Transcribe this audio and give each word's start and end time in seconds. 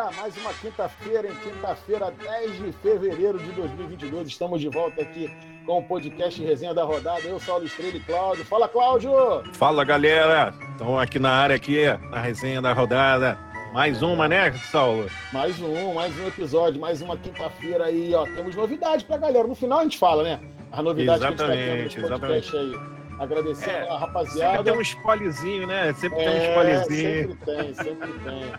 galera, 0.00 0.10
mais 0.16 0.36
uma 0.38 0.52
quinta-feira, 0.54 1.28
em 1.28 1.34
quinta-feira, 1.36 2.10
10 2.10 2.56
de 2.58 2.72
fevereiro 2.72 3.38
de 3.38 3.52
2022. 3.52 4.28
Estamos 4.28 4.60
de 4.60 4.68
volta 4.68 5.02
aqui 5.02 5.30
com 5.66 5.78
o 5.78 5.82
podcast 5.82 6.42
Resenha 6.42 6.72
da 6.72 6.84
Rodada. 6.84 7.20
Eu, 7.22 7.38
Saulo 7.38 7.64
Estrela 7.66 7.96
e 7.96 8.00
Cláudio. 8.00 8.44
Fala, 8.46 8.66
Cláudio! 8.68 9.12
Fala, 9.52 9.84
galera! 9.84 10.54
Estamos 10.72 11.00
aqui 11.02 11.18
na 11.18 11.30
área, 11.30 11.56
aqui, 11.56 11.84
na 12.10 12.20
Resenha 12.20 12.62
da 12.62 12.72
Rodada. 12.72 13.38
Mais 13.74 14.02
uma, 14.02 14.26
né, 14.26 14.50
Saulo? 14.70 15.06
Mais 15.32 15.60
um, 15.60 15.94
mais 15.94 16.18
um 16.18 16.26
episódio, 16.26 16.80
mais 16.80 17.00
uma 17.02 17.16
quinta-feira 17.16 17.84
aí, 17.84 18.12
ó. 18.14 18.24
Temos 18.24 18.56
novidade 18.56 19.04
pra 19.04 19.16
galera. 19.16 19.46
No 19.46 19.54
final 19.54 19.80
a 19.80 19.82
gente 19.84 19.98
fala, 19.98 20.22
né? 20.24 20.40
As 20.72 20.82
novidades 20.82 21.22
exatamente, 21.22 21.62
que 21.62 21.70
a 21.70 21.76
gente 21.76 21.94
tá 21.96 22.02
tendo 22.08 22.20
podcast 22.20 22.56
exatamente. 22.56 22.76
aí. 22.76 23.00
Agradecer 23.20 23.70
É, 23.70 23.88
a 23.90 23.98
rapaziada. 23.98 24.56
Sempre 24.56 24.64
tem 24.72 24.78
um 24.78 24.80
spoilerzinho, 24.80 25.66
né? 25.66 25.92
Sempre 25.92 26.18
tem 26.18 26.28
um 26.28 26.32
É, 26.32 26.48
spoilerzinho. 26.48 27.28
Sempre 27.28 27.36
tem, 27.44 27.74
sempre 27.74 28.12
tem. 28.24 28.52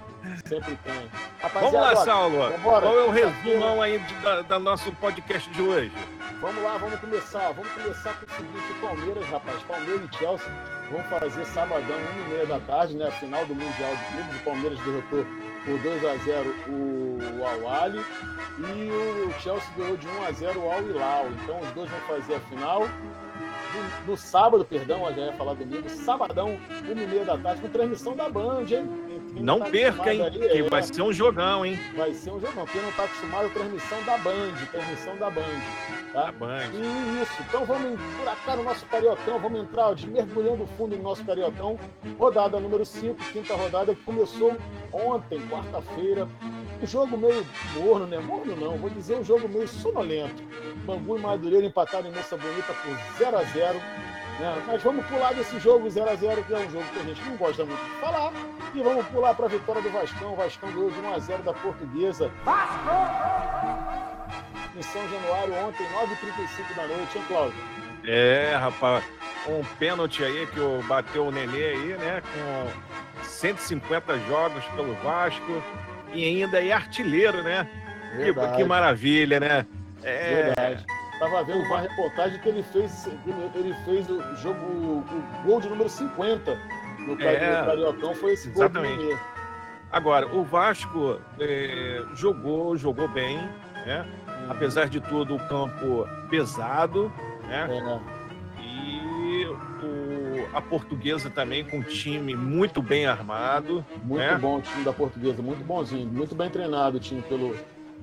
Sempre 0.45 0.77
tem. 0.83 1.09
Vamos 1.53 1.73
lá, 1.73 1.89
Rapaziada, 1.89 1.95
Saulo. 2.05 2.37
vambora. 2.51 2.85
Qual 2.85 2.99
é 2.99 3.03
o 3.03 3.11
resumão 3.11 3.81
aí 3.81 3.99
da, 4.23 4.41
da 4.41 4.59
nosso 4.59 4.91
podcast 4.93 5.49
de 5.49 5.61
hoje? 5.61 5.91
Vamos 6.39 6.63
lá, 6.63 6.77
vamos 6.77 6.99
começar. 6.99 7.51
Vamos 7.51 7.71
começar 7.71 8.13
com 8.13 8.25
o 8.25 8.35
seguinte: 8.35 8.71
o 8.71 8.87
Palmeiras, 8.87 9.25
rapaz. 9.29 9.63
Palmeiras 9.63 10.01
e 10.11 10.17
Chelsea 10.17 10.51
vão 10.91 11.03
fazer 11.03 11.45
sabadão, 11.45 11.97
1h30 12.29 12.47
da 12.47 12.59
tarde, 12.59 12.95
né? 12.95 13.07
A 13.07 13.11
final 13.11 13.45
do 13.45 13.55
Mundial 13.55 13.95
de 13.95 14.03
Clubes. 14.05 14.35
O 14.35 14.43
Palmeiras 14.43 14.79
derrotou 14.79 15.25
por 15.65 15.79
2x0 15.79 16.69
o 16.69 17.45
Al-Ali 17.45 18.03
e 18.59 18.89
o 19.27 19.33
Chelsea 19.39 19.69
ganhou 19.77 19.97
de 19.97 20.07
1x0 20.07 20.57
o 20.57 20.71
Al-Hilal. 20.71 21.27
Então 21.43 21.59
os 21.59 21.71
dois 21.71 21.89
vão 21.89 21.99
fazer 22.01 22.35
a 22.35 22.39
final. 22.41 22.87
No, 23.73 24.11
no 24.11 24.17
sábado, 24.17 24.65
perdão, 24.65 25.07
eu 25.07 25.15
já 25.15 25.21
ia 25.27 25.33
falar 25.33 25.53
domingo, 25.53 25.89
sabadão, 25.89 26.57
1h30 26.83 27.25
da 27.25 27.37
tarde, 27.37 27.61
com 27.61 27.69
transmissão 27.69 28.15
da 28.15 28.29
Band, 28.29 28.65
hein? 28.69 28.89
Quem 29.33 29.43
Não 29.43 29.59
tá 29.59 29.65
perca, 29.65 30.13
hein? 30.13 30.29
Que 30.29 30.57
é, 30.59 30.63
vai 30.63 30.83
ser 30.83 31.01
um 31.01 31.13
jogão, 31.13 31.65
hein? 31.65 31.79
vai 31.95 32.13
ser 32.13 32.31
um 32.31 32.39
jogão. 32.39 32.65
Quem 32.65 32.81
não 32.81 32.89
está 32.89 33.03
acostumado, 33.05 33.49
transmissão 33.53 34.03
da 34.03 34.17
Band, 34.17 34.53
transmissão 34.71 35.15
da 35.17 35.29
Band. 35.29 35.41
Tá? 36.11 36.23
Tá 36.23 36.31
bom. 36.33 36.47
E 36.47 37.21
isso, 37.21 37.41
então 37.47 37.65
vamos 37.65 37.99
buracar 38.17 38.57
no 38.57 38.63
nosso 38.63 38.85
Cariocão, 38.87 39.39
vamos 39.39 39.61
entrar 39.61 39.87
ó, 39.87 39.93
de 39.93 40.09
mergulhando 40.09 40.67
fundo 40.77 40.97
no 40.97 41.03
nosso 41.03 41.23
Cariocão. 41.23 41.79
Rodada 42.19 42.59
número 42.59 42.85
5, 42.85 43.15
quinta 43.31 43.55
rodada, 43.55 43.95
que 43.95 44.03
começou 44.03 44.57
ontem, 44.91 45.39
quarta-feira. 45.47 46.27
Um 46.81 46.87
jogo 46.87 47.15
meio 47.15 47.45
morno, 47.75 48.07
né? 48.07 48.17
Morno 48.17 48.55
não, 48.55 48.77
vou 48.77 48.89
dizer 48.89 49.15
um 49.15 49.23
jogo 49.23 49.47
meio 49.47 49.67
sonolento. 49.67 50.41
Bangu 50.85 51.17
e 51.17 51.21
Madureira 51.21 51.65
empataram 51.65 52.09
em 52.09 52.11
Moça 52.11 52.35
Bonita 52.35 52.73
por 52.73 52.97
0 53.17 53.37
a 53.37 53.43
0 53.43 53.79
né? 54.39 54.63
Mas 54.65 54.81
vamos 54.81 55.05
pular 55.05 55.33
desse 55.33 55.59
jogo 55.59 55.87
0 55.87 56.09
a 56.09 56.15
0 56.15 56.43
que 56.43 56.53
é 56.53 56.57
um 56.57 56.71
jogo 56.71 56.85
que 56.91 56.99
a 56.99 57.03
gente 57.03 57.23
não 57.23 57.37
gosta 57.37 57.63
muito 57.63 57.83
de 57.83 57.91
falar. 58.01 58.33
E 58.73 58.81
vamos 58.81 59.05
pular 59.07 59.35
para 59.35 59.45
a 59.45 59.49
vitória 59.49 59.81
do 59.81 59.91
Vascão. 59.91 60.33
O 60.33 60.35
Vascão 60.35 60.71
ganhou 60.71 60.89
de 60.89 60.99
1 60.99 61.13
a 61.13 61.19
0 61.19 61.43
da 61.43 61.53
Portuguesa. 61.53 62.31
Em 64.75 64.81
São 64.81 65.07
Januário, 65.09 65.53
ontem, 65.65 65.85
9h35 65.85 66.75
da 66.75 66.87
noite, 66.87 67.17
hein, 67.17 67.23
Cláudio? 67.27 67.59
É, 68.05 68.55
rapaz. 68.55 69.03
Um 69.47 69.63
pênalti 69.77 70.23
aí 70.23 70.47
que 70.47 70.59
bateu 70.87 71.27
o 71.27 71.31
Nenê 71.31 71.63
aí, 71.63 71.97
né? 71.97 72.21
Com 72.21 73.23
150 73.23 74.17
jogos 74.21 74.63
pelo 74.75 74.95
Vasco. 74.95 75.61
E 76.13 76.25
ainda 76.25 76.63
é 76.63 76.71
artilheiro, 76.71 77.41
né? 77.43 77.67
Que, 78.17 78.57
que 78.57 78.63
maravilha, 78.63 79.39
né? 79.39 79.65
É, 80.03 80.43
Verdade. 80.43 80.85
Tava 81.19 81.43
vendo 81.43 81.63
uma 81.65 81.81
reportagem 81.81 82.39
que 82.39 82.49
ele 82.49 82.63
fez, 82.63 83.07
ele 83.55 83.75
fez 83.85 84.09
o 84.09 84.35
jogo, 84.37 84.59
o, 84.59 85.05
gol 85.45 85.61
de 85.61 85.69
número 85.69 85.87
50 85.87 86.57
no 86.99 87.21
É, 87.21 87.63
Cariocão, 87.63 88.15
foi 88.15 88.33
esse 88.33 88.49
gol 88.49 88.63
exatamente. 88.63 89.17
Agora, 89.91 90.25
o 90.33 90.43
Vasco 90.43 91.19
é, 91.39 92.01
jogou, 92.15 92.75
jogou 92.75 93.07
bem, 93.07 93.37
né? 93.85 94.05
Apesar 94.49 94.87
de 94.89 94.99
tudo, 94.99 95.35
o 95.35 95.47
campo 95.47 96.07
pesado, 96.29 97.11
né? 97.43 97.67
É, 97.69 98.61
E 98.61 99.45
o- 99.45 99.71
a 100.53 100.61
portuguesa 100.61 101.29
também 101.29 101.63
com 101.63 101.77
um 101.77 101.83
time 101.83 102.35
muito 102.35 102.81
bem 102.81 103.05
armado. 103.05 103.85
muito 104.03 104.21
É. 104.21 104.37
bom 104.37 104.57
o 104.57 104.61
time 104.61 104.83
da 104.83 104.93
Portuguesa, 104.93 105.41
muito 105.41 105.63
bonzinho, 105.63 106.07
muito 106.07 106.35
bem 106.35 106.49
treinado 106.49 106.97
o 106.97 106.99
time 106.99 107.21
pelo, 107.21 107.55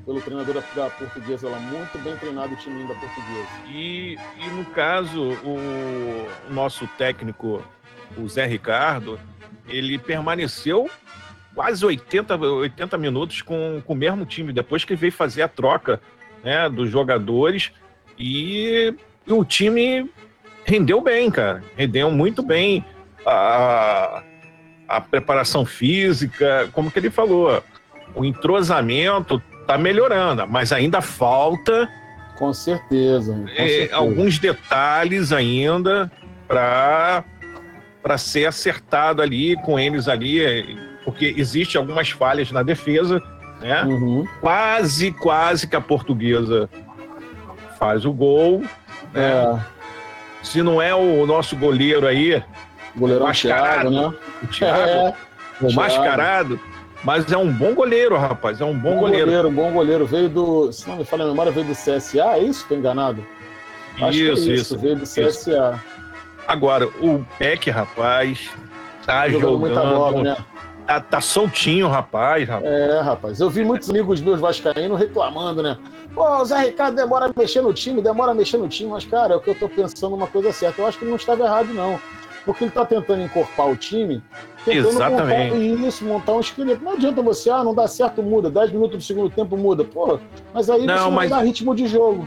pelo 0.04 0.20
treinador 0.20 0.62
da, 0.75 0.91
Portuguesa 0.91 1.48
lá, 1.48 1.58
muito 1.58 1.98
bem 1.98 2.16
treinado 2.16 2.54
o 2.54 2.56
time 2.56 2.87
da 2.88 2.94
Portuguesa. 2.94 3.48
E, 3.69 4.16
e 4.38 4.48
no 4.56 4.64
caso, 4.66 5.22
o 5.44 6.53
nosso 6.53 6.87
técnico, 6.98 7.62
o 8.16 8.28
Zé 8.28 8.47
Ricardo, 8.47 9.19
ele 9.69 9.98
permaneceu 9.98 10.91
quase 11.54 11.84
80, 11.84 12.37
80 12.37 12.97
minutos 12.98 13.42
com, 13.42 13.82
com 13.84 13.92
o 13.92 13.97
mesmo 13.97 14.25
time, 14.25 14.53
depois 14.53 14.84
que 14.84 14.94
veio 14.94 15.12
fazer 15.12 15.42
a 15.42 15.48
troca 15.48 16.00
né, 16.42 16.69
dos 16.69 16.88
jogadores. 16.88 17.72
E 18.19 18.94
o 19.26 19.44
time 19.44 20.10
rendeu 20.68 21.00
bem, 21.00 21.30
cara. 21.30 21.62
Rendeu 21.76 22.10
muito 22.10 22.42
bem 22.42 22.84
a, 23.26 24.22
a 24.86 25.00
preparação 25.00 25.64
física, 25.64 26.68
como 26.72 26.90
que 26.90 26.98
ele 26.98 27.10
falou, 27.10 27.62
o 28.14 28.24
entrosamento 28.24 29.42
tá 29.66 29.78
melhorando, 29.78 30.46
mas 30.46 30.72
ainda 30.72 31.00
falta 31.00 31.88
Com 32.36 32.52
certeza. 32.52 33.32
Com 33.32 33.48
é, 33.48 33.68
certeza. 33.68 33.96
alguns 33.96 34.38
detalhes 34.38 35.32
ainda 35.32 36.10
para 36.46 37.24
para 38.02 38.16
ser 38.16 38.46
acertado 38.46 39.20
ali 39.20 39.56
com 39.56 39.78
eles 39.78 40.06
ali, 40.08 40.40
é, 40.42 40.64
porque 41.04 41.34
existe 41.36 41.76
algumas 41.76 42.08
falhas 42.08 42.50
na 42.52 42.62
defesa, 42.62 43.20
né? 43.60 43.82
Uhum. 43.82 44.24
Quase, 44.40 45.12
quase 45.12 45.66
que 45.66 45.76
a 45.76 45.80
portuguesa 45.80 46.70
faz 47.78 48.06
o 48.06 48.12
gol. 48.12 48.60
né? 49.12 49.32
É, 49.32 49.77
Se 50.43 50.62
não 50.62 50.81
é 50.81 50.94
o 50.94 51.26
nosso 51.26 51.56
goleiro 51.56 52.06
aí, 52.06 52.43
goleirão 52.97 53.26
Mascarado. 53.26 53.91
Thiago, 53.91 54.10
né? 54.12 54.19
o 54.43 54.47
Thiago, 54.47 54.78
É, 54.82 55.09
o 55.60 55.66
Thiago. 55.69 55.75
mascarado, 55.75 56.60
mas 57.04 57.31
é 57.31 57.37
um 57.37 57.53
bom 57.53 57.75
goleiro, 57.75 58.16
rapaz, 58.16 58.60
é 58.60 58.65
um 58.65 58.72
bom, 58.75 58.94
bom 58.94 59.00
goleiro. 59.00 59.26
goleiro, 59.26 59.50
bom 59.50 59.71
goleiro. 59.72 60.06
Veio 60.06 60.28
do, 60.28 60.72
se 60.72 60.88
não 60.88 60.97
me 60.97 61.04
falha 61.04 61.25
a 61.25 61.28
memória, 61.28 61.53
veio 61.53 61.66
do 61.66 61.72
CSA, 61.75 62.34
é 62.37 62.38
isso? 62.41 62.65
Tô 62.69 62.75
enganado? 62.75 63.25
Acho 64.00 64.12
que 64.12 64.28
é 64.28 64.32
Isso, 64.32 64.53
isso. 64.53 64.78
Veio 64.78 64.97
do 64.97 65.03
isso. 65.04 65.21
CSA. 65.21 65.82
Agora, 66.47 66.87
o 66.87 67.25
Peck, 67.38 67.69
rapaz, 67.70 68.49
tá 69.05 69.28
Jogando 69.28 69.41
jogando, 69.53 69.60
muita 69.60 69.81
bola, 69.82 70.22
né? 70.22 70.37
Tá, 70.88 71.00
tá 71.00 71.21
soltinho, 71.21 71.87
rapaz, 71.87 72.49
rapaz. 72.49 72.72
É, 72.72 73.00
rapaz. 73.00 73.41
Eu 73.41 73.50
vi 73.50 73.62
muitos 73.62 73.91
amigos 73.91 74.21
meus 74.22 74.41
vascaínos 74.41 74.99
reclamando, 74.99 75.62
né? 75.62 75.76
Pô, 76.15 76.26
o 76.41 76.44
Zé 76.47 76.59
Ricardo 76.65 76.97
demora 76.97 77.26
a 77.26 77.32
mexer 77.38 77.60
no 77.60 77.72
time, 77.75 78.00
demora 78.00 78.32
a 78.32 78.34
mexer 78.34 78.56
no 78.56 78.66
time, 78.69 78.91
mas, 78.91 79.04
cara, 79.04 79.34
é 79.34 79.37
o 79.37 79.41
que 79.41 79.50
eu 79.50 79.54
tô 79.54 79.69
pensando 79.69 80.16
uma 80.16 80.26
coisa 80.26 80.50
certa. 80.50 80.81
Eu 80.81 80.87
acho 80.87 80.99
que 80.99 81.04
ele 81.04 81.10
não 81.10 81.19
estava 81.19 81.44
errado, 81.44 81.72
não. 81.75 82.00
Porque 82.47 82.65
ele 82.65 82.71
tá 82.71 82.87
tentando 82.87 83.21
encorpar 83.22 83.69
o 83.69 83.76
time, 83.76 84.22
tentando 84.65 84.88
Exatamente. 84.88 85.53
montar 85.54 85.87
isso, 85.87 86.04
montar 86.06 86.32
um 86.32 86.41
esqueleto. 86.41 86.82
Não 86.82 86.93
adianta 86.93 87.20
você, 87.20 87.50
ah, 87.50 87.62
não 87.62 87.75
dá 87.75 87.87
certo, 87.87 88.22
muda. 88.22 88.49
10 88.50 88.72
minutos 88.72 88.97
do 88.97 89.03
segundo 89.05 89.28
tempo 89.28 89.55
muda. 89.55 89.84
Pô, 89.84 90.19
mas 90.55 90.70
aí 90.70 90.87
Não, 90.87 90.94
você 90.97 91.00
não 91.05 91.10
mas- 91.10 91.28
dá 91.31 91.41
ritmo 91.41 91.75
de 91.75 91.87
jogo. 91.87 92.26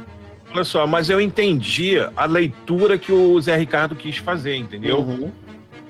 Olha 0.54 0.64
só, 0.66 0.86
mas 0.86 1.10
eu 1.10 1.20
entendi 1.22 1.96
a 2.16 2.26
leitura 2.26 2.98
que 2.98 3.12
o 3.12 3.40
Zé 3.42 3.56
Ricardo 3.56 3.96
quis 3.96 4.18
fazer, 4.18 4.56
entendeu? 4.58 5.00
Uhum. 5.00 5.32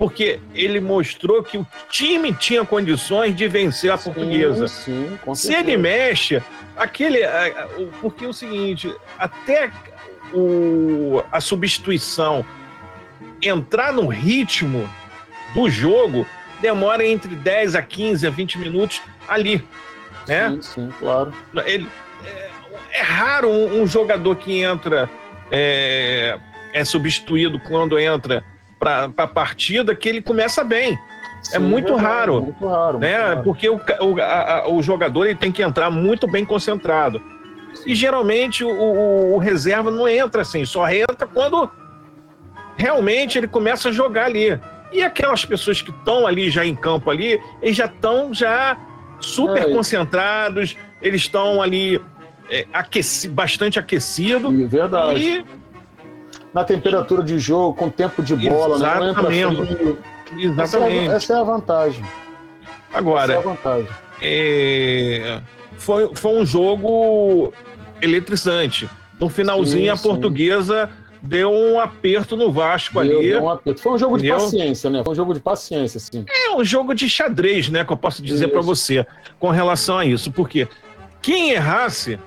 Porque 0.02 0.40
ele 0.56 0.80
mostrou 0.80 1.44
que 1.44 1.60
o 1.60 1.68
time 1.88 2.34
tinha 2.34 2.66
condições 2.66 3.36
de 3.36 3.48
vencer 3.48 3.92
a 3.92 3.98
portuguesa. 4.00 4.68
Sim, 4.68 5.10
sim, 5.10 5.20
com 5.24 5.36
Se 5.36 5.54
ele 5.54 5.78
mexe, 5.78 6.42
aquele. 6.76 7.20
Porque 8.02 8.26
é 8.26 8.28
o 8.28 8.34
seguinte, 8.34 8.92
até 9.20 9.72
o, 10.34 11.22
a 11.32 11.40
substituição 11.40 12.44
entrar 13.44 13.94
no 13.94 14.08
ritmo 14.08 14.90
do 15.54 15.70
jogo 15.70 16.26
demora 16.60 17.06
entre 17.06 17.36
10 17.36 17.76
a 17.76 17.84
15 17.84 18.26
a 18.26 18.32
20 18.32 18.58
minutos 18.58 19.04
ali. 19.28 19.64
Né? 20.28 20.50
Sim, 20.50 20.62
sim, 20.64 20.90
claro. 20.98 21.32
Ele, 21.64 21.88
é, 22.26 22.50
é 22.94 23.02
raro 23.04 23.50
um, 23.52 23.84
um 23.84 23.86
jogador 23.86 24.36
que 24.36 24.64
entra, 24.64 25.08
é, 25.52 26.40
é 26.74 26.84
substituído 26.84 27.60
quando 27.60 28.00
entra 28.00 28.44
para 28.82 29.12
a 29.16 29.28
partida, 29.28 29.94
que 29.96 30.10
ele 30.10 30.24
começa 30.24 30.64
bem. 30.64 30.98
Sim, 31.44 31.60
muito 31.60 31.94
verdade, 31.96 32.08
raro, 32.08 32.42
Muito 32.42 32.68
raro. 32.68 32.92
muito 32.94 33.02
né? 33.02 33.18
raro. 33.18 33.44
Porque 33.44 33.70
o, 33.70 33.76
o, 34.00 34.22
a- 34.22 34.66
o 34.68 34.82
jogador 34.82 35.26
ele 35.26 35.36
tem 35.36 35.52
que 35.52 35.62
entrar 35.62 35.90
muito 35.92 36.28
bem 36.28 36.44
concentrado. 36.44 37.22
E 37.86 37.94
geralmente 37.96 38.64
o, 38.64 38.70
o- 38.70 39.36
o 39.36 39.38
reserva 39.38 39.90
não 39.92 40.08
entra 40.08 40.42
assim, 40.42 40.66
só 40.66 40.90
entra 40.90 41.28
quando 41.28 41.70
realmente 42.76 43.38
ele 43.38 43.48
começa 43.48 43.90
a 43.90 43.92
jogar 43.92 44.26
ali. 44.26 44.60
E 44.92 45.02
aquelas 45.04 45.46
pessoas 45.46 45.82
que 45.82 45.92
estão 45.92 46.26
ali 46.28 46.50
já 46.50 46.66
em 46.66 46.76
campo 46.76 47.10
ali, 47.10 47.40
eles 47.62 47.78
já 47.78 47.86
estão 47.86 48.34
já 48.34 48.78
super 49.20 49.64
É. 49.64 49.72
concentrados, 49.74 50.76
eles 51.02 51.22
estão 51.22 51.62
ali 51.62 52.02
é, 52.50 52.66
aqueci, 52.74 53.28
bastante 53.30 53.80
aquecidos. 53.80 54.52
E 54.54 54.66
verdade. 54.66 55.20
E 55.24 55.46
Na 56.54 56.64
temperatura 56.64 57.24
de 57.24 57.40
jogo, 57.40 57.74
com 57.76 57.90
tempo 57.90 58.22
de 58.22 58.36
bola, 58.36 58.78
né? 58.78 59.10
Exatamente. 59.10 59.66
frio. 59.66 59.98
Essa 60.34 60.38
é, 60.38 60.44
exatamente. 60.44 61.10
essa 61.10 61.34
é 61.34 61.36
a 61.40 61.44
vantagem. 61.44 62.04
Essa 62.04 62.12
é 62.94 62.96
a 62.96 62.98
Agora, 62.98 63.40
vantagem. 63.42 63.88
é, 64.22 65.42
foi, 65.78 66.12
foi 66.14 66.32
um 66.42 66.46
jogo 66.46 67.54
eletrizante. 68.02 68.90
No 69.20 69.30
finalzinho, 69.30 69.84
sim, 69.84 69.90
a 69.90 69.98
portuguesa 69.98 70.90
deu 71.22 71.52
um 71.52 71.80
aperto 71.80 72.36
no 72.36 72.52
Vasco 72.52 73.02
deu, 73.04 73.20
ali. 73.20 73.30
Deu 73.30 73.46
um. 73.46 73.78
Foi 73.78 73.92
um 73.94 73.98
jogo 73.98 74.18
de 74.18 74.30
paciência, 74.30 74.90
né? 74.90 75.04
Foi 75.04 75.14
um 75.14 75.16
jogo 75.16 75.34
de 75.34 75.40
paciência, 75.40 76.00
sim. 76.00 76.26
É 76.28 76.56
um 76.56 76.64
jogo 76.64 76.94
de 76.94 77.08
xadrez, 77.08 77.70
né? 77.70 77.86
Que 77.86 77.94
eu 77.94 77.98
posso 77.98 78.22
dizer 78.22 78.48
para 78.48 78.62
você 78.62 79.06
com 79.40 79.50
relação 79.50 79.98
a 79.98 80.06
isso. 80.06 80.32
Porque 80.32 80.68
quem 81.22 81.52
errasse. 81.52 82.20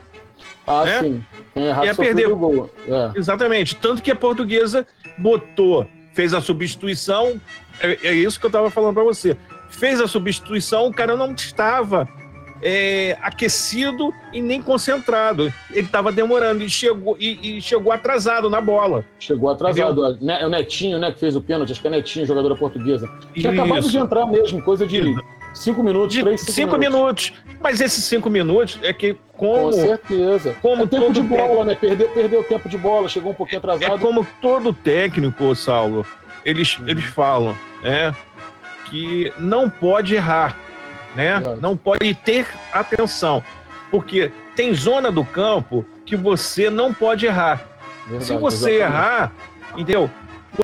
Ah, 0.66 0.84
né, 0.84 1.00
sim. 1.00 1.24
Quem 1.52 1.66
errasse 1.66 1.86
ia 1.86 1.94
perder. 1.94 2.28
O 2.28 2.36
gol. 2.36 2.70
É. 2.86 3.18
Exatamente. 3.18 3.76
Tanto 3.76 4.02
que 4.02 4.10
a 4.10 4.16
portuguesa 4.16 4.86
botou, 5.18 5.86
fez 6.12 6.32
a 6.32 6.40
substituição. 6.40 7.40
É, 7.80 8.08
é 8.08 8.14
isso 8.14 8.38
que 8.38 8.46
eu 8.46 8.48
estava 8.48 8.70
falando 8.70 8.94
para 8.94 9.04
você. 9.04 9.36
Fez 9.68 10.00
a 10.00 10.06
substituição, 10.06 10.86
o 10.86 10.94
cara 10.94 11.16
não 11.16 11.32
estava 11.32 12.08
é, 12.62 13.18
aquecido 13.20 14.12
e 14.32 14.40
nem 14.40 14.62
concentrado. 14.62 15.52
Ele 15.70 15.86
estava 15.86 16.10
demorando 16.10 16.62
e 16.62 16.70
chegou, 16.70 17.16
e, 17.20 17.58
e, 17.58 17.62
chegou 17.62 17.92
atrasado 17.92 18.48
na 18.48 18.60
bola. 18.60 19.04
Chegou 19.18 19.50
atrasado. 19.50 20.06
Entendeu? 20.14 20.36
É 20.36 20.46
o 20.46 20.48
Netinho, 20.48 20.98
né, 20.98 21.12
que 21.12 21.20
fez 21.20 21.36
o 21.36 21.42
pênalti, 21.42 21.72
acho 21.72 21.80
que 21.80 21.86
é 21.86 21.90
Netinho, 21.90 22.24
jogadora 22.24 22.56
portuguesa. 22.56 23.06
Tinha 23.34 23.52
Isso. 23.52 23.60
acabado 23.62 23.88
de 23.88 23.98
entrar 23.98 24.26
mesmo, 24.26 24.62
coisa 24.62 24.86
de 24.86 25.14
cinco 25.54 25.82
minutos, 25.82 26.14
de 26.14 26.22
três, 26.22 26.40
cinco, 26.40 26.52
cinco 26.52 26.78
minutos. 26.78 27.30
minutos. 27.30 27.56
Mas 27.62 27.80
esses 27.80 28.04
cinco 28.04 28.28
minutos 28.28 28.78
é 28.82 28.92
que 28.92 29.16
como... 29.32 29.70
Com 29.70 29.72
certeza. 29.72 30.54
Como 30.60 30.84
é 30.84 30.86
tempo 30.86 31.12
de 31.12 31.22
bola, 31.22 31.40
técnico, 31.40 31.64
né? 31.64 31.74
Perdeu, 31.74 32.08
perdeu 32.10 32.40
o 32.40 32.44
tempo 32.44 32.68
de 32.68 32.76
bola, 32.76 33.08
chegou 33.08 33.32
um 33.32 33.34
pouquinho 33.34 33.58
atrasado. 33.58 33.94
É 33.94 33.98
como 33.98 34.26
todo 34.42 34.72
técnico, 34.72 35.54
Saulo, 35.54 36.04
eles, 36.44 36.78
uhum. 36.78 36.88
eles 36.88 37.04
falam, 37.04 37.56
é, 37.82 38.12
que 38.90 39.32
não 39.38 39.70
pode 39.70 40.14
errar 40.14 40.58
né? 41.14 41.40
Não 41.60 41.76
pode 41.76 42.14
ter 42.14 42.46
atenção, 42.72 43.42
porque 43.90 44.30
tem 44.56 44.74
zona 44.74 45.10
do 45.10 45.24
campo 45.24 45.84
que 46.04 46.16
você 46.16 46.68
não 46.68 46.92
pode 46.92 47.26
errar. 47.26 47.66
Verdade, 48.06 48.24
Se 48.24 48.36
você 48.36 48.76
exatamente. 48.76 48.80
errar, 48.80 49.32
entendeu? 49.72 50.10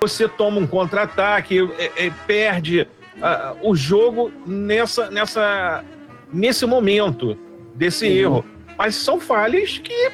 Você 0.00 0.28
toma 0.28 0.58
um 0.58 0.66
contra-ataque, 0.66 1.68
é, 1.78 2.06
é, 2.06 2.12
perde 2.26 2.86
uh, 3.20 3.68
o 3.68 3.74
jogo 3.74 4.32
nessa, 4.46 5.10
nessa, 5.10 5.84
nesse 6.32 6.66
momento 6.66 7.36
desse 7.74 8.06
uhum. 8.06 8.12
erro. 8.12 8.44
Mas 8.76 8.94
são 8.94 9.20
falhas 9.20 9.78
que 9.78 10.12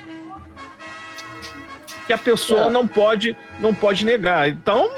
que 2.07 2.13
a 2.13 2.19
pessoa 2.19 2.67
é. 2.67 2.71
não 2.71 2.87
pode 2.87 3.37
não 3.59 3.75
pode 3.75 4.05
negar. 4.05 4.49
Então 4.49 4.89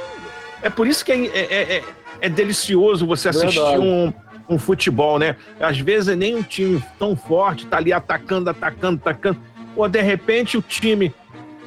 é 0.63 0.69
por 0.69 0.87
isso 0.87 1.03
que 1.05 1.13
é, 1.13 1.17
é, 1.17 1.77
é, 1.77 1.85
é 2.21 2.29
delicioso 2.29 3.07
você 3.07 3.31
assistir 3.31 3.59
Verdade. 3.59 3.81
um 3.81 4.13
um 4.49 4.59
futebol, 4.59 5.19
né? 5.19 5.37
Às 5.61 5.79
vezes 5.79 6.17
nem 6.17 6.35
um 6.35 6.43
time 6.43 6.83
tão 6.99 7.15
forte 7.15 7.67
tá 7.67 7.77
ali 7.77 7.93
atacando, 7.93 8.49
atacando, 8.49 9.01
atacando. 9.05 9.39
Ou 9.77 9.87
de 9.89 10.01
repente 10.01 10.57
o 10.57 10.63
time 10.63 11.15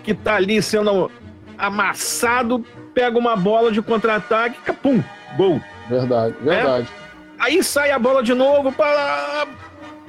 que 0.04 0.14
tá 0.14 0.36
ali 0.36 0.62
sendo 0.62 1.12
amassado 1.58 2.66
pega 2.94 3.18
uma 3.18 3.36
bola 3.36 3.72
de 3.72 3.82
contra-ataque, 3.82 4.60
capum, 4.62 5.04
gol. 5.38 5.62
Verdade, 5.92 6.36
verdade. 6.42 6.88
É? 6.88 7.44
Aí 7.44 7.64
sai 7.64 7.92
a 7.92 8.00
bola 8.00 8.24
de 8.24 8.34
novo 8.34 8.72
para 8.72 9.48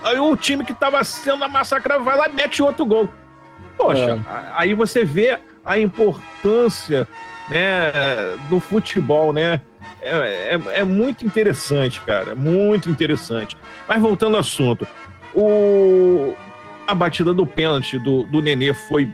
aí 0.04 0.18
o 0.18 0.36
time 0.36 0.64
que 0.64 0.72
estava 0.72 1.02
sendo 1.02 1.48
massacrado 1.48 2.04
vai 2.04 2.16
lá 2.16 2.28
e 2.28 2.32
mete 2.32 2.62
outro 2.62 2.84
gol. 2.84 3.08
Poxa, 3.76 4.12
é. 4.12 4.52
aí 4.54 4.74
você 4.74 5.04
vê 5.04 5.38
a 5.64 5.78
importância 5.78 7.08
né, 7.48 7.92
do 8.48 8.60
futebol, 8.60 9.32
né? 9.32 9.60
É, 10.00 10.56
é, 10.56 10.80
é, 10.80 10.84
muito 10.84 11.24
interessante, 11.24 12.00
cara. 12.02 12.34
Muito 12.34 12.90
interessante. 12.90 13.56
Mas 13.88 14.00
voltando 14.00 14.34
ao 14.34 14.40
assunto, 14.40 14.86
o, 15.34 16.34
a 16.86 16.94
batida 16.94 17.32
do 17.32 17.46
pênalti 17.46 17.98
do, 17.98 18.24
do 18.24 18.42
Nenê 18.42 18.74
foi 18.74 19.08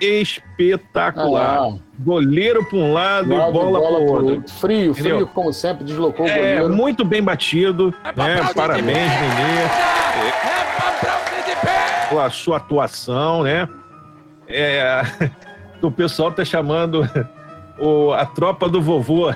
espetacular. 0.00 1.58
Ah, 1.58 1.78
Goleiro 1.98 2.64
para 2.64 2.78
um 2.78 2.92
lado, 2.92 3.32
lado 3.34 3.50
e 3.50 3.52
bola, 3.52 3.78
bola 3.78 3.98
para 3.98 3.98
o 3.98 4.26
outro. 4.26 4.52
Frio, 4.54 4.90
Entendeu? 4.90 5.16
frio, 5.16 5.26
como 5.28 5.52
sempre, 5.52 5.84
deslocou 5.84 6.26
o 6.26 6.28
é, 6.28 6.36
goleiro. 6.36 6.64
É, 6.64 6.68
muito 6.68 7.04
bem 7.04 7.22
batido. 7.22 7.94
É 8.02 8.12
né? 8.20 8.52
Parabéns, 8.54 8.86
Nenê. 8.86 9.62
É, 10.40 12.08
pela 12.08 12.30
sua 12.30 12.56
atuação, 12.56 13.42
né? 13.42 13.68
É, 14.48 15.02
o 15.80 15.90
pessoal 15.90 16.32
tá 16.32 16.44
chamando 16.44 17.08
o, 17.78 18.12
a 18.12 18.26
tropa 18.26 18.68
do 18.68 18.80
vovô. 18.80 19.32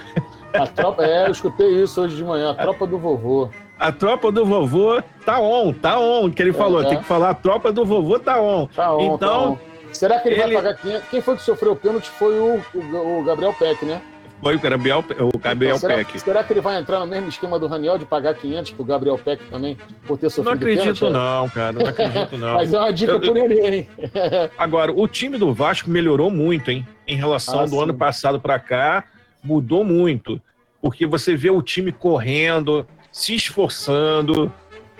A 0.52 0.66
tropa, 0.66 1.05
é, 1.05 1.26
eu 1.26 1.32
escutei 1.32 1.82
isso 1.82 2.00
hoje 2.00 2.16
de 2.16 2.25
manhã, 2.25 2.50
a 2.50 2.55
tropa 2.55 2.87
do 2.87 2.99
vovô. 2.99 3.49
A 3.78 3.93
tropa 3.93 4.32
do 4.32 4.44
vovô 4.44 5.00
tá 5.25 5.38
on, 5.38 5.72
tá 5.72 6.00
on, 6.00 6.31
que 6.31 6.43
ele 6.43 6.50
é, 6.50 6.55
falou. 6.55 6.82
É. 6.82 6.88
Tem 6.88 6.99
que 6.99 7.05
falar, 7.05 7.31
a 7.31 7.34
tropa 7.34 7.70
do 7.70 7.84
vovô 7.84 8.19
tá 8.19 8.40
on. 8.40 8.66
Tá 8.66 8.93
on 8.93 9.14
então, 9.14 9.19
tá 9.19 9.38
on. 9.38 9.58
Será 9.93 10.20
que 10.20 10.29
ele, 10.29 10.40
ele, 10.40 10.55
vai 10.55 10.62
pagar 10.62 10.75
500? 10.76 11.08
Quem 11.08 11.20
foi 11.20 11.37
que 11.37 11.43
sofreu 11.43 11.73
o 11.73 11.76
pênalti 11.76 12.08
foi 12.11 12.38
o, 12.38 12.62
o, 12.75 13.20
o 13.20 13.25
Gabriel 13.25 13.55
Peck, 13.55 13.85
né? 13.85 14.00
Foi 14.40 14.55
o 14.55 14.61
Gabriel, 14.61 15.05
o 15.35 15.38
Gabriel 15.38 15.76
então, 15.76 15.88
será, 15.90 15.96
Peck. 15.96 16.20
Será 16.20 16.44
que 16.44 16.52
ele 16.52 16.61
vai 16.61 16.79
entrar 16.79 17.00
no 17.00 17.06
mesmo 17.06 17.29
esquema 17.29 17.58
do 17.58 17.67
Raniel 17.67 17.99
de 17.99 18.05
pagar 18.05 18.35
500 18.35 18.70
pro 18.73 18.85
Gabriel 18.85 19.19
Peck 19.19 19.44
também, 19.46 19.76
por 20.06 20.17
ter 20.17 20.31
sofrido 20.31 20.44
Não 20.44 20.52
acredito 20.52 21.00
pênalti, 21.00 21.12
não, 21.12 21.49
cara, 21.49 21.73
não 21.73 21.87
acredito 21.87 22.38
não. 22.38 22.55
Mas 22.55 22.73
é 22.73 22.79
uma 22.79 22.93
dica 22.93 23.12
eu, 23.12 23.20
por 23.20 23.37
ele, 23.37 23.61
hein? 23.61 23.88
Agora, 24.56 24.93
o 24.93 25.08
time 25.08 25.38
do 25.38 25.52
Vasco 25.52 25.91
melhorou 25.91 26.31
muito, 26.31 26.70
hein? 26.70 26.87
Em 27.06 27.17
relação 27.17 27.61
ah, 27.61 27.64
do 27.64 27.70
sim. 27.70 27.82
ano 27.82 27.94
passado 27.94 28.41
para 28.41 28.61
cá, 28.61 29.05
mudou 29.43 29.82
muito 29.82 30.41
porque 30.81 31.06
você 31.06 31.37
vê 31.37 31.50
o 31.50 31.62
time 31.62 31.93
correndo, 31.93 32.87
se 33.11 33.34
esforçando, 33.34 34.52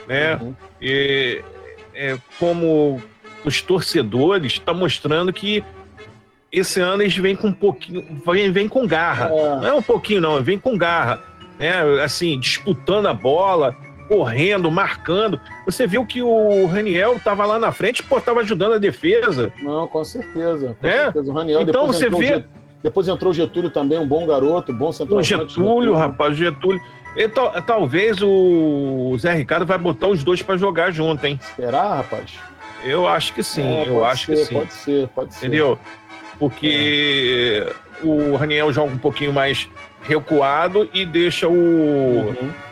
né? 0.07 0.37
Uhum. 0.37 0.55
E, 0.81 1.43
é, 1.95 2.19
como 2.39 3.01
os 3.45 3.63
torcedores 3.63 4.53
estão 4.53 4.75
tá 4.75 4.81
mostrando 4.81 5.33
que 5.33 5.65
esse 6.51 6.81
ano 6.81 7.03
eles 7.03 7.17
vêm 7.17 7.37
com 7.37 7.49
um 7.49 7.53
pouquinho, 7.53 8.05
vêm, 8.27 8.51
vêm 8.51 8.69
com 8.69 8.87
garra. 8.87 9.31
É. 9.31 9.57
Não 9.57 9.67
é 9.67 9.75
um 9.75 9.83
pouquinho, 9.83 10.21
não, 10.21 10.43
vem 10.43 10.59
com 10.59 10.77
garra. 10.77 11.23
Né? 11.59 12.03
Assim, 12.03 12.39
disputando 12.39 13.07
a 13.07 13.15
bola, 13.15 13.77
correndo, 14.09 14.71
marcando. 14.71 15.41
Você 15.67 15.87
viu 15.87 16.07
que 16.07 16.23
o 16.23 16.67
Raniel 16.67 17.17
estava 17.17 17.45
lá 17.45 17.59
na 17.59 17.71
frente, 17.71 18.03
pô, 18.03 18.19
estava 18.19 18.41
ajudando 18.41 18.75
a 18.75 18.79
defesa. 18.79 19.53
Não, 19.63 19.87
com 19.87 20.03
certeza. 20.05 20.77
Com 20.81 20.87
é? 20.87 21.05
certeza. 21.05 21.31
O 21.31 21.35
Raniel 21.35 21.63
então 21.63 21.87
você 21.87 22.09
vê. 22.09 22.45
Depois 22.83 23.09
entrou 23.09 23.33
o 23.33 23.35
Getúlio 23.35 23.71
também, 23.71 23.99
um 23.99 24.07
bom 24.07 24.25
garoto, 24.25 24.73
bom 24.73 24.93
centroavante. 24.93 25.35
O 25.35 25.39
Getúlio, 25.49 25.95
rapaz, 25.95 26.33
o 26.33 26.37
Getúlio. 26.37 26.81
E, 27.17 27.29
talvez 27.67 28.23
o 28.23 29.17
Zé 29.19 29.35
Ricardo 29.35 29.67
vai 29.67 29.77
botar 29.77 30.07
os 30.07 30.23
dois 30.23 30.41
para 30.43 30.57
jogar 30.57 30.93
junto, 30.93 31.27
hein? 31.27 31.41
Será, 31.57 31.97
rapaz? 31.97 32.39
Eu 32.85 33.07
acho 33.07 33.33
que 33.35 33.43
sim, 33.43 33.63
é, 33.63 33.89
eu 33.89 34.05
acho 34.05 34.27
ser, 34.27 34.33
que 34.33 34.45
sim. 34.45 34.55
Pode 34.55 34.73
ser, 34.73 35.09
pode 35.09 35.35
ser. 35.35 35.47
Entendeu? 35.47 35.79
Porque 36.39 37.65
é. 37.67 38.07
o 38.07 38.37
Raniel 38.37 38.73
joga 38.73 38.93
um 38.93 38.99
pouquinho 38.99 39.33
mais 39.33 39.69
recuado 40.03 40.89
e 40.93 41.05
deixa 41.05 41.49
o. 41.49 41.53
Uhum 41.53 42.69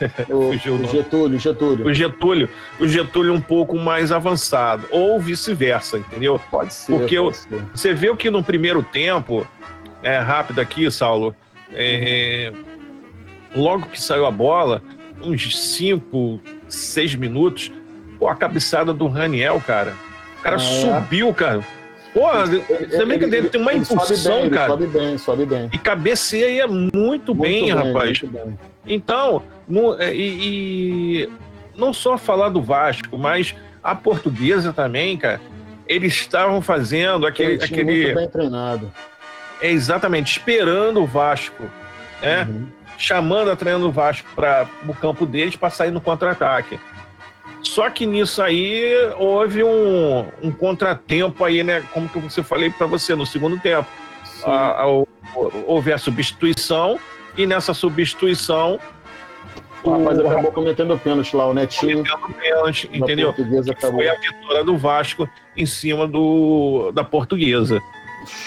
o, 0.28 0.50
o, 0.50 0.56
Getúlio, 0.56 1.38
Getúlio. 1.38 1.86
O 1.86 1.94
Getúlio. 1.94 2.48
O 2.80 2.88
Getúlio 2.88 3.34
um 3.34 3.40
pouco 3.40 3.76
mais 3.78 4.12
avançado. 4.12 4.86
Ou 4.90 5.20
vice-versa, 5.20 5.98
entendeu? 5.98 6.40
Pode 6.50 6.72
ser. 6.72 6.98
Porque 6.98 7.16
pode 7.16 7.36
ser. 7.36 7.62
você 7.74 7.94
viu 7.94 8.16
que 8.16 8.30
no 8.30 8.42
primeiro 8.42 8.82
tempo, 8.82 9.46
é 10.02 10.18
rápido 10.18 10.60
aqui, 10.60 10.90
Saulo, 10.90 11.34
é, 11.72 12.52
logo 13.54 13.86
que 13.86 14.00
saiu 14.00 14.26
a 14.26 14.30
bola, 14.30 14.82
uns 15.22 15.74
5, 15.74 16.40
6 16.68 17.14
minutos, 17.14 17.72
pô, 18.24 18.28
a 18.28 18.34
cabeçada 18.34 18.94
do 18.94 19.06
Raniel, 19.06 19.62
cara. 19.66 19.92
O 20.38 20.42
cara 20.42 20.56
ah, 20.56 20.62
é? 20.62 20.80
subiu, 20.80 21.34
cara. 21.34 21.60
Pô, 22.14 22.30
você 22.30 23.04
vê 23.04 23.18
que 23.18 23.24
ele 23.24 23.48
tem 23.50 23.60
uma 23.60 23.74
impulsão, 23.74 24.42
bem, 24.42 24.50
cara. 24.50 24.68
Sobe 24.68 24.86
bem, 24.86 25.18
sobe 25.18 25.44
bem. 25.44 25.68
E 25.72 25.78
cabeceia 25.78 26.66
muito, 26.66 26.96
muito 26.96 27.34
bem, 27.34 27.64
bem, 27.64 27.70
rapaz. 27.70 28.22
Muito 28.22 28.28
bem. 28.28 28.58
Então, 28.86 29.42
no, 29.68 30.00
é, 30.00 30.14
e, 30.14 31.24
e, 31.24 31.32
não 31.76 31.92
só 31.92 32.16
falar 32.16 32.48
do 32.48 32.62
Vasco, 32.62 33.18
mas 33.18 33.54
a 33.82 33.94
portuguesa 33.94 34.72
também, 34.72 35.18
cara. 35.18 35.40
Eles 35.86 36.14
estavam 36.14 36.62
fazendo 36.62 37.26
aquele. 37.26 37.62
aquele 37.62 37.84
muito 37.84 38.14
bem 38.14 38.28
treinado. 38.28 38.92
É 39.60 39.70
exatamente, 39.70 40.38
esperando 40.38 41.02
o 41.02 41.06
Vasco, 41.06 41.64
né? 42.22 42.48
Uhum. 42.48 42.66
Chamando 42.96 43.50
a 43.50 43.56
treinando 43.56 43.88
o 43.88 43.92
Vasco 43.92 44.26
para 44.34 44.66
o 44.88 44.94
campo 44.94 45.26
deles 45.26 45.56
para 45.56 45.68
sair 45.68 45.90
no 45.90 46.00
contra-ataque. 46.00 46.78
Só 47.74 47.90
que 47.90 48.06
nisso 48.06 48.40
aí 48.40 48.94
houve 49.18 49.64
um, 49.64 50.28
um 50.40 50.52
contratempo 50.52 51.44
aí, 51.44 51.64
né? 51.64 51.82
Como 51.92 52.08
que 52.08 52.20
você 52.20 52.40
falei 52.40 52.70
para 52.70 52.86
você 52.86 53.16
no 53.16 53.26
segundo 53.26 53.58
tempo. 53.58 53.88
A, 54.44 54.82
a, 54.82 54.86
houve 55.66 55.92
a 55.92 55.98
substituição 55.98 57.00
e 57.36 57.44
nessa 57.44 57.74
substituição. 57.74 58.78
O 59.82 59.90
rapaz 59.90 60.20
acabou 60.20 60.52
cometendo 60.52 60.96
pênalti 60.96 61.34
lá, 61.34 61.48
o 61.48 61.52
Netinho. 61.52 62.04
Cometendo 62.04 62.40
pênalti, 62.40 62.90
entendeu? 62.92 63.34
Foi 63.80 64.08
a 64.08 64.14
vitória 64.20 64.62
do 64.62 64.76
Vasco 64.76 65.28
em 65.56 65.66
cima 65.66 66.06
do, 66.06 66.92
da 66.92 67.02
portuguesa. 67.02 67.82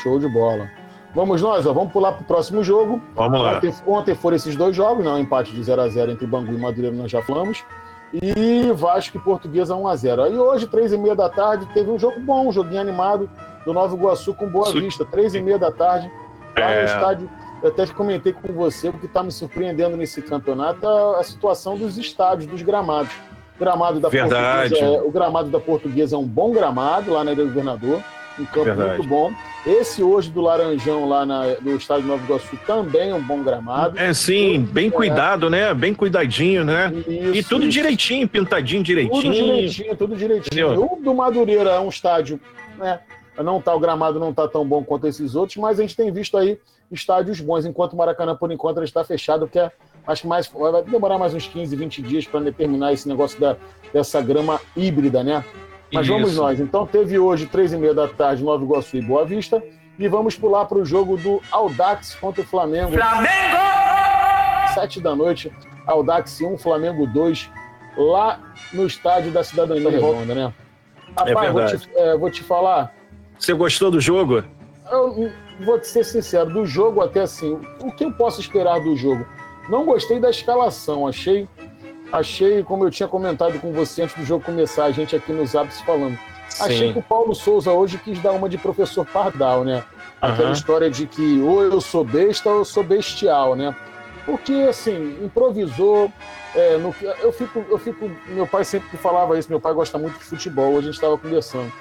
Show 0.01 0.19
de 0.19 0.29
bola. 0.29 0.72
Vamos 1.13 1.41
nós, 1.41 1.65
ó, 1.65 1.74
vamos 1.74 1.91
pular 1.91 2.13
para 2.13 2.22
o 2.22 2.25
próximo 2.25 2.63
jogo. 2.63 3.01
Vamos 3.13 3.41
lá. 3.41 3.57
Ontem, 3.57 3.74
ontem 3.86 4.15
foram 4.15 4.38
esses 4.38 4.55
dois 4.55 4.74
jogos, 4.74 5.03
não, 5.03 5.15
né? 5.15 5.19
um 5.19 5.24
empate 5.24 5.51
de 5.51 5.62
0 5.62 5.81
a 5.81 5.89
0 5.89 6.13
entre 6.13 6.25
Bangu 6.25 6.53
e 6.53 6.57
Madureira, 6.57 6.96
nós 6.96 7.12
já 7.12 7.22
falamos. 7.22 7.65
E 8.14 8.72
Vasco 8.74 9.18
e 9.18 9.20
Portuguesa 9.20 9.76
1x0. 9.76 10.26
Aí 10.26 10.38
hoje, 10.38 10.68
3h30 10.68 11.16
da 11.16 11.30
tarde, 11.30 11.68
teve 11.74 11.90
um 11.90 12.00
jogo 12.00 12.20
bom, 12.22 12.48
um 12.48 12.52
joguinho 12.52 12.82
animado 12.82 13.30
do 13.66 13.74
Nova 13.74 13.94
Iguaçu 13.96 14.34
com 14.34 14.48
Boa 14.48 14.72
Vista. 14.72 15.06
3h30 15.06 15.58
da 15.58 15.72
tarde, 15.72 16.12
lá 16.58 16.72
é... 16.72 16.80
no 16.82 16.86
estádio. 16.86 17.30
Eu 17.62 17.70
até 17.70 17.88
comentei 17.88 18.34
com 18.34 18.54
você, 18.54 18.92
porque 18.92 19.08
está 19.08 19.24
me 19.24 19.32
surpreendendo 19.32 19.98
nesse 19.98 20.22
campeonato 20.22 20.88
a, 20.88 21.20
a 21.20 21.24
situação 21.24 21.76
dos 21.76 21.98
estádios, 21.98 22.50
dos 22.50 22.62
gramados. 22.62 23.12
O 23.56 23.60
gramado 23.60 24.00
da 24.00 24.10
Verdade. 24.10 24.70
Portuguesa, 24.70 24.98
é, 24.98 25.02
o 25.02 25.12
gramado 25.12 25.50
da 25.50 25.60
Portuguesa 25.60 26.16
é 26.16 26.20
um 26.20 26.28
bom 26.28 26.52
gramado 26.52 27.12
lá 27.12 27.24
na 27.24 27.32
Ilha 27.32 27.44
do 27.44 27.50
Governador 27.50 28.04
um 28.39 28.46
campo 28.46 28.65
Verdade. 28.65 28.98
muito 28.98 29.08
bom. 29.08 29.34
Esse 29.65 30.03
hoje 30.03 30.29
do 30.29 30.41
Laranjão, 30.41 31.08
lá 31.08 31.25
na, 31.25 31.56
no 31.62 31.75
estádio 31.75 32.08
Nova 32.08 32.24
Iguaçu, 32.24 32.58
também 32.65 33.10
é 33.10 33.15
um 33.15 33.22
bom 33.22 33.44
gramado. 33.44 33.98
É 34.00 34.13
sim, 34.13 34.60
bem 34.60 34.88
é. 34.88 34.91
cuidado, 34.91 35.50
né? 35.50 35.74
Bem 35.74 35.94
cuidadinho, 35.94 36.63
né? 36.63 36.91
Isso, 36.96 37.36
e 37.36 37.44
tudo 37.44 37.63
isso. 37.63 37.72
direitinho, 37.72 38.27
pintadinho 38.27 38.84
direitinho. 38.84 39.22
Tudo 39.22 39.34
direitinho, 39.34 39.96
tudo 39.96 40.15
direitinho. 40.15 40.67
Entendeu? 40.67 40.89
O 40.91 41.03
do 41.03 41.13
Madureira 41.13 41.72
é 41.72 41.79
um 41.79 41.89
estádio, 41.89 42.39
né? 42.77 43.00
Não 43.44 43.62
tá, 43.62 43.74
o 43.75 43.79
gramado 43.79 44.20
não 44.20 44.34
tá 44.34 44.48
tão 44.48 44.65
bom 44.65 44.84
quanto 44.84 45.08
esses 45.08 45.36
outros, 45.36 45.58
mas 45.58 45.79
a 45.79 45.84
gente 45.84 45.96
tem 45.96 46.12
visto 46.12 46.38
aí 46.38 46.58
estádios 46.91 47.39
bons, 47.39 47.65
enquanto 47.65 47.94
o 47.94 47.98
Maracanã, 47.98 48.36
por 48.36 48.51
enquanto, 48.51 48.82
está 48.84 49.03
fechado, 49.03 49.46
porque 49.46 49.60
é, 49.60 49.72
acho 50.08 50.22
que 50.24 50.27
mais, 50.27 50.48
vai 50.48 50.84
demorar 50.84 51.17
mais 51.17 51.34
uns 51.34 51.48
15, 51.48 51.75
20 51.75 52.01
dias 52.01 52.25
para 52.25 52.39
determinar 52.39 52.94
esse 52.94 53.08
negócio 53.08 53.39
da, 53.39 53.58
dessa 53.94 54.22
grama 54.22 54.60
híbrida, 54.75 55.24
né? 55.24 55.44
Mas 55.91 56.06
Isso. 56.06 56.13
vamos 56.13 56.36
nós. 56.36 56.60
Então 56.60 56.86
teve 56.86 57.17
hoje, 57.17 57.46
três 57.46 57.74
e 57.74 57.77
meia 57.77 57.94
da 57.94 58.08
tarde, 58.08 58.44
Nova 58.44 58.63
Iguaçu 58.63 58.98
e 58.98 59.01
Boa 59.01 59.25
Vista. 59.25 59.62
E 59.98 60.08
vamos 60.08 60.36
pular 60.36 60.65
para 60.65 60.77
o 60.77 60.86
jogo 60.86 61.17
do 61.17 61.41
Audax 61.51 62.15
contra 62.15 62.41
o 62.41 62.46
Flamengo. 62.46 62.91
Flamengo! 62.91 63.58
Sete 64.74 65.01
da 65.01 65.15
noite, 65.15 65.51
Audax 65.88 66.39
1, 66.39 66.58
Flamengo 66.60 67.08
2, 67.08 67.50
lá 67.98 68.39
no 68.72 68.86
estádio 68.86 69.32
da 69.32 69.44
Cidadania 69.44 69.89
Redonda, 69.89 70.36
né? 70.36 70.53
Rapaz, 71.17 71.48
é 71.48 71.51
vou, 71.51 71.65
te, 71.65 71.89
é, 71.96 72.17
vou 72.17 72.29
te 72.29 72.44
falar. 72.44 72.94
Você 73.39 73.53
gostou 73.53 73.89
do 73.89 74.00
jogo? 74.00 74.44
Eu 74.91 75.32
vou 75.62 75.79
te 75.79 75.88
ser 75.88 76.03
sincero, 76.03 76.51
do 76.51 76.65
jogo 76.65 77.01
até 77.01 77.22
assim, 77.22 77.60
o 77.82 77.91
que 77.91 78.06
eu 78.06 78.12
posso 78.12 78.39
esperar 78.39 78.79
do 78.79 78.96
jogo? 78.96 79.25
Não 79.67 79.84
gostei 79.84 80.20
da 80.20 80.29
escalação, 80.29 81.08
achei 81.08 81.48
achei, 82.12 82.64
como 82.64 82.86
eu 82.86 82.92
tinha 82.92 83.08
comentado 83.08 83.60
com 83.60 83.72
você 83.72 84.04
antes 84.04 84.16
do 84.16 84.26
jogo 84.26 84.44
começar, 84.44 84.86
a 84.86 84.92
gente 84.92 85.16
aqui 85.16 85.32
nos 85.32 85.56
ápices 85.56 85.82
falando. 85.82 86.18
Sim. 86.50 86.64
Achei 86.64 86.94
que 86.94 87.00
o 87.00 87.04
Paulo 87.04 87.36
Souza 87.36 87.72
hoje 87.72 87.98
quis 87.98 88.20
dar 88.20 88.32
uma 88.32 88.48
de 88.48 88.58
professor 88.58 89.06
Pardal, 89.06 89.64
né? 89.64 89.84
Aquela 90.22 90.48
uhum. 90.48 90.54
história 90.54 90.90
de 90.90 91.06
que 91.06 91.40
ou 91.42 91.62
eu 91.62 91.80
sou 91.80 92.04
besta 92.04 92.50
ou 92.50 92.60
eu 92.60 92.66
sou 92.66 92.84
bestial, 92.84 93.56
né? 93.56 93.76
Porque, 94.26 94.54
assim, 94.70 95.18
improvisou. 95.24 96.12
É, 96.56 96.78
no, 96.78 96.94
eu, 97.22 97.32
fico, 97.32 97.64
eu 97.70 97.78
fico. 97.78 98.10
Meu 98.28 98.48
pai 98.48 98.64
sempre 98.66 98.98
falava 98.98 99.38
isso, 99.38 99.50
meu 99.50 99.60
pai 99.60 99.74
gosta 99.74 99.98
muito 99.98 100.18
de 100.18 100.24
futebol, 100.24 100.78
a 100.78 100.82
gente 100.82 100.96
estava 100.96 101.18
conversando. 101.18 101.72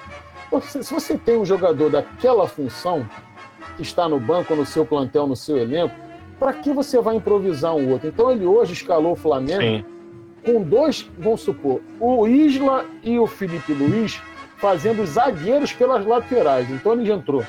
Se 0.61 0.93
você 0.93 1.17
tem 1.17 1.37
um 1.37 1.45
jogador 1.45 1.89
daquela 1.89 2.47
função, 2.47 3.07
que 3.75 3.81
está 3.81 4.07
no 4.07 4.19
banco, 4.19 4.55
no 4.55 4.65
seu 4.65 4.85
plantel, 4.85 5.27
no 5.27 5.35
seu 5.35 5.57
elenco, 5.57 5.93
para 6.39 6.53
que 6.53 6.71
você 6.71 7.01
vai 7.01 7.15
improvisar 7.15 7.75
um 7.75 7.91
outro? 7.91 8.07
Então 8.07 8.31
ele 8.31 8.45
hoje 8.45 8.73
escalou 8.73 9.13
o 9.13 9.15
Flamengo. 9.15 9.61
Sim 9.61 9.96
com 10.47 10.61
dois, 10.61 11.05
vamos 11.19 11.41
supor, 11.41 11.81
o 11.99 12.25
Isla 12.25 12.85
e 13.03 13.19
o 13.19 13.27
Felipe 13.27 13.73
Luiz 13.73 14.21
fazendo 14.55 15.05
zagueiros 15.05 15.73
pelas 15.73 16.05
laterais. 16.05 16.71
Então 16.71 16.93
ele 16.93 17.05
já 17.05 17.15
entrou. 17.15 17.43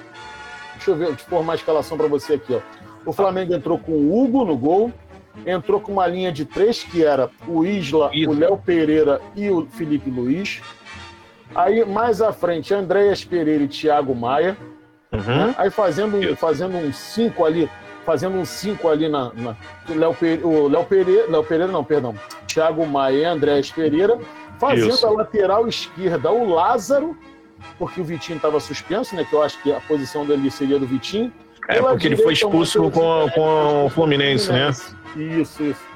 Deixa 0.74 0.90
eu 0.90 0.96
ver, 0.96 1.06
deixa 1.06 1.22
eu 1.22 1.28
formar 1.28 1.52
a 1.52 1.56
escalação 1.56 1.96
para 1.96 2.08
você 2.08 2.34
aqui. 2.34 2.54
Ó. 2.54 2.60
O 3.06 3.12
Flamengo 3.12 3.54
entrou 3.54 3.78
com 3.78 3.92
o 3.92 4.20
Hugo 4.20 4.44
no 4.44 4.56
gol, 4.56 4.92
entrou 5.46 5.80
com 5.80 5.92
uma 5.92 6.08
linha 6.08 6.32
de 6.32 6.44
três, 6.44 6.82
que 6.82 7.04
era 7.04 7.30
o 7.46 7.64
Isla, 7.64 8.10
Isso. 8.12 8.30
o 8.30 8.34
Léo 8.34 8.58
Pereira 8.58 9.20
e 9.36 9.48
o 9.48 9.64
Felipe 9.66 10.10
Luiz. 10.10 10.60
Aí, 11.54 11.84
mais 11.84 12.20
à 12.20 12.32
frente, 12.32 12.74
Andréas 12.74 13.24
Pereira 13.24 13.62
e 13.62 13.68
Thiago 13.68 14.12
Maia. 14.12 14.56
Uhum. 15.12 15.20
Né? 15.20 15.54
Aí 15.56 15.70
fazendo, 15.70 16.36
fazendo 16.36 16.76
um 16.76 16.92
cinco 16.92 17.44
ali, 17.44 17.70
fazendo 18.08 18.38
um 18.38 18.44
5 18.46 18.88
ali 18.88 19.06
na. 19.06 19.30
na 19.34 19.54
Léo 19.86 20.14
Pere, 20.14 20.42
o 20.42 20.66
Léo 20.66 20.84
Pereira. 20.84 21.30
Léo 21.30 21.44
Pereira, 21.44 21.70
não, 21.70 21.84
perdão. 21.84 22.14
Thiago 22.58 22.84
Maia 22.84 23.16
e 23.16 23.24
Andrés 23.24 23.70
Pereira. 23.70 24.18
Fazendo 24.58 24.88
Isso. 24.88 25.06
a 25.06 25.10
lateral 25.10 25.68
esquerda 25.68 26.32
o 26.32 26.52
Lázaro, 26.52 27.16
porque 27.78 28.00
o 28.00 28.04
Vitinho 28.04 28.36
estava 28.36 28.58
suspenso, 28.58 29.14
né? 29.14 29.24
Que 29.24 29.32
eu 29.32 29.42
acho 29.42 29.62
que 29.62 29.72
a 29.72 29.80
posição 29.80 30.26
dele 30.26 30.50
seria 30.50 30.78
do 30.78 30.86
Vitinho. 30.86 31.32
É, 31.68 31.80
porque 31.80 32.08
ele 32.08 32.16
foi 32.16 32.32
expulso 32.32 32.82
com, 32.82 32.90
com, 32.90 33.30
com 33.32 33.86
o 33.86 33.90
Fluminense, 33.90 34.50
né? 34.50 34.70
Isso, 35.14 35.62
isso. 35.62 35.86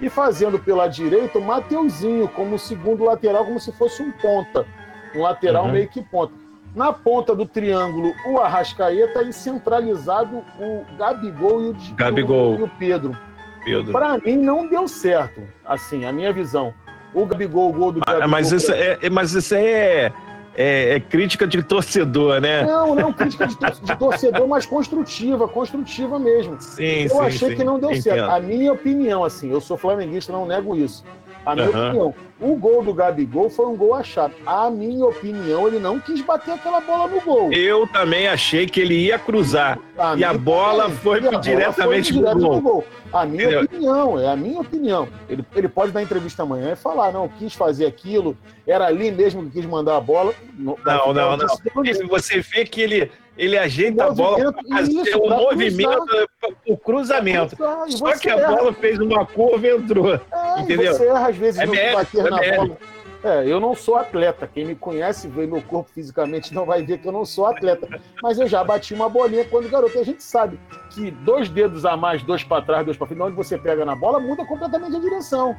E 0.00 0.08
fazendo 0.08 0.58
pela 0.58 0.88
direita 0.88 1.38
o 1.38 1.44
Mateuzinho 1.44 2.26
como 2.28 2.58
segundo 2.58 3.04
lateral, 3.04 3.44
como 3.44 3.60
se 3.60 3.70
fosse 3.72 4.02
um 4.02 4.10
ponta. 4.10 4.66
Um 5.14 5.22
lateral 5.22 5.66
uhum. 5.66 5.72
meio 5.72 5.88
que 5.88 6.02
ponta. 6.02 6.32
Na 6.74 6.92
ponta 6.92 7.34
do 7.34 7.46
triângulo, 7.46 8.12
o 8.26 8.38
Arrascaeta 8.38 9.22
e 9.22 9.32
centralizado 9.32 10.44
o 10.58 10.84
Gabigol 10.96 11.62
e 11.62 11.68
o, 11.70 11.76
Gabigol. 11.94 12.58
e 12.58 12.62
o 12.62 12.70
Pedro. 12.78 13.16
Pedro. 13.64 13.92
Para 13.92 14.18
mim, 14.18 14.36
não 14.36 14.66
deu 14.66 14.86
certo, 14.88 15.42
assim, 15.64 16.04
a 16.04 16.12
minha 16.12 16.32
visão. 16.32 16.72
O 17.14 17.24
Gabigol, 17.24 17.70
o 17.70 17.72
gol 17.72 17.92
do 17.92 18.00
Gabigol. 18.00 18.28
Mas 18.28 18.52
isso 18.52 18.72
é, 18.72 18.98
é, 19.00 19.10
mas 19.10 19.32
isso 19.32 19.54
é, 19.54 20.12
é, 20.54 20.94
é, 20.94 21.00
crítica 21.00 21.46
de 21.46 21.62
torcedor, 21.62 22.40
né? 22.40 22.64
Não, 22.64 22.94
não, 22.94 23.12
crítica 23.12 23.46
de, 23.46 23.56
de 23.56 23.96
torcedor, 23.96 24.46
mas 24.48 24.66
construtiva, 24.66 25.46
construtiva 25.48 26.18
mesmo. 26.18 26.60
Sim, 26.60 27.04
eu 27.04 27.10
sim, 27.10 27.20
achei 27.20 27.48
sim. 27.50 27.56
que 27.56 27.64
não 27.64 27.78
deu 27.78 27.90
Entendo. 27.90 28.02
certo. 28.02 28.30
A 28.30 28.40
minha 28.40 28.72
opinião, 28.72 29.24
assim, 29.24 29.50
eu 29.50 29.60
sou 29.60 29.76
flamenguista, 29.76 30.32
não 30.32 30.46
nego 30.46 30.74
isso. 30.74 31.04
A 31.48 31.54
minha 31.54 31.70
uhum. 31.70 31.86
opinião. 31.86 32.14
O 32.40 32.54
gol 32.54 32.84
do 32.84 32.92
Gabigol 32.94 33.48
foi 33.48 33.66
um 33.66 33.76
gol 33.76 33.94
achado. 33.94 34.34
A 34.46 34.70
minha 34.70 35.04
opinião, 35.06 35.66
ele 35.66 35.78
não 35.78 35.98
quis 35.98 36.20
bater 36.20 36.52
aquela 36.52 36.80
bola 36.80 37.08
no 37.08 37.20
gol. 37.22 37.52
Eu 37.52 37.86
também 37.86 38.28
achei 38.28 38.66
que 38.66 38.80
ele 38.80 38.94
ia 38.94 39.18
cruzar. 39.18 39.78
A 39.96 40.14
e 40.14 40.22
a 40.22 40.34
bola 40.34 40.88
foi 40.90 41.26
a 41.26 41.38
diretamente 41.40 42.12
bola 42.12 42.32
foi 42.32 42.40
gol. 42.40 42.60
gol. 42.60 42.84
A 43.12 43.24
minha 43.24 43.44
Entendeu? 43.44 43.62
opinião, 43.62 44.20
é 44.20 44.28
a 44.28 44.36
minha 44.36 44.60
opinião. 44.60 45.08
Ele, 45.28 45.44
ele 45.56 45.68
pode 45.68 45.90
dar 45.90 46.02
entrevista 46.02 46.42
amanhã 46.42 46.72
e 46.72 46.76
falar, 46.76 47.10
não, 47.12 47.26
quis 47.28 47.54
fazer 47.54 47.86
aquilo, 47.86 48.36
era 48.66 48.86
ali 48.86 49.10
mesmo 49.10 49.44
que 49.44 49.52
quis 49.52 49.64
mandar 49.64 49.96
a 49.96 50.00
bola. 50.00 50.34
Não, 50.54 50.76
não, 50.84 51.14
não. 51.14 51.36
não. 51.38 52.08
Você 52.08 52.40
vê 52.40 52.66
que 52.66 52.82
ele 52.82 53.10
ele 53.38 53.56
ajeita 53.56 54.04
a 54.04 54.10
bola 54.10 54.52
para 54.52 54.76
fazer 54.76 55.16
o 55.16 55.28
movimento, 55.28 56.28
o 56.66 56.76
cruzamento. 56.76 57.56
Só 57.90 58.18
que 58.18 58.28
a 58.28 58.36
erra. 58.36 58.56
bola 58.56 58.72
fez 58.74 58.98
uma 58.98 59.24
curva 59.24 59.66
e 59.66 59.70
entrou. 59.70 60.14
É, 60.14 60.60
entendeu? 60.60 60.92
Você 60.92 61.06
erra 61.06 61.28
às 61.28 61.36
vezes 61.36 61.60
é 61.60 61.66
no 61.66 61.72
bater 61.72 62.26
é 62.26 62.30
na 62.30 62.56
bola. 62.56 62.78
É, 63.22 63.44
eu 63.46 63.58
não 63.58 63.74
sou 63.74 63.96
atleta. 63.96 64.48
Quem 64.52 64.64
me 64.64 64.74
conhece, 64.74 65.28
vê 65.28 65.46
meu 65.46 65.62
corpo 65.62 65.90
fisicamente, 65.92 66.54
não 66.54 66.64
vai 66.64 66.82
ver 66.84 66.98
que 66.98 67.06
eu 67.06 67.12
não 67.12 67.24
sou 67.24 67.46
atleta. 67.46 67.88
Mas 68.22 68.38
eu 68.38 68.46
já 68.46 68.62
bati 68.62 68.92
uma 68.94 69.08
bolinha 69.08 69.44
quando 69.44 69.68
garoto. 69.68 69.96
E 69.96 70.00
a 70.00 70.04
gente 70.04 70.22
sabe 70.22 70.58
que 70.90 71.10
dois 71.10 71.48
dedos 71.48 71.84
a 71.84 71.96
mais, 71.96 72.22
dois 72.22 72.42
para 72.42 72.62
trás, 72.62 72.84
dois 72.84 72.96
para 72.96 73.06
frente, 73.06 73.22
onde 73.22 73.36
você 73.36 73.56
pega 73.56 73.84
na 73.84 73.94
bola, 73.94 74.20
muda 74.20 74.44
completamente 74.44 74.96
a 74.96 75.00
direção. 75.00 75.56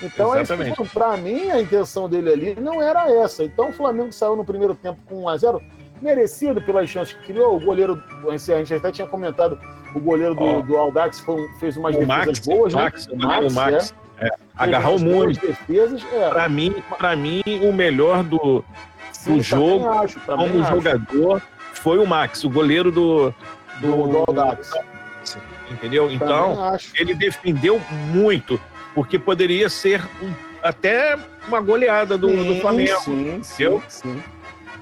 Então, 0.00 0.34
é 0.34 0.42
para 0.92 1.16
mim, 1.16 1.50
a 1.50 1.60
intenção 1.60 2.08
dele 2.08 2.32
ali 2.32 2.60
não 2.60 2.80
era 2.80 3.10
essa. 3.10 3.44
Então, 3.44 3.70
o 3.70 3.72
Flamengo 3.72 4.12
saiu 4.12 4.36
no 4.36 4.44
primeiro 4.44 4.74
tempo 4.74 4.98
com 5.06 5.24
1 5.24 5.28
a 5.28 5.36
0 5.36 5.62
merecido 6.02 6.60
pelas 6.60 6.88
chances 6.88 7.14
que 7.14 7.32
criou. 7.32 7.56
O 7.56 7.60
goleiro, 7.60 8.02
a 8.28 8.36
gente 8.36 8.74
até 8.74 8.90
tinha 8.90 9.06
comentado, 9.06 9.58
o 9.94 10.00
goleiro 10.00 10.34
do, 10.34 10.44
oh. 10.44 10.62
do 10.62 10.76
Aldax 10.76 11.20
foi, 11.20 11.46
fez 11.58 11.76
umas 11.76 11.94
o 11.96 12.00
defesas 12.00 12.26
Max, 12.26 12.38
boas, 12.40 12.74
né? 12.74 12.82
Max, 12.82 13.06
o 13.06 13.16
Max, 13.16 13.52
o 13.52 13.54
Max 13.54 13.94
é. 14.18 14.26
É. 14.26 14.30
agarrou 14.56 14.98
muito. 14.98 15.40
Defesas, 15.40 16.04
é. 16.12 16.28
Para 16.28 16.48
mim, 16.48 16.74
para 16.98 17.16
mim, 17.16 17.42
o 17.62 17.72
melhor 17.72 18.22
do, 18.22 18.64
Sim, 19.12 19.36
do 19.36 19.42
jogo 19.42 19.88
acho, 19.88 20.20
como 20.20 20.62
acho. 20.62 20.74
jogador 20.74 21.42
foi 21.72 21.98
o 21.98 22.06
Max, 22.06 22.44
o 22.44 22.50
goleiro 22.50 22.90
do 22.90 23.34
do, 23.80 24.06
do 24.06 24.18
Aldax. 24.18 24.72
Entendeu? 25.70 26.10
Então, 26.10 26.76
ele 26.94 27.14
defendeu 27.14 27.80
muito, 28.12 28.60
porque 28.94 29.18
poderia 29.18 29.68
ser 29.70 30.02
um, 30.22 30.32
até 30.62 31.18
uma 31.48 31.60
goleada 31.60 32.16
do, 32.18 32.28
sim, 32.28 32.54
do 32.54 32.60
Flamengo. 32.60 33.00
Sim, 33.00 33.40
sim, 33.42 33.82
sim. 33.88 34.22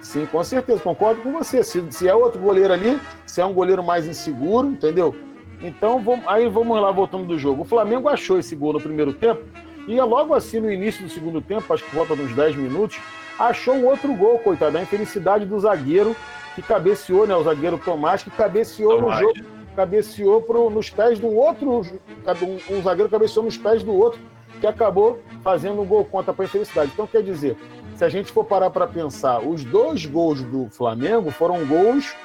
Sim, 0.01 0.27
com 0.27 0.43
certeza, 0.43 0.81
concordo 0.81 1.21
com 1.21 1.33
você. 1.33 1.63
Se, 1.63 1.85
se 1.91 2.09
é 2.09 2.15
outro 2.15 2.41
goleiro 2.41 2.73
ali, 2.73 2.99
se 3.27 3.41
é 3.41 3.45
um 3.45 3.53
goleiro 3.53 3.83
mais 3.83 4.07
inseguro, 4.07 4.69
entendeu? 4.69 5.15
Então, 5.63 6.01
vamos, 6.03 6.27
aí 6.27 6.49
vamos 6.49 6.81
lá, 6.81 6.91
voltando 6.91 7.27
do 7.27 7.39
jogo. 7.39 7.63
O 7.63 7.67
Flamengo 7.67 8.09
achou 8.09 8.39
esse 8.39 8.57
gol 8.57 8.73
no 8.73 8.81
primeiro 8.81 9.13
tempo, 9.13 9.43
e 9.87 10.01
logo 10.01 10.35
assim, 10.35 10.61
no 10.61 10.71
início 10.71 11.03
do 11.03 11.11
segundo 11.11 11.41
tempo, 11.41 11.73
acho 11.73 11.85
que 11.85 11.95
volta 11.95 12.15
uns 12.15 12.35
10 12.35 12.57
minutos, 12.57 12.99
achou 13.39 13.75
um 13.75 13.87
outro 13.87 14.15
gol, 14.15 14.39
coitado, 14.39 14.79
a 14.79 14.83
infelicidade 14.83 15.45
do 15.45 15.59
zagueiro 15.59 16.17
que 16.55 16.63
cabeceou, 16.63 17.27
né? 17.27 17.35
O 17.35 17.43
zagueiro 17.43 17.79
Tomás, 17.79 18.23
que 18.23 18.31
cabeceou 18.31 18.97
Tomás. 18.97 19.21
no 19.21 19.27
jogo, 19.27 19.49
cabeceou 19.77 20.43
pro, 20.43 20.71
nos 20.71 20.91
pés 20.91 21.19
de 21.19 21.27
um 21.27 21.37
outro, 21.37 21.81
um, 21.81 22.75
um 22.77 22.83
zagueiro 22.83 23.11
cabeceou 23.11 23.45
nos 23.45 23.57
pés 23.57 23.83
do 23.83 23.93
outro, 23.93 24.21
que 24.61 24.67
acabou 24.67 25.21
fazendo 25.43 25.81
um 25.81 25.87
gol 25.87 26.05
contra 26.05 26.33
para 26.33 26.45
a 26.45 26.47
infelicidade. 26.47 26.91
Então, 26.93 27.07
quer 27.07 27.23
dizer, 27.23 27.57
se 28.01 28.05
a 28.07 28.09
gente 28.09 28.33
for 28.33 28.47
parar 28.47 28.71
para 28.71 28.87
pensar, 28.87 29.41
os 29.41 29.63
dois 29.63 30.07
gols 30.07 30.43
do 30.43 30.71
Flamengo 30.71 31.31
foram 31.31 31.67
gols, 31.67 32.17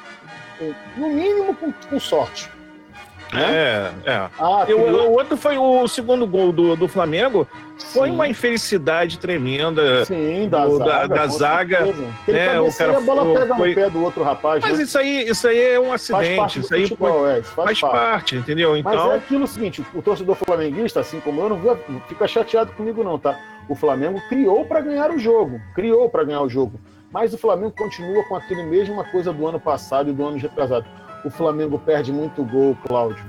no 0.95 1.09
mínimo, 1.09 1.53
com, 1.53 1.73
com 1.73 1.99
sorte. 1.99 2.49
Né? 3.33 3.43
É, 3.43 3.91
é. 4.05 4.29
Ah, 4.39 4.65
o, 4.69 4.73
o, 4.73 5.11
outro 5.11 5.35
foi 5.35 5.57
o 5.57 5.85
segundo 5.89 6.25
gol 6.25 6.53
do, 6.53 6.77
do 6.77 6.87
Flamengo. 6.87 7.45
Foi 7.91 8.07
Sim. 8.07 8.15
uma 8.15 8.25
infelicidade 8.25 9.19
tremenda 9.19 10.05
Sim, 10.05 10.47
da 10.47 10.65
do, 10.65 10.77
zaga. 10.77 11.07
Da, 11.07 11.07
da 11.07 11.27
zaga 11.27 11.79
né, 12.25 12.57
o 12.61 12.73
cara 12.73 12.97
a 12.97 13.01
bola 13.01 13.37
pega 13.37 13.55
foi... 13.55 13.69
no 13.69 13.75
pé 13.75 13.89
do 13.89 14.01
outro 14.01 14.23
rapaz. 14.23 14.63
Mas 14.63 14.77
né? 14.77 14.83
isso, 14.85 14.97
aí, 14.97 15.27
isso 15.27 15.45
aí 15.45 15.61
é 15.61 15.77
um 15.77 15.91
acidente. 15.91 16.25
Faz 16.25 16.37
parte 16.37 16.59
isso 16.61 16.73
aí 16.73 16.83
futebol, 16.83 17.19
foi... 17.19 17.31
é, 17.31 17.39
isso 17.39 17.51
faz, 17.51 17.65
faz 17.65 17.81
parte. 17.81 17.95
parte. 17.97 18.35
entendeu? 18.37 18.77
Então... 18.77 18.93
Mas 18.93 19.11
é 19.11 19.15
aquilo 19.17 19.45
seguinte: 19.45 19.85
o 19.93 20.01
torcedor 20.01 20.37
flamenguista, 20.37 21.01
assim 21.01 21.19
como 21.19 21.41
eu, 21.41 21.49
não 21.49 21.99
fica 22.07 22.25
chateado 22.29 22.71
comigo, 22.71 23.03
não, 23.03 23.19
tá? 23.19 23.37
O 23.67 23.75
Flamengo 23.75 24.21
criou 24.29 24.65
para 24.65 24.81
ganhar 24.81 25.11
o 25.11 25.19
jogo. 25.19 25.59
Criou 25.73 26.09
para 26.09 26.23
ganhar 26.23 26.41
o 26.41 26.49
jogo. 26.49 26.79
Mas 27.11 27.33
o 27.33 27.37
Flamengo 27.37 27.71
continua 27.71 28.23
com 28.25 28.35
aquele 28.35 28.63
mesma 28.63 29.03
coisa 29.05 29.31
do 29.31 29.47
ano 29.47 29.59
passado 29.59 30.09
e 30.09 30.13
do 30.13 30.25
ano 30.25 30.37
retrasado 30.37 30.85
o 31.25 31.29
Flamengo 31.29 31.79
perde 31.79 32.13
muito 32.13 32.43
gol, 32.43 32.77
Cláudio. 32.87 33.25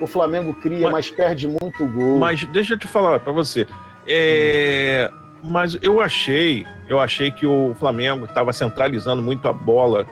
O 0.00 0.06
Flamengo 0.06 0.54
cria, 0.54 0.88
mas, 0.90 0.92
mas 0.92 1.10
perde 1.10 1.48
muito 1.48 1.86
gol. 1.86 2.18
Mas 2.18 2.44
deixa 2.44 2.74
eu 2.74 2.78
te 2.78 2.86
falar 2.86 3.18
para 3.18 3.32
você. 3.32 3.66
É, 4.06 5.10
mas 5.42 5.76
eu 5.82 6.00
achei, 6.00 6.64
eu 6.88 7.00
achei 7.00 7.30
que 7.30 7.44
o 7.44 7.74
Flamengo 7.78 8.26
estava 8.26 8.52
centralizando 8.52 9.20
muito 9.20 9.48
a 9.48 9.52
bola, 9.52 10.06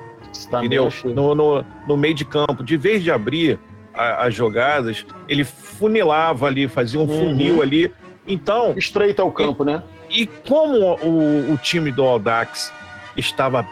entendeu? 0.49 0.89
No, 1.05 1.35
no, 1.35 1.65
no, 1.87 1.97
meio 1.97 2.15
de 2.15 2.25
campo. 2.25 2.65
De 2.65 2.77
vez 2.77 3.03
de 3.03 3.13
abrir 3.13 3.61
a, 3.95 4.27
as 4.27 4.35
jogadas, 4.35 5.07
ele 5.29 5.45
funilava 5.45 6.47
ali, 6.47 6.67
fazia 6.67 6.99
um 6.99 7.05
uhum. 7.05 7.29
funil 7.29 7.63
ali. 7.63 7.93
Então. 8.27 8.75
Estreita 8.77 9.25
o 9.25 9.33
campo, 9.33 9.63
e, 9.63 9.67
né? 9.67 9.83
E 10.11 10.27
como 10.27 10.97
o, 11.03 11.53
o 11.53 11.59
time 11.59 11.91
do 11.91 12.03
Aldax 12.03 12.73
estava 13.17 13.67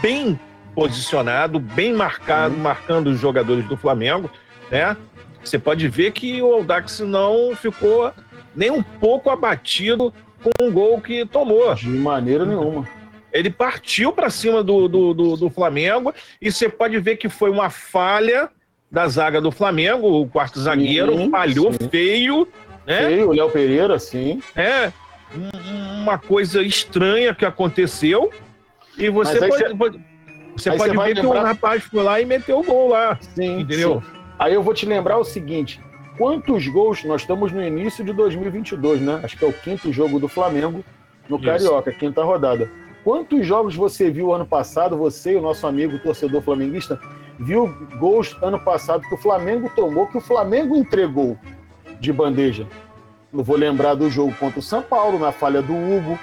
bem 0.00 0.38
posicionado, 0.74 1.58
bem 1.58 1.92
marcado, 1.92 2.54
uhum. 2.54 2.60
marcando 2.60 3.08
os 3.08 3.20
jogadores 3.20 3.66
do 3.66 3.76
Flamengo, 3.76 4.30
né? 4.70 4.96
Você 5.42 5.58
pode 5.58 5.88
ver 5.88 6.12
que 6.12 6.40
o 6.42 6.52
Aldax 6.52 7.00
não 7.00 7.54
ficou 7.56 8.12
nem 8.54 8.70
um 8.70 8.82
pouco 8.82 9.30
abatido 9.30 10.12
com 10.42 10.66
o 10.66 10.70
gol 10.70 11.00
que 11.00 11.24
tomou. 11.26 11.74
De 11.74 11.88
maneira 11.88 12.44
nenhuma. 12.44 12.86
Ele 13.32 13.50
partiu 13.50 14.12
para 14.12 14.30
cima 14.30 14.62
do, 14.62 14.88
do, 14.88 15.14
do, 15.14 15.36
do, 15.36 15.50
Flamengo 15.50 16.14
e 16.40 16.50
você 16.50 16.68
pode 16.68 16.98
ver 16.98 17.16
que 17.16 17.28
foi 17.28 17.50
uma 17.50 17.70
falha 17.70 18.48
da 18.90 19.06
zaga 19.06 19.40
do 19.40 19.52
Flamengo, 19.52 20.22
o 20.22 20.26
quarto 20.26 20.58
zagueiro 20.60 21.28
falhou 21.30 21.72
sim. 21.72 21.88
feio, 21.90 22.48
né? 22.88 23.06
Feio, 23.06 23.28
o 23.28 23.32
Léo 23.32 23.50
Pereira, 23.50 23.98
sim. 23.98 24.42
É, 24.56 24.90
uma 26.00 26.18
coisa 26.18 26.62
estranha 26.62 27.34
que 27.34 27.44
aconteceu 27.44 28.32
e 28.96 29.10
você 29.10 29.38
pode, 29.38 29.76
pode, 29.76 30.00
você 30.56 30.72
pode 30.72 30.96
ver 30.96 31.14
lembrar... 31.14 31.20
que 31.20 31.26
o 31.26 31.42
rapaz 31.42 31.84
foi 31.84 32.02
lá 32.02 32.18
e 32.18 32.24
meteu 32.24 32.60
o 32.60 32.64
gol 32.64 32.88
lá. 32.88 33.18
Sim. 33.20 33.60
Entendeu? 33.60 34.00
Sim. 34.00 34.18
Aí 34.38 34.54
eu 34.54 34.62
vou 34.62 34.72
te 34.72 34.86
lembrar 34.86 35.18
o 35.18 35.24
seguinte: 35.24 35.80
quantos 36.16 36.66
gols 36.68 37.04
nós 37.04 37.20
estamos 37.20 37.52
no 37.52 37.62
início 37.62 38.02
de 38.02 38.12
2022, 38.14 39.02
né? 39.02 39.20
Acho 39.22 39.36
que 39.36 39.44
é 39.44 39.48
o 39.48 39.52
quinto 39.52 39.92
jogo 39.92 40.18
do 40.18 40.26
Flamengo 40.26 40.82
no 41.28 41.36
Isso. 41.36 41.44
Carioca, 41.44 41.92
quinta 41.92 42.24
rodada. 42.24 42.70
Quantos 43.04 43.46
jogos 43.46 43.76
você 43.76 44.10
viu 44.10 44.32
ano 44.32 44.46
passado, 44.46 44.96
você 44.96 45.32
e 45.32 45.36
o 45.36 45.42
nosso 45.42 45.66
amigo 45.66 45.98
torcedor 45.98 46.42
flamenguista, 46.42 46.98
viu 47.38 47.72
gols 47.98 48.36
ano 48.42 48.58
passado 48.58 49.02
que 49.06 49.14
o 49.14 49.18
Flamengo 49.18 49.70
tomou, 49.76 50.06
que 50.06 50.18
o 50.18 50.20
Flamengo 50.20 50.74
entregou 50.74 51.38
de 52.00 52.12
bandeja? 52.12 52.66
Não 53.32 53.44
vou 53.44 53.56
lembrar 53.56 53.94
do 53.94 54.10
jogo 54.10 54.34
contra 54.38 54.58
o 54.58 54.62
São 54.62 54.82
Paulo, 54.82 55.18
na 55.18 55.32
falha 55.32 55.60
do 55.60 55.74
Hugo, 55.74 56.18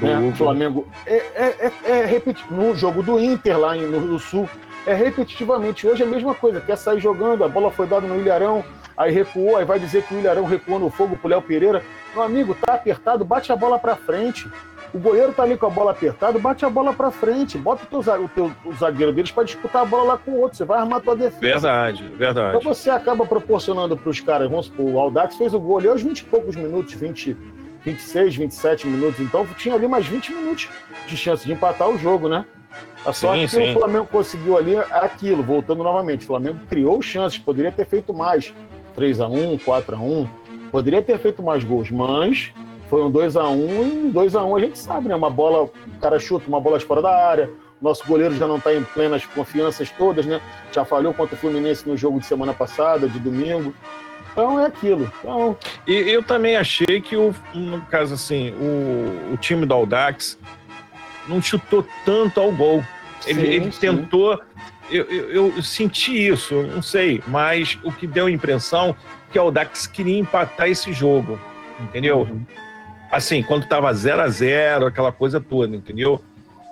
né? 0.00 0.18
O 0.18 0.34
Flamengo 0.34 0.86
é, 1.06 1.16
é, 1.34 1.72
é, 1.86 2.16
é 2.16 2.22
no 2.50 2.74
jogo 2.74 3.02
do 3.02 3.18
Inter 3.20 3.58
lá 3.58 3.74
no, 3.74 4.00
no 4.00 4.18
Sul 4.18 4.48
é 4.86 4.94
repetitivamente. 4.94 5.86
Hoje 5.86 6.02
é 6.02 6.06
a 6.06 6.08
mesma 6.08 6.34
coisa, 6.34 6.60
quer 6.60 6.76
sair 6.76 7.00
jogando, 7.00 7.44
a 7.44 7.48
bola 7.48 7.70
foi 7.70 7.86
dada 7.86 8.06
no 8.06 8.20
Ilharão, 8.20 8.64
aí 8.96 9.12
recuou, 9.12 9.56
aí 9.56 9.64
vai 9.64 9.78
dizer 9.78 10.02
que 10.02 10.14
o 10.14 10.18
Ilharão 10.18 10.44
recuou 10.44 10.78
no 10.78 10.90
fogo 10.90 11.16
pro 11.16 11.28
Léo 11.28 11.42
Pereira. 11.42 11.82
Meu 12.12 12.22
amigo, 12.22 12.54
tá 12.54 12.74
apertado, 12.74 13.24
bate 13.24 13.52
a 13.52 13.56
bola 13.56 13.78
para 13.78 13.96
frente. 13.96 14.48
O 14.94 14.98
goleiro 15.00 15.32
tá 15.32 15.42
ali 15.42 15.56
com 15.56 15.66
a 15.66 15.70
bola 15.70 15.90
apertada, 15.90 16.38
bate 16.38 16.64
a 16.64 16.70
bola 16.70 16.92
para 16.92 17.10
frente, 17.10 17.58
bota 17.58 17.84
o, 17.84 18.00
teu, 18.00 18.24
o, 18.24 18.28
teu, 18.28 18.52
o 18.64 18.72
zagueiro 18.74 19.12
deles 19.12 19.32
para 19.32 19.42
disputar 19.42 19.82
a 19.82 19.84
bola 19.84 20.04
lá 20.04 20.18
com 20.18 20.30
o 20.30 20.40
outro, 20.40 20.56
você 20.56 20.64
vai 20.64 20.78
armar 20.78 20.98
a 20.98 21.00
tua 21.00 21.16
defesa. 21.16 21.40
Verdade, 21.40 22.08
verdade. 22.16 22.56
Então 22.56 22.72
você 22.72 22.90
acaba 22.90 23.26
proporcionando 23.26 23.96
para 23.96 24.08
os 24.08 24.20
caras, 24.20 24.48
vamos 24.48 24.66
supor, 24.66 24.86
o 24.86 25.00
Aldax 25.00 25.36
fez 25.36 25.52
o 25.52 25.58
gol 25.58 25.78
ali 25.78 25.88
aos 25.88 26.00
20 26.00 26.20
e 26.20 26.24
poucos 26.26 26.54
minutos, 26.54 26.94
20, 26.94 27.36
26, 27.84 28.36
27 28.36 28.86
minutos. 28.86 29.18
Então 29.18 29.44
tinha 29.58 29.74
ali 29.74 29.88
mais 29.88 30.06
20 30.06 30.32
minutos 30.32 30.68
de 31.08 31.16
chance 31.16 31.44
de 31.44 31.52
empatar 31.52 31.88
o 31.88 31.98
jogo, 31.98 32.28
né? 32.28 32.44
A 33.04 33.12
sorte 33.12 33.48
sim, 33.48 33.58
que 33.58 33.66
sim. 33.66 33.72
o 33.72 33.78
Flamengo 33.80 34.06
conseguiu 34.06 34.56
ali 34.56 34.76
é 34.76 34.86
aquilo, 34.92 35.42
voltando 35.42 35.82
novamente. 35.82 36.22
O 36.22 36.26
Flamengo 36.26 36.60
criou 36.68 37.02
chances, 37.02 37.38
poderia 37.38 37.72
ter 37.72 37.84
feito 37.84 38.14
mais. 38.14 38.54
3 38.94 39.20
a 39.20 39.26
1 39.26 39.58
4 39.58 39.96
a 39.96 39.98
1 39.98 40.28
poderia 40.70 41.02
ter 41.02 41.18
feito 41.18 41.42
mais 41.42 41.64
gols, 41.64 41.90
mas 41.90 42.52
foi 42.94 43.02
um 43.02 43.10
2 43.10 43.36
a 43.36 43.48
1 43.48 44.06
e 44.06 44.10
2 44.12 44.36
a 44.36 44.44
1 44.44 44.54
a 44.54 44.60
gente 44.60 44.78
sabe, 44.78 45.08
né? 45.08 45.16
Uma 45.16 45.28
bola, 45.28 45.64
o 45.64 46.00
cara 46.00 46.16
chuta 46.20 46.46
uma 46.46 46.60
bola 46.60 46.78
de 46.78 46.84
fora 46.84 47.02
da 47.02 47.10
área, 47.10 47.50
nosso 47.82 48.06
goleiro 48.06 48.36
já 48.36 48.46
não 48.46 48.58
está 48.58 48.72
em 48.72 48.84
plenas 48.84 49.26
confianças 49.26 49.90
todas, 49.90 50.24
né? 50.24 50.40
Já 50.70 50.84
falhou 50.84 51.12
contra 51.12 51.34
o 51.34 51.38
Fluminense 51.38 51.88
no 51.88 51.96
jogo 51.96 52.20
de 52.20 52.26
semana 52.26 52.54
passada, 52.54 53.08
de 53.08 53.18
domingo. 53.18 53.74
Então 54.30 54.60
é 54.60 54.66
aquilo. 54.66 55.10
Então... 55.18 55.56
E 55.88 55.92
eu 55.92 56.22
também 56.22 56.54
achei 56.54 57.00
que, 57.00 57.16
o, 57.16 57.34
no 57.52 57.80
caso 57.86 58.14
assim, 58.14 58.52
o, 58.52 59.32
o 59.34 59.36
time 59.38 59.66
do 59.66 59.74
Audax 59.74 60.38
não 61.26 61.42
chutou 61.42 61.84
tanto 62.04 62.40
ao 62.40 62.52
gol. 62.52 62.80
Ele, 63.26 63.40
sim, 63.40 63.46
ele 63.48 63.72
sim. 63.72 63.80
tentou. 63.80 64.40
Eu, 64.88 65.04
eu, 65.06 65.52
eu, 65.56 65.62
senti 65.64 66.28
isso, 66.28 66.62
não 66.62 66.80
sei, 66.80 67.20
mas 67.26 67.76
o 67.82 67.90
que 67.90 68.06
deu 68.06 68.26
a 68.26 68.30
impressão 68.30 68.94
que 69.32 69.38
o 69.38 69.42
Audax 69.42 69.84
queria 69.88 70.16
empatar 70.16 70.68
esse 70.68 70.92
jogo, 70.92 71.40
entendeu? 71.80 72.20
Uhum. 72.20 72.46
Assim, 73.14 73.42
quando 73.42 73.64
estava 73.64 73.92
0 73.92 74.22
a 74.22 74.28
0 74.28 74.86
aquela 74.86 75.12
coisa 75.12 75.40
toda, 75.40 75.74
entendeu? 75.74 76.20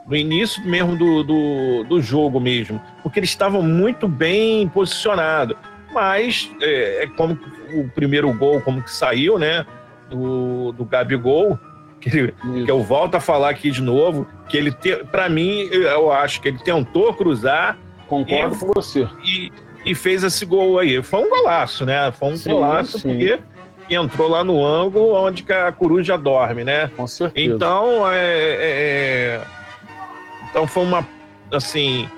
No 0.07 0.17
início 0.17 0.65
mesmo 0.65 0.97
do, 0.97 1.23
do, 1.23 1.85
do 1.85 2.03
jogo 2.03 2.41
mesmo, 2.41 2.81
porque 3.03 3.21
eles 3.21 3.31
estavam 3.31 3.63
muito 3.63 4.09
bem 4.09 4.69
posicionados 4.69 5.57
mas 5.93 6.51
é, 6.61 7.05
é, 7.05 7.07
como 7.07 7.39
o 7.75 7.89
primeiro 7.91 8.33
gol, 8.33 8.61
como 8.61 8.83
que 8.83 8.91
saiu, 8.91 9.39
né? 9.39 9.67
Do, 10.11 10.73
do 10.73 10.85
Gabigol, 10.85 11.59
que, 12.01 12.11
que 12.11 12.71
eu 12.71 12.83
volto 12.83 13.15
a 13.15 13.21
falar 13.21 13.51
aqui 13.51 13.71
de 13.71 13.81
novo, 13.81 14.27
que 14.49 14.57
ele, 14.57 14.75
para 15.11 15.29
mim, 15.29 15.69
eu 15.71 16.11
acho 16.11 16.41
que 16.41 16.49
ele 16.49 16.59
tentou 16.59 17.13
cruzar. 17.15 17.79
Concordo 18.09 18.55
e, 18.55 18.59
com 18.59 18.73
você. 18.75 19.09
E, 19.25 19.53
e 19.85 19.95
fez 19.95 20.23
esse 20.23 20.45
gol 20.45 20.79
aí. 20.79 21.03
Foi 21.03 21.21
um 21.21 21.31
golaço, 21.31 21.87
né? 21.87 22.11
Foi 22.13 22.29
um 22.29 22.37
sim, 22.37 22.51
golaço, 22.51 22.99
sim. 22.99 23.09
porque 23.09 23.39
entrou 23.95 24.29
lá 24.29 24.43
no 24.43 24.65
ângulo 24.65 25.15
onde 25.15 25.45
a 25.53 25.73
coruja 25.73 26.17
dorme, 26.17 26.65
né? 26.65 26.91
Com 26.97 27.07
certeza. 27.07 27.55
Então, 27.55 28.11
é, 28.11 28.17
é, 28.17 28.61
é 28.61 29.41
então 30.51 30.67
foi 30.67 30.83
uma, 30.83 31.07
assim, 31.53 32.09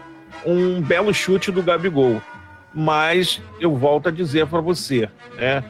um 0.45 0.81
belo 0.81 1.13
chute 1.15 1.51
do 1.51 1.63
Gabigol 1.63 2.21
mas 2.75 3.41
eu 3.61 3.77
volto 3.77 4.09
a 4.09 4.13
dizer 4.13 4.47
para 4.49 4.61
você, 4.61 5.09
né? 5.37 5.63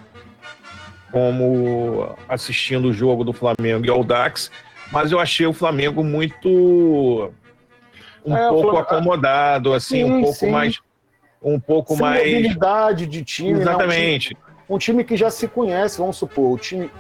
Como 1.13 2.17
assistindo 2.29 2.89
o 2.89 2.93
jogo 2.93 3.23
do 3.23 3.33
Flamengo 3.33 3.85
e 3.85 3.91
ao 3.91 4.03
Dax, 4.03 4.51
mas 4.91 5.13
eu 5.13 5.21
achei 5.21 5.47
o 5.47 5.53
Flamengo 5.53 6.03
muito 6.03 7.31
um 8.25 8.35
é, 8.35 8.49
pouco 8.49 8.71
Flamengo... 8.71 8.79
acomodado, 8.79 9.75
assim, 9.75 9.97
sim, 9.97 10.05
um 10.05 10.23
pouco 10.23 10.39
sim. 10.39 10.51
mais 10.51 10.81
um 11.43 11.61
pouco 11.61 11.93
Sem 11.93 12.01
mais 12.01 12.25
mobilidade 12.25 13.07
de 13.07 13.23
time, 13.23 13.61
exatamente. 13.61 14.33
Né? 14.33 14.41
Um, 14.41 14.45
time, 14.47 14.54
um, 14.69 14.79
time, 14.79 15.05
que 15.05 15.17
já 15.17 15.31
se 15.31 15.49
conhece, 15.49 15.99
vamos 15.99 16.17
supor, 16.17 16.53
o 16.53 16.59
time 16.59 16.91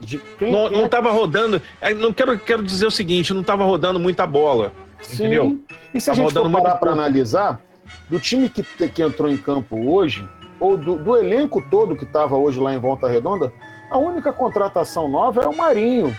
de 0.00 0.18
quem 0.38 0.52
não, 0.52 0.70
não 0.70 0.88
tava 0.88 1.10
rodando, 1.10 1.60
é, 1.80 1.94
não 1.94 2.12
quero 2.12 2.38
quero 2.38 2.62
dizer 2.62 2.86
o 2.86 2.90
seguinte, 2.90 3.32
não 3.32 3.40
estava 3.40 3.64
rodando 3.64 3.98
muita 3.98 4.26
bola, 4.26 4.72
sim. 5.00 5.14
entendeu? 5.14 5.58
E 5.94 6.00
se 6.00 6.10
a 6.10 6.14
gente 6.14 6.32
for 6.32 6.50
parar 6.50 6.76
para 6.76 6.92
analisar, 6.92 7.60
do 8.08 8.20
time 8.20 8.48
que, 8.48 8.62
que 8.62 9.02
entrou 9.02 9.30
em 9.30 9.36
campo 9.36 9.90
hoje, 9.90 10.28
ou 10.60 10.76
do, 10.76 10.96
do 10.96 11.16
elenco 11.16 11.62
todo 11.70 11.96
que 11.96 12.04
estava 12.04 12.36
hoje 12.36 12.60
lá 12.60 12.74
em 12.74 12.78
Volta 12.78 13.08
Redonda, 13.08 13.52
a 13.90 13.98
única 13.98 14.32
contratação 14.32 15.08
nova 15.08 15.42
é 15.42 15.46
o 15.46 15.56
Marinho. 15.56 16.16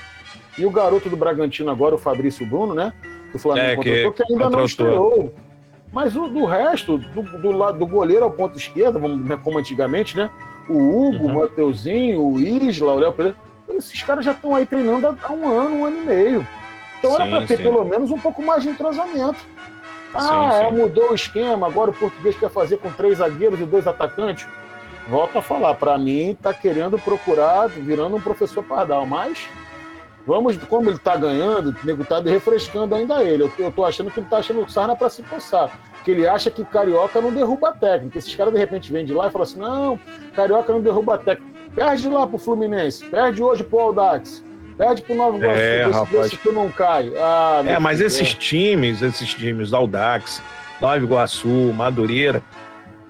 E 0.57 0.65
o 0.65 0.71
garoto 0.71 1.09
do 1.09 1.15
Bragantino 1.15 1.69
agora, 1.69 1.95
o 1.95 1.97
Fabrício 1.99 2.45
Bruno, 2.45 2.73
né? 2.73 2.93
Que 3.29 3.35
o 3.35 3.39
Flamengo 3.39 3.67
é, 3.67 3.75
contratou, 3.75 4.11
que, 4.11 4.23
que 4.23 4.33
ainda 4.33 4.49
não 4.49 4.65
estreou. 4.65 5.33
Mas 5.91 6.15
o, 6.15 6.27
do 6.27 6.45
resto, 6.45 6.97
do, 6.97 7.21
do 7.21 7.51
lado 7.51 7.77
do 7.77 7.85
goleiro 7.85 8.23
ao 8.23 8.31
ponto 8.31 8.57
esquerdo, 8.57 8.99
como 9.43 9.59
antigamente, 9.59 10.17
né? 10.17 10.29
O 10.69 10.73
Hugo, 10.73 11.25
uhum. 11.25 11.31
o 11.31 11.35
Mateuzinho, 11.35 12.21
o 12.21 12.39
Isla, 12.39 12.93
o 12.93 12.99
Léo 12.99 13.13
Pereira, 13.13 13.37
esses 13.69 14.01
caras 14.03 14.25
já 14.25 14.31
estão 14.31 14.55
aí 14.55 14.65
treinando 14.65 15.07
há 15.07 15.31
um 15.31 15.47
ano, 15.47 15.75
um 15.77 15.85
ano 15.85 15.97
e 15.97 16.05
meio. 16.05 16.47
Então 16.99 17.11
sim, 17.11 17.21
era 17.21 17.29
para 17.29 17.47
ter 17.47 17.57
sim. 17.57 17.63
pelo 17.63 17.83
menos 17.85 18.11
um 18.11 18.19
pouco 18.19 18.41
mais 18.41 18.63
de 18.63 18.69
entrosamento. 18.69 19.39
Ah, 20.13 20.51
sim, 20.59 20.65
é, 20.65 20.71
mudou 20.71 21.11
o 21.11 21.15
esquema, 21.15 21.67
agora 21.67 21.91
o 21.91 21.93
português 21.93 22.37
quer 22.37 22.49
fazer 22.49 22.77
com 22.77 22.91
três 22.91 23.19
zagueiros 23.19 23.59
e 23.59 23.65
dois 23.65 23.85
atacantes. 23.87 24.47
Volto 25.07 25.37
a 25.37 25.41
falar, 25.41 25.75
para 25.75 25.97
mim 25.97 26.37
tá 26.41 26.53
querendo 26.53 26.99
procurar, 26.99 27.67
virando 27.69 28.15
um 28.15 28.21
professor 28.21 28.63
Pardal, 28.63 29.05
mas 29.05 29.47
Vamos, 30.27 30.57
como 30.65 30.89
ele 30.89 30.99
tá 30.99 31.15
ganhando, 31.15 31.69
o 31.69 31.85
nego 31.85 32.03
tá 32.03 32.19
refrescando 32.19 32.93
ainda 32.93 33.23
ele. 33.23 33.49
Eu, 33.57 33.71
tô 33.71 33.85
achando 33.85 34.11
que 34.11 34.19
ele 34.19 34.27
tá 34.27 34.39
achando 34.39 34.69
sarna 34.69 34.93
para 34.93 35.09
se 35.09 35.23
coçar. 35.23 35.71
Que 36.07 36.11
ele 36.11 36.25
acha 36.25 36.49
que 36.49 36.63
Carioca 36.63 37.19
não 37.19 37.33
derruba 37.33 37.67
a 37.67 37.73
técnica. 37.73 38.17
Esses 38.17 38.33
caras 38.33 38.53
de 38.53 38.57
repente 38.57 38.93
vêm 38.93 39.03
de 39.03 39.11
lá 39.13 39.27
e 39.27 39.29
falam 39.29 39.43
assim: 39.43 39.59
não, 39.59 39.99
Carioca 40.33 40.71
não 40.71 40.79
derruba 40.79 41.15
a 41.15 41.17
técnica. 41.17 41.51
Perde 41.75 42.07
lá 42.07 42.25
pro 42.25 42.37
Fluminense, 42.37 43.03
perde 43.03 43.43
hoje 43.43 43.61
pro 43.61 43.77
Aldax. 43.77 44.41
Perde 44.77 45.01
pro 45.01 45.13
Novo 45.13 45.37
Iguaçu, 45.37 45.59
é, 45.59 45.83
rapaz. 45.83 46.29
que 46.31 46.49
não 46.49 46.71
cai. 46.71 47.11
Ah, 47.17 47.61
é, 47.65 47.77
mas 47.77 47.99
esses 47.99 48.33
times, 48.33 49.01
esses 49.01 49.33
times, 49.33 49.73
Aldax, 49.73 50.41
Nova 50.79 50.97
Iguaçu, 50.97 51.73
Madureira, 51.73 52.41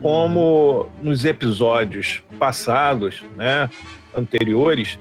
como 0.01 0.89
nos 0.99 1.23
episódios 1.23 2.23
passados, 2.39 3.23
né, 3.35 3.69
anteriores, 4.17 4.97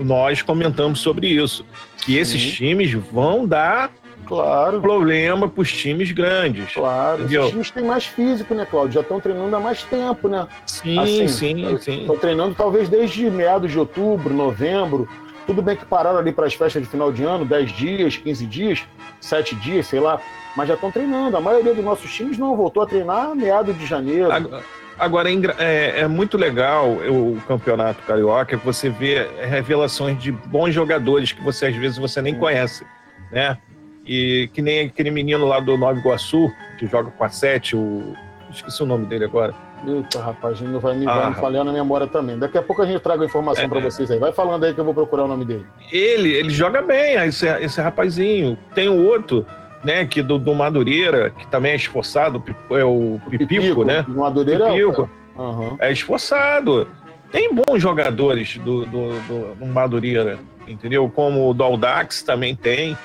nós 0.00 0.42
comentamos 0.42 0.98
sobre 0.98 1.28
isso, 1.28 1.64
que 1.98 2.16
esses 2.16 2.42
times 2.54 2.92
vão 2.92 3.46
dar 3.46 3.92
claro. 4.26 4.80
problema 4.80 5.48
para 5.48 5.60
os 5.60 5.72
times 5.72 6.10
grandes. 6.12 6.72
Claro, 6.72 7.22
entendeu? 7.22 7.42
esses 7.42 7.52
times 7.52 7.70
têm 7.70 7.84
mais 7.84 8.06
físico, 8.06 8.54
né, 8.54 8.66
Claudio? 8.68 8.92
Já 8.94 9.00
estão 9.00 9.20
treinando 9.20 9.54
há 9.54 9.60
mais 9.60 9.82
tempo, 9.82 10.28
né? 10.28 10.46
Sim, 10.66 10.98
assim, 10.98 11.28
sim, 11.28 11.78
sim. 11.78 12.00
Estão 12.00 12.16
treinando 12.16 12.54
talvez 12.54 12.88
desde 12.88 13.30
meados 13.30 13.70
de 13.70 13.78
outubro, 13.78 14.32
novembro. 14.32 15.08
Tudo 15.46 15.60
bem 15.60 15.76
que 15.76 15.84
pararam 15.84 16.18
ali 16.18 16.32
para 16.32 16.46
as 16.46 16.54
festas 16.54 16.82
de 16.82 16.88
final 16.88 17.12
de 17.12 17.22
ano, 17.22 17.44
10 17.44 17.72
dias, 17.72 18.16
15 18.16 18.46
dias, 18.46 18.82
7 19.20 19.54
dias, 19.56 19.86
sei 19.86 20.00
lá, 20.00 20.20
mas 20.56 20.68
já 20.68 20.74
estão 20.74 20.90
treinando. 20.90 21.36
A 21.36 21.40
maioria 21.40 21.74
dos 21.74 21.84
nossos 21.84 22.12
times 22.12 22.38
não 22.38 22.56
voltou 22.56 22.82
a 22.82 22.86
treinar 22.86 23.34
meados 23.34 23.78
de 23.78 23.84
janeiro. 23.86 24.32
Agora, 24.32 24.62
agora 24.98 25.30
é, 25.30 25.34
é, 25.58 26.00
é, 26.00 26.08
muito 26.08 26.38
legal 26.38 26.92
o 26.92 27.40
campeonato 27.46 28.02
carioca, 28.04 28.56
você 28.56 28.88
vê 28.88 29.26
revelações 29.42 30.18
de 30.18 30.32
bons 30.32 30.72
jogadores 30.72 31.32
que 31.32 31.42
você 31.42 31.66
às 31.66 31.76
vezes 31.76 31.98
você 31.98 32.22
nem 32.22 32.34
conhece, 32.34 32.86
né? 33.30 33.58
E 34.06 34.48
que 34.52 34.60
nem 34.60 34.86
aquele 34.86 35.10
menino 35.10 35.46
lá 35.46 35.60
do 35.60 35.76
Nova 35.76 35.98
Iguaçu, 35.98 36.50
que 36.78 36.86
joga 36.86 37.10
com 37.10 37.24
a 37.24 37.28
7, 37.28 37.76
o. 37.76 38.14
Esqueci 38.50 38.82
o 38.82 38.86
nome 38.86 39.06
dele 39.06 39.24
agora. 39.24 39.54
Eita, 39.86 40.20
rapaz, 40.20 40.60
não 40.60 40.80
vai 40.80 40.96
me, 40.96 41.06
ah, 41.06 41.30
vai 41.30 41.50
me 41.50 41.64
na 41.64 41.72
memória 41.72 42.06
também. 42.06 42.38
Daqui 42.38 42.56
a 42.56 42.62
pouco 42.62 42.82
a 42.82 42.86
gente 42.86 43.00
traga 43.00 43.22
a 43.22 43.26
informação 43.26 43.64
é, 43.64 43.68
para 43.68 43.80
vocês 43.80 44.10
aí. 44.10 44.18
Vai 44.18 44.32
falando 44.32 44.64
aí 44.64 44.72
que 44.72 44.80
eu 44.80 44.84
vou 44.84 44.94
procurar 44.94 45.24
o 45.24 45.28
nome 45.28 45.44
dele. 45.44 45.66
Ele, 45.92 46.32
ele 46.32 46.50
joga 46.50 46.80
bem, 46.80 47.16
esse, 47.16 47.46
esse 47.46 47.80
rapazinho. 47.80 48.56
Tem 48.74 48.88
o 48.88 49.04
outro, 49.04 49.44
né, 49.82 50.06
que 50.06 50.22
do, 50.22 50.38
do 50.38 50.54
Madureira, 50.54 51.30
que 51.30 51.46
também 51.48 51.72
é 51.72 51.76
esforçado, 51.76 52.42
é 52.70 52.84
o 52.84 53.20
Pipico, 53.28 53.48
Pipico 53.48 53.84
né? 53.84 54.04
Madureira 54.08 54.70
Pipico. 54.70 55.10
É, 55.36 55.40
uhum. 55.40 55.76
é 55.78 55.92
esforçado. 55.92 56.88
Tem 57.30 57.52
bons 57.52 57.82
jogadores 57.82 58.56
do, 58.58 58.86
do, 58.86 59.20
do, 59.20 59.54
do 59.56 59.66
Madureira, 59.66 60.38
entendeu? 60.66 61.10
Como 61.14 61.50
o 61.50 61.52
Daldax 61.52 62.22
também 62.22 62.56
tem, 62.56 62.96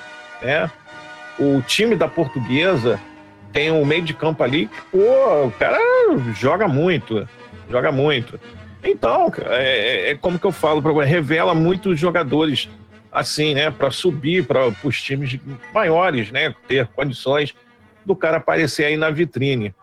né? 0.41 0.69
O 1.39 1.61
time 1.61 1.95
da 1.95 2.07
Portuguesa 2.07 2.99
tem 3.53 3.71
um 3.71 3.85
meio 3.85 4.01
de 4.01 4.13
campo 4.13 4.43
ali 4.43 4.67
que, 4.67 4.81
pô, 4.91 5.45
o 5.45 5.51
cara 5.57 5.79
joga 6.35 6.67
muito, 6.67 7.27
joga 7.69 7.91
muito. 7.91 8.39
Então, 8.83 9.31
é, 9.45 10.11
é 10.11 10.15
como 10.15 10.39
que 10.39 10.45
eu 10.45 10.51
falo, 10.51 10.81
revela 10.99 11.53
muitos 11.53 11.99
jogadores 11.99 12.69
assim, 13.11 13.53
né, 13.53 13.71
para 13.71 13.89
subir 13.89 14.45
para 14.45 14.71
os 14.83 15.01
times 15.01 15.39
maiores, 15.73 16.31
né, 16.31 16.53
ter 16.67 16.87
condições 16.87 17.55
do 18.05 18.15
cara 18.15 18.37
aparecer 18.37 18.85
aí 18.85 18.97
na 18.97 19.09
vitrine. 19.09 19.73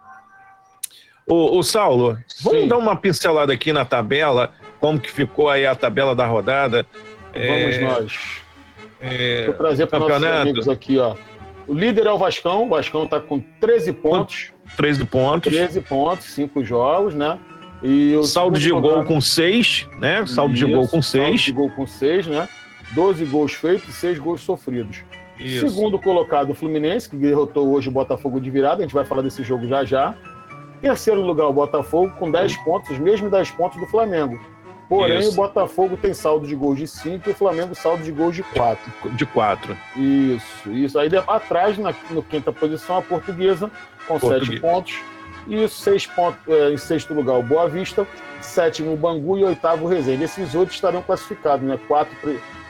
O, 1.26 1.58
o 1.58 1.62
Saulo, 1.62 2.16
vamos 2.40 2.62
Sim. 2.62 2.68
dar 2.68 2.78
uma 2.78 2.94
pincelada 2.94 3.52
aqui 3.52 3.72
na 3.72 3.84
tabela, 3.84 4.52
como 4.78 5.00
que 5.00 5.10
ficou 5.10 5.50
aí 5.50 5.66
a 5.66 5.74
tabela 5.74 6.14
da 6.14 6.24
rodada. 6.24 6.86
Vamos 7.32 7.74
é, 7.74 7.80
nós. 7.80 8.18
É, 9.00 9.46
Vou 9.46 9.54
trazer 9.54 9.86
para 9.86 9.98
nossos 9.98 10.24
amigos 10.24 10.68
aqui, 10.68 10.98
ó. 10.98 11.16
O 11.66 11.74
líder 11.74 12.06
é 12.06 12.12
o 12.12 12.18
Vascão. 12.18 12.66
O 12.66 12.68
Vascão 12.68 13.04
está 13.04 13.20
com 13.20 13.40
13 13.60 13.92
pontos. 13.92 14.52
13 14.76 15.04
pontos. 15.04 15.52
13 15.52 15.80
pontos, 15.80 16.26
5 16.26 16.64
jogos, 16.64 17.14
né? 17.14 17.38
E 17.82 18.14
o 18.16 18.22
saldo 18.24 18.58
de 18.58 18.70
gol 18.70 19.04
com 19.04 19.20
6, 19.20 19.88
né? 19.98 20.24
Saldo 20.26 20.54
Isso, 20.54 20.66
de 20.66 20.72
gol 20.72 20.88
com 20.88 21.02
6. 21.02 21.24
Saldo 21.24 21.38
de 21.38 21.52
gol 21.52 21.70
com 21.70 21.86
6, 21.86 22.26
né? 22.26 22.48
12 22.94 23.24
gols 23.26 23.52
feitos 23.52 23.88
e 23.88 23.92
6 23.92 24.18
gols 24.18 24.40
sofridos. 24.40 25.04
Isso. 25.38 25.68
Segundo 25.68 25.98
colocado, 25.98 26.50
o 26.50 26.54
Fluminense, 26.54 27.10
que 27.10 27.16
derrotou 27.16 27.68
hoje 27.68 27.88
o 27.88 27.92
Botafogo 27.92 28.40
de 28.40 28.50
virada. 28.50 28.78
A 28.78 28.82
gente 28.82 28.94
vai 28.94 29.04
falar 29.04 29.22
desse 29.22 29.42
jogo 29.42 29.66
já 29.66 29.84
já. 29.84 30.14
Terceiro 30.80 31.20
lugar, 31.20 31.46
o 31.46 31.52
Botafogo, 31.52 32.12
com 32.18 32.30
10 32.30 32.56
pontos, 32.58 32.90
os 32.90 32.98
mesmos 32.98 33.30
10 33.30 33.50
pontos 33.52 33.78
do 33.78 33.86
Flamengo. 33.86 34.38
Porém, 34.88 35.18
Isso. 35.18 35.32
o 35.32 35.34
Botafogo 35.34 35.96
tem 35.96 36.14
saldo 36.14 36.46
de 36.46 36.54
gols 36.54 36.78
de 36.78 36.86
5 36.86 37.28
e 37.28 37.32
o 37.32 37.34
Flamengo 37.34 37.74
saldo 37.74 38.04
de 38.04 38.12
gols 38.12 38.36
de 38.36 38.42
4. 38.42 38.92
De 39.16 39.26
4. 39.26 39.76
Isso, 39.96 40.70
isso. 40.70 40.98
Aí 40.98 41.08
atrás, 41.26 41.76
na 41.76 41.92
quinta 41.92 42.52
posição, 42.52 42.98
a 42.98 43.02
portuguesa, 43.02 43.70
com 44.06 44.18
7 44.18 44.60
pontos. 44.60 45.00
E 45.48 45.68
seis 45.68 46.06
pontos, 46.06 46.40
é, 46.48 46.72
em 46.72 46.76
sexto 46.76 47.14
lugar, 47.14 47.38
o 47.38 47.42
Boa 47.42 47.68
Vista. 47.68 48.06
Sétimo, 48.40 48.92
o 48.92 48.96
Bangu. 48.96 49.38
E 49.38 49.44
oitavo, 49.44 49.84
o 49.84 49.88
Resende. 49.88 50.24
Esses 50.24 50.54
outros 50.54 50.76
estarão 50.76 51.02
classificados, 51.02 51.66
né? 51.66 51.78
Quatro, 51.86 52.16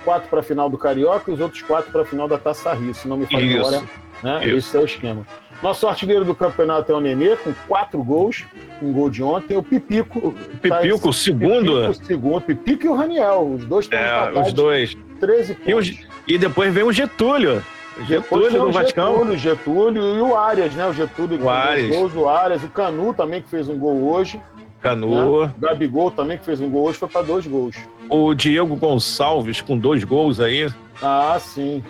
quatro 0.04 0.28
para 0.28 0.40
a 0.40 0.42
final 0.42 0.68
do 0.68 0.76
Carioca 0.76 1.30
e 1.30 1.34
os 1.34 1.40
outros 1.40 1.62
quatro 1.62 1.90
para 1.90 2.02
a 2.02 2.04
final 2.04 2.28
da 2.28 2.38
Taça 2.38 2.72
Rio, 2.74 2.94
se 2.94 3.08
não 3.08 3.16
me 3.16 3.26
falha 3.26 3.58
agora. 3.58 3.82
Né? 4.22 4.48
Esse 4.48 4.76
é 4.76 4.80
o 4.80 4.84
esquema. 4.84 5.26
Nosso 5.62 5.88
artilheiro 5.88 6.24
do 6.24 6.34
campeonato 6.34 6.92
é 6.92 6.94
o 6.94 7.00
Nenê, 7.00 7.36
com 7.36 7.52
quatro 7.66 8.02
gols, 8.02 8.44
um 8.82 8.92
gol 8.92 9.08
de 9.08 9.22
ontem. 9.22 9.56
O 9.56 9.62
Pipico. 9.62 10.18
O 10.18 10.32
Pipico, 10.32 10.98
tá, 11.00 11.08
o 11.08 11.12
segundo? 11.12 11.72
Pipico, 11.72 11.90
o 11.90 12.06
segundo. 12.06 12.40
Pipico 12.42 12.86
e 12.86 12.88
o 12.88 12.94
Raniel, 12.94 13.52
os 13.54 13.64
dois 13.64 13.86
estão 13.86 13.98
É, 13.98 14.40
os 14.40 14.52
dois. 14.52 14.96
13 15.20 15.54
pontos. 15.54 15.88
E, 15.88 15.94
o, 15.94 16.34
e, 16.34 16.38
depois 16.38 16.72
vem 16.72 16.84
o 16.84 16.92
Getúlio. 16.92 17.62
Getúlio 18.06 18.50
do 18.50 18.72
Vascão. 18.72 19.12
Getúlio, 19.12 19.38
Getúlio 19.38 20.02
e 20.16 20.20
o 20.20 20.36
Arias, 20.36 20.74
né? 20.74 20.86
O 20.86 20.92
Getúlio 20.92 21.42
o 21.42 21.48
Arias. 21.48 21.96
Gols, 21.96 22.14
o 22.14 22.28
Arias, 22.28 22.62
o 22.62 22.68
Canu 22.68 23.14
também 23.14 23.40
que 23.40 23.48
fez 23.48 23.68
um 23.68 23.78
gol 23.78 24.12
hoje. 24.12 24.40
Canu. 24.82 25.14
Né? 25.14 25.24
O 25.24 25.60
Gabigol 25.60 26.10
também 26.10 26.36
que 26.36 26.44
fez 26.44 26.60
um 26.60 26.68
gol 26.68 26.84
hoje, 26.84 26.98
foi 26.98 27.08
para 27.08 27.22
dois 27.22 27.46
gols. 27.46 27.76
O 28.10 28.34
Diego 28.34 28.76
Gonçalves 28.76 29.60
com 29.60 29.78
dois 29.78 30.04
gols 30.04 30.38
aí. 30.38 30.70
Ah, 31.02 31.38
sim. 31.40 31.82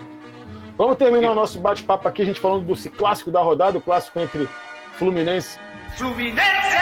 Vamos 0.77 0.97
terminar 0.97 1.31
o 1.31 1.35
nosso 1.35 1.59
bate-papo 1.59 2.07
aqui, 2.07 2.21
a 2.21 2.25
gente 2.25 2.39
falando 2.39 2.63
do 2.63 2.89
clássico 2.91 3.31
da 3.31 3.41
rodada, 3.41 3.79
o 3.79 3.81
clássico 3.81 4.19
entre 4.19 4.47
Fluminense, 4.93 5.57
Fluminense! 5.97 6.77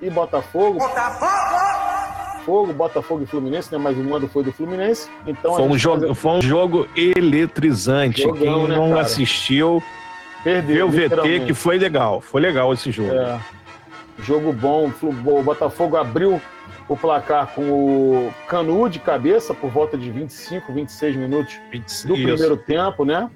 e 0.00 0.08
Botafogo. 0.08 0.78
Botafogo! 0.78 1.64
Fogo, 2.44 2.72
Botafogo 2.72 3.22
e 3.22 3.26
Fluminense, 3.26 3.70
né? 3.72 3.78
Mas 3.78 3.96
o 3.96 4.04
mando 4.04 4.28
foi 4.28 4.42
do 4.42 4.52
Fluminense. 4.52 5.10
Então 5.26 5.54
foi 5.54 5.64
um, 5.64 5.78
jogo, 5.78 6.14
foi 6.14 6.32
um 6.32 6.42
jogo 6.42 6.88
eletrizante. 6.94 8.22
Jogão, 8.22 8.38
Quem 8.38 8.68
né, 8.68 8.76
não 8.76 8.90
cara? 8.90 9.00
assistiu, 9.02 9.82
perdeu 10.42 10.86
o 10.86 10.90
VT, 10.90 11.46
que 11.46 11.54
foi 11.54 11.78
legal. 11.78 12.20
Foi 12.20 12.40
legal 12.40 12.72
esse 12.72 12.90
jogo. 12.90 13.14
É. 13.14 13.40
Jogo 14.18 14.52
bom. 14.52 14.90
O 15.02 15.42
Botafogo 15.42 15.96
abriu 15.96 16.40
o 16.88 16.96
placar 16.96 17.54
com 17.54 17.62
o 17.62 18.34
Canu 18.46 18.88
de 18.88 18.98
cabeça 18.98 19.54
por 19.54 19.70
volta 19.70 19.96
de 19.96 20.10
25, 20.10 20.72
26 20.72 21.16
minutos 21.16 21.58
20, 21.70 22.06
do 22.06 22.14
isso. 22.14 22.24
primeiro 22.24 22.56
tempo, 22.56 23.04
né? 23.04 23.30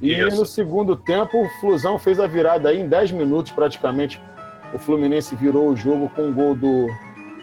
E 0.00 0.12
isso. 0.12 0.36
no 0.36 0.46
segundo 0.46 0.96
tempo, 0.96 1.40
o 1.40 1.48
Flusão 1.60 1.98
fez 1.98 2.20
a 2.20 2.26
virada 2.26 2.68
aí 2.68 2.80
em 2.80 2.88
10 2.88 3.12
minutos 3.12 3.52
praticamente. 3.52 4.20
O 4.72 4.78
Fluminense 4.78 5.34
virou 5.34 5.70
o 5.70 5.76
jogo 5.76 6.10
com 6.14 6.26
um 6.26 6.32
gol 6.32 6.54
do. 6.54 6.86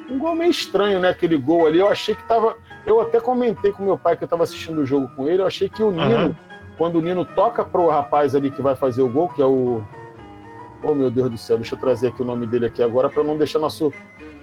Um 0.10 0.20
gol 0.20 0.36
meio 0.36 0.52
estranho, 0.52 1.00
né? 1.00 1.10
Aquele 1.10 1.38
gol 1.38 1.68
ali. 1.68 1.80
Eu 1.80 1.89
achei 1.89 2.15
que 2.15 2.24
tava. 2.28 2.56
Eu 2.86 3.02
até 3.02 3.20
comentei 3.20 3.72
com 3.72 3.84
meu 3.84 3.98
pai 3.98 4.15
que 4.15 4.24
eu 4.24 4.28
estava 4.28 4.44
assistindo 4.44 4.80
o 4.80 4.86
jogo 4.86 5.10
com 5.15 5.28
ele. 5.28 5.41
Eu 5.41 5.48
achei 5.48 5.68
que 5.68 5.82
o 5.82 5.91
Nino, 5.91 6.28
uhum. 6.28 6.36
quando 6.78 6.98
o 6.98 7.02
Nino 7.02 7.26
toca 7.26 7.65
pro 7.65 7.89
rapaz 7.89 8.36
ali 8.36 8.52
que 8.52 8.62
vai 8.62 8.76
fazer 8.76 9.02
o 9.02 9.10
gol, 9.10 9.30
que 9.30 9.41
é 9.41 9.46
o. 9.46 9.84
Oh, 10.88 10.93
meu 10.93 11.10
Deus 11.10 11.32
do 11.32 11.38
céu, 11.38 11.58
deixa 11.58 11.74
eu 11.74 11.80
trazer 11.80 12.10
aqui 12.10 12.21
o 12.21 12.26
nome 12.26 12.45
dele 12.45 12.67
aqui 12.67 12.84
agora 12.84 13.10
para 13.10 13.24
não 13.24 13.36
deixar 13.38 13.58
nosso 13.58 13.91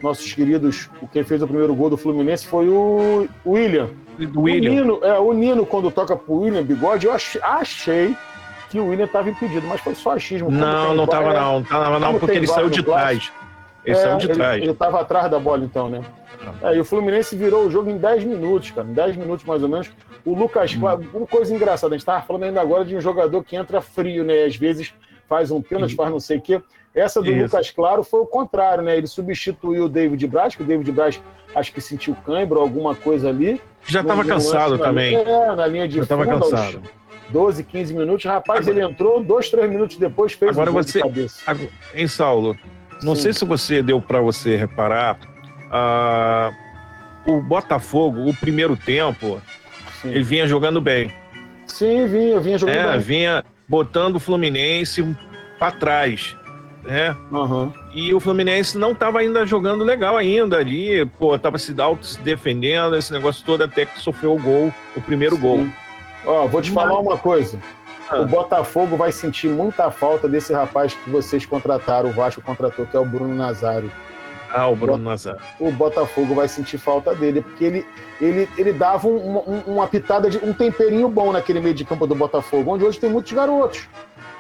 nossos 0.02 0.32
queridos, 0.32 0.90
quem 1.12 1.22
fez 1.22 1.40
o 1.42 1.46
primeiro 1.46 1.74
gol 1.74 1.88
do 1.88 1.96
Fluminense 1.96 2.44
foi 2.44 2.68
o 2.68 3.28
William. 3.46 3.90
Do 4.18 4.42
William. 4.42 4.70
O 4.70 4.74
Nino, 4.74 5.00
é, 5.02 5.18
o 5.18 5.32
Nino, 5.32 5.64
quando 5.64 5.90
toca 5.90 6.16
pro 6.16 6.34
William 6.34 6.64
Bigode, 6.64 7.06
eu 7.06 7.12
achei 7.12 8.16
que 8.68 8.80
o 8.80 8.88
William 8.88 9.04
estava 9.04 9.30
impedido, 9.30 9.66
mas 9.66 9.80
foi 9.80 9.94
só 9.94 10.12
achismo. 10.12 10.50
Não, 10.50 10.94
não 10.94 11.04
estava 11.04 11.32
não, 11.32 11.60
não 11.60 11.62
tava 11.62 11.98
não, 12.00 12.18
porque 12.18 12.36
ele 12.36 12.46
saiu 12.46 12.68
de 12.68 12.82
trás. 12.82 13.30
Ele 13.84 13.96
é, 13.96 14.00
saiu 14.00 14.18
de 14.18 14.28
trás. 14.28 14.62
Ele 14.62 14.72
estava 14.72 15.00
atrás 15.00 15.30
da 15.30 15.38
bola, 15.38 15.64
então, 15.64 15.88
né? 15.88 16.02
É, 16.62 16.74
e 16.74 16.80
o 16.80 16.84
Fluminense 16.84 17.36
virou 17.36 17.66
o 17.66 17.70
jogo 17.70 17.88
em 17.88 17.96
10 17.96 18.24
minutos, 18.24 18.72
cara. 18.72 18.86
Em 18.86 18.92
10 18.92 19.16
minutos, 19.16 19.44
mais 19.44 19.62
ou 19.62 19.68
menos. 19.68 19.90
O 20.24 20.34
Lucas, 20.34 20.74
hum. 20.74 20.80
uma 21.14 21.26
coisa 21.26 21.54
engraçada, 21.54 21.94
a 21.94 21.96
gente 21.96 22.02
estava 22.02 22.22
falando 22.22 22.44
ainda 22.44 22.60
agora 22.60 22.84
de 22.84 22.96
um 22.96 23.00
jogador 23.00 23.42
que 23.44 23.54
entra 23.54 23.80
frio, 23.80 24.24
né? 24.24 24.44
Às 24.44 24.56
vezes 24.56 24.92
faz 25.28 25.50
um 25.50 25.60
pênalti, 25.60 25.94
faz 25.94 26.10
não 26.10 26.20
sei 26.20 26.38
o 26.38 26.40
quê. 26.40 26.62
Essa 26.94 27.22
do 27.22 27.30
Isso. 27.30 27.44
Lucas 27.44 27.70
Claro 27.70 28.04
foi 28.04 28.20
o 28.20 28.26
contrário, 28.26 28.84
né? 28.84 28.96
Ele 28.96 29.06
substituiu 29.06 29.84
o 29.84 29.88
David 29.88 30.26
Braz, 30.26 30.54
que 30.54 30.62
o 30.62 30.66
David 30.66 30.92
Braz 30.92 31.20
acho 31.54 31.72
que 31.72 31.80
sentiu 31.80 32.14
cãibra 32.26 32.58
ou 32.58 32.62
alguma 32.64 32.94
coisa 32.94 33.30
ali. 33.30 33.60
Já 33.86 34.02
estava 34.02 34.24
cansado 34.24 34.78
também. 34.78 35.14
É, 35.14 35.54
na 35.54 35.66
linha 35.66 35.88
de 35.88 35.96
Já 35.96 36.02
estava 36.02 36.26
cansado. 36.26 36.82
12, 37.30 37.64
15 37.64 37.94
minutos. 37.94 38.24
Rapaz, 38.26 38.60
Agora... 38.60 38.84
ele 38.84 38.92
entrou, 38.92 39.24
dois, 39.24 39.48
três 39.48 39.70
minutos 39.70 39.96
depois 39.96 40.34
fez 40.34 40.52
Agora 40.52 40.70
um 40.70 40.74
você... 40.74 40.98
de 40.98 41.04
cabeça. 41.04 41.42
Agora... 41.46 41.70
Em 41.94 42.06
Saulo, 42.06 42.56
não 43.02 43.14
Sim. 43.14 43.22
sei 43.22 43.32
se 43.32 43.44
você 43.46 43.82
deu 43.82 44.00
para 44.00 44.20
você 44.20 44.54
reparar, 44.54 45.18
uh, 45.70 47.32
o 47.32 47.40
Botafogo, 47.40 48.28
o 48.28 48.34
primeiro 48.36 48.76
tempo, 48.76 49.40
Sim. 50.02 50.10
Ele 50.10 50.24
vinha 50.24 50.46
jogando 50.46 50.80
bem. 50.80 51.12
Sim, 51.66 52.06
vinha, 52.08 52.40
vinha 52.40 52.58
jogando 52.58 52.76
é, 52.76 52.90
bem. 52.90 53.00
Vinha 53.00 53.44
botando 53.72 54.16
o 54.16 54.20
Fluminense 54.20 55.02
para 55.58 55.72
trás. 55.72 56.36
Né? 56.82 57.16
Uhum. 57.30 57.72
E 57.94 58.12
o 58.12 58.20
Fluminense 58.20 58.76
não 58.76 58.92
estava 58.92 59.20
ainda 59.20 59.46
jogando 59.46 59.82
legal 59.82 60.18
ainda 60.18 60.58
ali, 60.58 61.06
pô, 61.18 61.38
tava 61.38 61.56
se, 61.56 61.74
auto 61.80 62.04
se 62.04 62.20
defendendo, 62.20 62.96
esse 62.96 63.10
negócio 63.10 63.42
todo, 63.46 63.62
até 63.62 63.86
que 63.86 63.98
sofreu 63.98 64.34
o 64.34 64.38
gol, 64.38 64.74
o 64.94 65.00
primeiro 65.00 65.36
Sim. 65.36 65.40
gol. 65.40 65.66
Ó, 66.26 66.46
vou 66.46 66.60
te 66.60 66.70
falar 66.70 66.98
uma 66.98 67.16
coisa. 67.16 67.58
Ah. 68.10 68.20
O 68.20 68.26
Botafogo 68.26 68.94
vai 68.94 69.10
sentir 69.10 69.48
muita 69.48 69.90
falta 69.90 70.28
desse 70.28 70.52
rapaz 70.52 70.92
que 70.92 71.08
vocês 71.08 71.46
contrataram, 71.46 72.10
o 72.10 72.12
Vasco 72.12 72.42
contratou, 72.42 72.84
que 72.84 72.96
é 72.96 73.00
o 73.00 73.06
Bruno 73.06 73.34
Nazário. 73.34 73.90
Ah, 74.54 74.68
o 74.68 74.76
Bruno 74.76 75.02
Nazário. 75.02 75.40
O 75.58 75.70
Botafogo 75.72 76.34
vai 76.34 76.46
sentir 76.48 76.78
falta 76.78 77.14
dele, 77.14 77.40
porque 77.40 77.64
ele, 77.64 77.86
ele, 78.20 78.48
ele 78.58 78.72
dava 78.72 79.08
um, 79.08 79.38
um, 79.38 79.62
uma 79.66 79.86
pitada 79.86 80.28
de 80.28 80.38
um 80.38 80.52
temperinho 80.52 81.08
bom 81.08 81.32
naquele 81.32 81.60
meio 81.60 81.74
de 81.74 81.84
campo 81.84 82.06
do 82.06 82.14
Botafogo, 82.14 82.72
onde 82.72 82.84
hoje 82.84 83.00
tem 83.00 83.10
muitos 83.10 83.32
garotos. 83.32 83.88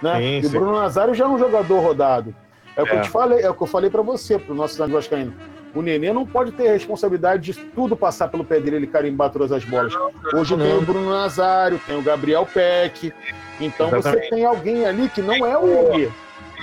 Né? 0.02 0.18
Sim, 0.18 0.40
e 0.40 0.46
o 0.46 0.50
Bruno 0.50 0.72
Nazário 0.72 1.14
já 1.14 1.24
é 1.24 1.28
um 1.28 1.38
jogador 1.38 1.80
rodado. 1.80 2.34
É 2.76 2.82
o 2.82 2.86
que 2.86 2.92
é. 2.92 2.98
eu 2.98 3.02
te 3.02 3.10
falei, 3.10 3.40
é 3.40 3.50
o 3.50 3.54
que 3.54 3.62
eu 3.62 3.66
falei 3.66 3.90
para 3.90 4.02
você, 4.02 4.38
para 4.38 4.52
o 4.52 4.56
nosso 4.56 4.82
amigo 4.82 4.98
Vascaíno. 4.98 5.34
O 5.74 5.80
Nenê 5.80 6.12
não 6.12 6.26
pode 6.26 6.52
ter 6.52 6.70
responsabilidade 6.70 7.52
de 7.52 7.54
tudo 7.54 7.96
passar 7.96 8.28
pelo 8.28 8.44
pé 8.44 8.60
dele, 8.60 8.76
ele 8.76 8.86
carimbar 8.86 9.30
todas 9.30 9.50
as 9.52 9.64
bolas. 9.64 9.94
Hoje 10.34 10.56
tem 10.56 10.76
o 10.76 10.82
Bruno 10.82 11.08
Nazário, 11.08 11.80
tem 11.86 11.96
o 11.96 12.02
Gabriel 12.02 12.46
Peck. 12.46 13.12
Então 13.58 13.88
Exatamente. 13.88 14.24
você 14.24 14.30
tem 14.30 14.44
alguém 14.44 14.84
ali 14.84 15.08
que 15.08 15.22
não 15.22 15.46
é 15.46 15.56
o 15.56 15.66
Nenê. 15.66 16.10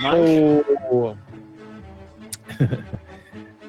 Mas... 0.00 0.14
O... 0.90 1.16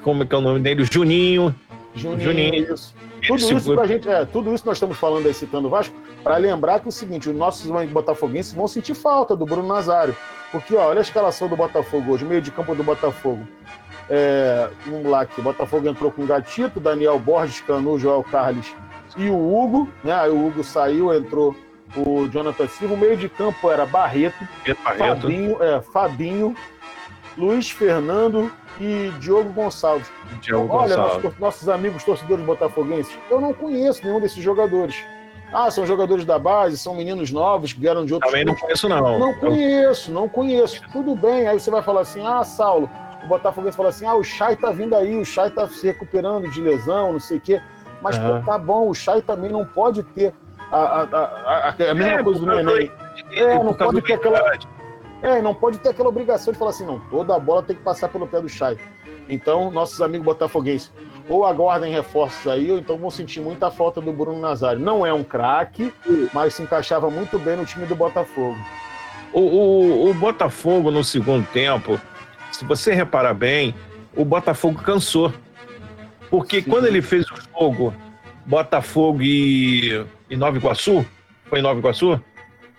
Como 0.04 0.24
é 0.24 0.26
que 0.26 0.34
é 0.34 0.38
o 0.38 0.42
nome 0.42 0.60
dele? 0.60 0.84
Juninho. 0.86 1.56
Juninho, 1.96 2.22
Juninho. 2.22 2.74
isso. 2.74 2.94
Tudo 3.28 3.58
isso, 3.58 3.76
pra 3.76 3.86
gente, 3.86 4.10
é, 4.10 4.26
tudo 4.26 4.54
isso 4.54 4.66
nós 4.66 4.78
estamos 4.78 4.98
falando 4.98 5.28
aí, 5.28 5.34
citando 5.34 5.68
o 5.68 5.70
Vasco, 5.70 5.96
para 6.24 6.38
lembrar 6.38 6.80
que 6.80 6.88
é 6.88 6.90
o 6.90 6.92
seguinte, 6.92 7.30
os 7.30 7.36
nossos 7.36 7.70
botafoguenses 7.90 8.52
vão 8.54 8.68
sentir 8.68 8.96
falta 8.96 9.36
do 9.36 9.46
Bruno 9.46 9.68
Nazário. 9.68 10.16
Porque, 10.52 10.76
ó, 10.76 10.88
olha 10.88 11.00
a 11.00 11.02
escalação 11.02 11.48
do 11.48 11.56
Botafogo 11.56 12.14
hoje, 12.14 12.26
meio 12.26 12.42
de 12.42 12.52
campo 12.52 12.74
do 12.74 12.84
Botafogo. 12.84 13.48
É, 14.10 14.70
vamos 14.86 15.06
lá 15.06 15.22
aqui, 15.22 15.40
o 15.40 15.44
Botafogo 15.44 15.88
entrou 15.88 16.12
com 16.12 16.24
o 16.24 16.26
Gatito, 16.26 16.80
Daniel 16.80 17.20
Borges, 17.20 17.62
Canu, 17.62 17.98
Joel 18.00 18.24
Carlos 18.24 18.74
e 19.16 19.30
o 19.30 19.36
Hugo, 19.36 19.90
né? 20.04 20.14
Aí 20.14 20.30
o 20.30 20.48
Hugo 20.48 20.64
saiu, 20.64 21.14
entrou 21.14 21.56
o 21.96 22.28
Jonathan 22.28 22.68
Silva. 22.68 22.94
O 22.94 22.98
meio 22.98 23.16
de 23.16 23.30
campo 23.30 23.70
era 23.70 23.86
Barreto, 23.86 24.48
Barreto. 24.84 25.22
Fabinho, 25.22 25.64
é, 25.64 25.82
Fabinho, 25.82 26.56
Luiz 27.38 27.70
Fernando 27.70 28.52
e 28.80 29.12
Diogo 29.20 29.52
Gonçalves. 29.52 30.12
Diogo 30.42 30.74
Olha, 30.74 30.96
Gonçalves. 30.96 31.24
Nossos, 31.24 31.40
nossos 31.40 31.70
amigos 31.70 32.04
torcedores 32.04 32.46
botafoguenses, 32.46 33.18
eu 33.30 33.42
não 33.42 33.54
conheço 33.54 34.04
nenhum 34.04 34.20
desses 34.20 34.44
jogadores. 34.44 34.96
Ah, 35.54 35.70
são 35.70 35.86
jogadores 35.86 36.24
da 36.24 36.40
base, 36.40 36.78
são 36.78 36.96
meninos 36.96 37.30
novos 37.30 37.74
que 37.74 37.80
vieram 37.80 38.06
de 38.06 38.14
outros. 38.14 38.32
Também 38.32 38.46
não 38.46 38.56
conheço, 38.56 38.88
não. 38.88 39.20
Não 39.20 39.34
conheço, 39.34 40.12
não 40.12 40.30
conheço. 40.30 40.82
Tudo 40.94 41.14
bem. 41.14 41.48
Aí 41.48 41.60
você 41.60 41.70
vai 41.70 41.82
falar 41.82 42.02
assim: 42.02 42.26
ah, 42.26 42.44
Saulo, 42.44 42.90
o 43.24 43.28
Botafoguense 43.28 43.76
fala 43.76 43.90
assim: 43.90 44.06
ah, 44.06 44.16
o 44.16 44.24
Chay 44.24 44.56
tá 44.56 44.72
vindo 44.72 44.96
aí, 44.96 45.18
o 45.18 45.26
Chay 45.26 45.50
tá 45.50 45.68
se 45.68 45.86
recuperando 45.86 46.50
de 46.50 46.62
lesão, 46.62 47.14
não 47.14 47.20
sei 47.20 47.38
o 47.38 47.42
quê. 47.42 47.62
Mas 48.02 48.18
uhum. 48.18 48.40
pô, 48.40 48.46
tá 48.46 48.58
bom, 48.58 48.90
o 48.90 48.94
Chay 48.96 49.22
também 49.22 49.52
não 49.52 49.66
pode 49.66 50.04
ter 50.04 50.34
a, 50.72 50.78
a, 50.78 51.04
a, 51.04 51.70
a 51.70 51.94
mesma 51.94 52.20
é, 52.20 52.24
coisa 52.24 52.40
do 52.40 52.46
Neném. 52.46 52.92
É, 53.34 53.56
não 53.56 53.74
pode 53.74 54.02
ter 54.02 54.14
aquela. 54.14 54.40
É, 55.22 55.42
não 55.42 55.54
pode 55.54 55.78
ter 55.78 55.90
aquela 55.90 56.10
obrigação 56.10 56.52
de 56.52 56.58
falar 56.58 56.72
assim, 56.72 56.86
não, 56.86 57.00
toda 57.00 57.36
a 57.36 57.40
bola 57.40 57.62
tem 57.62 57.76
que 57.76 57.84
passar 57.84 58.10
pelo 58.10 58.28
pé 58.28 58.42
do 58.42 58.50
Chay. 58.50 58.78
Então, 59.30 59.72
nossos 59.72 60.02
amigos 60.02 60.26
botafoguenses, 60.26 60.92
ou 61.30 61.46
aguardem 61.46 61.94
reforços 61.94 62.52
aí, 62.52 62.72
ou 62.72 62.80
então 62.80 62.98
vão 62.98 63.10
sentir 63.10 63.40
muita 63.40 63.70
falta 63.70 64.02
do 64.02 64.12
Bruno 64.12 64.40
Nazário. 64.40 64.82
Não 64.82 65.06
é 65.06 65.14
um 65.14 65.24
craque, 65.24 65.94
mas 66.34 66.56
se 66.56 66.64
encaixava 66.64 67.10
muito 67.10 67.38
bem 67.38 67.56
no 67.56 67.66
time 67.66 67.86
do 67.86 67.96
Botafogo. 67.96 68.58
O, 69.32 69.40
o, 69.40 70.10
o, 70.10 70.14
Botafogo, 70.14 70.92
no 70.92 71.04
segundo 71.04 71.48
tempo, 71.48 72.00
se 72.52 72.66
você 72.66 72.94
reparar 72.94 73.34
bem, 73.34 73.74
o 74.16 74.26
Botafogo 74.26 74.82
cansou. 74.82 75.32
Porque 76.30 76.62
Sim. 76.62 76.70
quando 76.70 76.88
ele 76.88 77.02
fez 77.02 77.26
o 77.32 77.36
jogo 77.54 77.94
Botafogo 78.46 79.22
e, 79.22 80.06
e 80.30 80.36
Nova 80.36 80.58
Iguaçu, 80.58 81.06
foi 81.46 81.60
em 81.60 81.62
Nova 81.62 81.80
Iguaçu? 81.80 82.22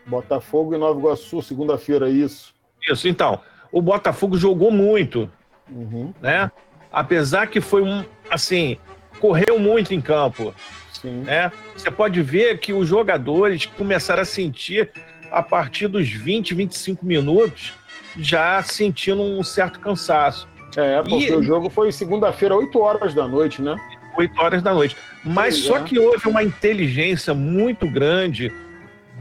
Botafogo 0.07 0.75
e 0.75 0.79
Nova 0.79 0.99
Iguaçu, 0.99 1.43
segunda-feira, 1.43 2.09
isso. 2.09 2.55
Isso, 2.89 3.09
então. 3.09 3.41
O 3.71 3.81
Botafogo 3.81 4.37
jogou 4.37 4.71
muito, 4.71 5.31
uhum. 5.71 6.13
né? 6.21 6.51
Apesar 6.93 7.47
que 7.47 7.61
foi 7.61 7.83
um, 7.83 8.05
assim, 8.31 8.77
correu 9.19 9.59
muito 9.59 9.95
em 9.95 10.01
campo. 10.01 10.55
Sim. 10.93 11.23
Né? 11.23 11.51
Você 11.75 11.91
pode 11.91 12.21
ver 12.23 12.59
que 12.59 12.73
os 12.73 12.87
jogadores 12.87 13.67
começaram 13.67 14.23
a 14.23 14.27
sentir 14.27 14.91
a 15.31 15.43
partir 15.43 15.89
dos 15.89 16.09
20, 16.09 16.55
25 16.55 17.07
minutos, 17.07 17.73
já 18.19 18.63
sentindo 18.63 19.23
um 19.23 19.43
certo 19.43 19.81
cansaço. 19.81 20.47
É, 20.77 21.03
porque 21.03 21.29
e, 21.29 21.35
o 21.35 21.43
jogo 21.43 21.71
foi 21.71 21.91
segunda-feira, 21.93 22.55
8 22.55 22.79
horas 22.79 23.15
da 23.15 23.27
noite, 23.27 23.63
né? 23.63 23.77
8 24.17 24.41
horas 24.41 24.63
da 24.63 24.75
noite. 24.75 24.97
Mas 25.25 25.57
Sim, 25.57 25.63
só 25.63 25.79
é. 25.79 25.83
que 25.83 25.99
houve 25.99 26.29
uma 26.29 26.43
inteligência 26.43 27.33
muito 27.33 27.91
grande 27.91 28.53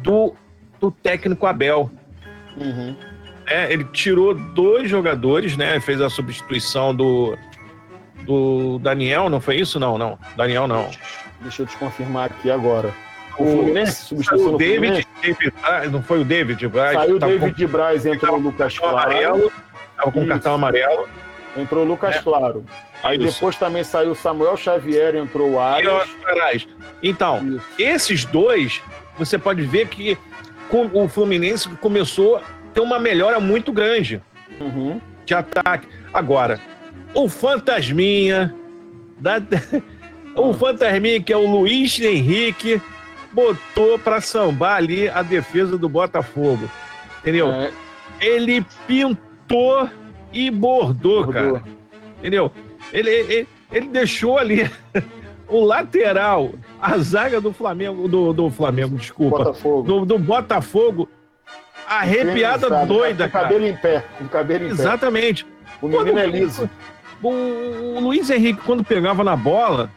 do, 0.04 0.34
do 0.82 0.92
técnico 0.92 1.46
Abel. 1.46 1.90
Uhum. 2.58 2.96
É, 3.48 3.72
ele 3.72 3.84
tirou 3.86 4.34
dois 4.34 4.90
jogadores, 4.90 5.56
né? 5.56 5.80
Fez 5.80 6.02
a 6.02 6.10
substituição 6.10 6.94
do, 6.94 7.38
do 8.24 8.80
Daniel, 8.80 9.30
não 9.30 9.40
foi 9.40 9.58
isso? 9.58 9.80
Não, 9.80 9.98
não. 9.98 10.18
Daniel 10.36 10.68
não. 10.68 10.90
Deixa 11.42 11.62
eu 11.62 11.68
te 11.68 11.78
confirmar 11.78 12.26
aqui 12.26 12.50
agora. 12.50 12.94
O, 13.38 13.46
Fluminense 13.46 14.14
o 14.14 14.58
David, 14.58 15.08
David, 15.22 15.54
não 15.92 16.04
foi 16.04 16.20
o 16.20 16.26
David 16.26 16.68
Braz? 16.68 16.94
Saiu 16.94 17.16
o 17.16 17.20
David 17.20 17.66
com, 17.66 17.72
Braz, 17.72 18.06
entrou 18.06 18.36
o 18.36 18.40
Lucas 18.40 18.78
Claro. 18.78 18.98
Amarelo, 18.98 19.52
tava 19.96 20.12
com 20.12 20.20
isso. 20.20 20.28
cartão 20.28 20.54
amarelo. 20.56 21.10
Entrou 21.58 21.84
o 21.84 21.88
Lucas 21.88 22.16
é. 22.16 22.20
Claro. 22.20 22.66
Aí 23.04 23.18
isso. 23.18 23.34
depois 23.34 23.56
também 23.56 23.84
saiu 23.84 24.14
Samuel 24.14 24.56
Xavier, 24.58 25.16
entrou 25.16 25.52
o 25.52 25.60
Arias. 25.60 26.68
Então, 27.02 27.46
isso. 27.48 27.66
esses 27.80 28.26
dois, 28.26 28.82
você 29.18 29.38
pode 29.38 29.64
ver 29.64 29.88
que 29.88 30.18
o 30.72 31.08
Fluminense 31.08 31.70
começou 31.70 32.38
a 32.38 32.42
ter 32.74 32.82
uma 32.82 33.00
melhora 33.00 33.40
muito 33.40 33.72
grande 33.72 34.22
uhum. 34.60 35.00
de 35.26 35.34
ataque. 35.34 35.88
Agora, 36.14 36.60
o 37.14 37.28
Fantasminha, 37.28 38.54
da, 39.20 39.42
o 40.36 40.54
Fantasminha 40.54 41.22
que 41.22 41.34
é 41.34 41.38
o 41.38 41.46
Luiz 41.46 42.00
Henrique, 42.00 42.82
botou 43.32 43.98
para 44.00 44.22
sambar 44.22 44.78
ali 44.78 45.10
a 45.10 45.22
defesa 45.22 45.78
do 45.78 45.90
Botafogo. 45.90 46.70
Entendeu? 47.20 47.52
É. 47.52 47.72
Ele 48.20 48.66
pintou 48.88 49.90
e 50.32 50.50
bordou, 50.50 51.26
bordou. 51.26 51.54
cara. 51.54 51.64
Entendeu? 52.20 52.52
Ele, 52.94 53.10
ele, 53.10 53.48
ele 53.72 53.88
deixou 53.88 54.38
ali 54.38 54.70
o 55.52 55.66
lateral, 55.66 56.52
a 56.82 56.98
zaga 56.98 57.42
do 57.42 57.52
Flamengo, 57.52 58.08
do, 58.08 58.32
do 58.32 58.50
Flamengo, 58.50 58.96
desculpa, 58.96 59.40
Botafogo. 59.40 59.82
Do, 59.84 60.06
do 60.06 60.18
Botafogo, 60.18 61.10
arrepiada 61.86 62.86
doida, 62.86 63.26
com 63.26 63.34
cara. 63.34 63.48
cabelo 63.48 63.68
em 63.68 63.76
pé, 63.76 64.04
com 64.18 64.28
cabelo 64.28 64.66
em 64.66 64.70
Exatamente. 64.70 65.44
pé. 65.44 65.50
Exatamente. 65.50 65.62
O 65.82 65.88
menino 65.88 66.20
é 66.20 66.26
liso. 66.26 66.70
O, 67.22 67.30
o 67.30 68.00
Luiz 68.00 68.30
Henrique, 68.30 68.62
quando 68.66 68.84
pegava 68.84 69.24
na 69.24 69.36
bola, 69.36 69.92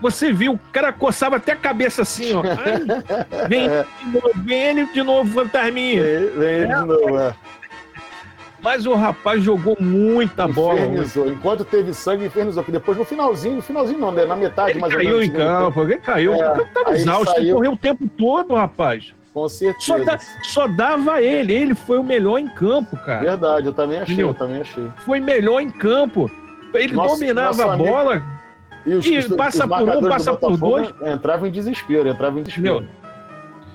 você 0.00 0.32
viu, 0.32 0.54
o 0.54 0.60
cara 0.72 0.92
coçava 0.92 1.36
até 1.36 1.52
a 1.52 1.56
cabeça 1.56 2.02
assim, 2.02 2.34
ó. 2.34 2.42
Ai, 2.44 3.48
vem, 3.48 3.68
de 3.68 4.12
novo, 4.12 4.30
vem 4.44 4.62
ele 4.62 4.86
de 4.86 5.02
novo, 5.02 5.32
fantasminha. 5.32 6.02
Vem, 6.02 6.30
vem 6.30 6.48
ele 6.48 6.72
é, 6.72 6.76
de 6.76 6.84
novo, 6.84 7.18
é. 7.18 7.34
Mas 8.66 8.84
o 8.84 8.94
rapaz 8.94 9.44
jogou 9.44 9.76
muita 9.78 10.48
bola. 10.48 10.80
Infernizou. 10.80 11.28
Enquanto 11.28 11.64
teve 11.64 11.94
sangue, 11.94 12.26
infernizou. 12.26 12.64
Que 12.64 12.72
depois, 12.72 12.98
no 12.98 13.04
finalzinho, 13.04 13.54
no 13.54 13.62
finalzinho 13.62 14.00
não, 14.00 14.10
né? 14.10 14.24
na 14.24 14.34
metade 14.34 14.72
ele 14.72 14.80
mais 14.80 14.92
ou 14.92 14.98
menos. 14.98 15.14
Caiu 15.14 15.22
em 15.22 15.30
campo, 15.30 15.82
ele 15.82 15.96
caiu. 15.98 16.34
É, 16.34 16.52
o 16.52 16.66
tava 16.66 16.96
exausto, 16.96 17.38
ele 17.38 17.52
correu 17.52 17.72
o 17.74 17.76
tempo 17.76 18.08
todo, 18.18 18.54
rapaz. 18.56 19.14
Com 19.32 19.48
certeza. 19.48 19.84
Só, 19.86 19.98
da, 20.00 20.18
só, 20.42 20.66
dava 20.66 21.22
ele, 21.22 21.54
ele 21.54 21.74
foi 21.76 21.96
o 21.96 22.02
melhor 22.02 22.38
em 22.38 22.48
campo, 22.48 22.96
cara. 22.96 23.20
Verdade, 23.20 23.66
eu 23.66 23.72
também 23.72 23.98
achei, 23.98 24.14
Entendeu? 24.14 24.28
eu 24.30 24.34
também 24.34 24.60
achei. 24.60 24.90
Foi 25.04 25.20
melhor 25.20 25.60
em 25.60 25.70
campo. 25.70 26.28
Ele 26.74 26.92
nossa, 26.92 27.20
dominava 27.20 27.72
a 27.72 27.76
bola. 27.76 28.20
E, 28.84 28.94
os, 28.94 29.06
e 29.06 29.16
os, 29.16 29.28
passa 29.28 29.64
os 29.64 29.78
por 29.78 29.96
um, 29.96 30.08
passa 30.08 30.32
do 30.32 30.38
por 30.38 30.56
dois. 30.56 30.92
Entrava 31.02 31.46
em 31.46 31.52
desespero, 31.52 32.08
entrava 32.08 32.40
em 32.40 32.42
desespero. 32.42 32.88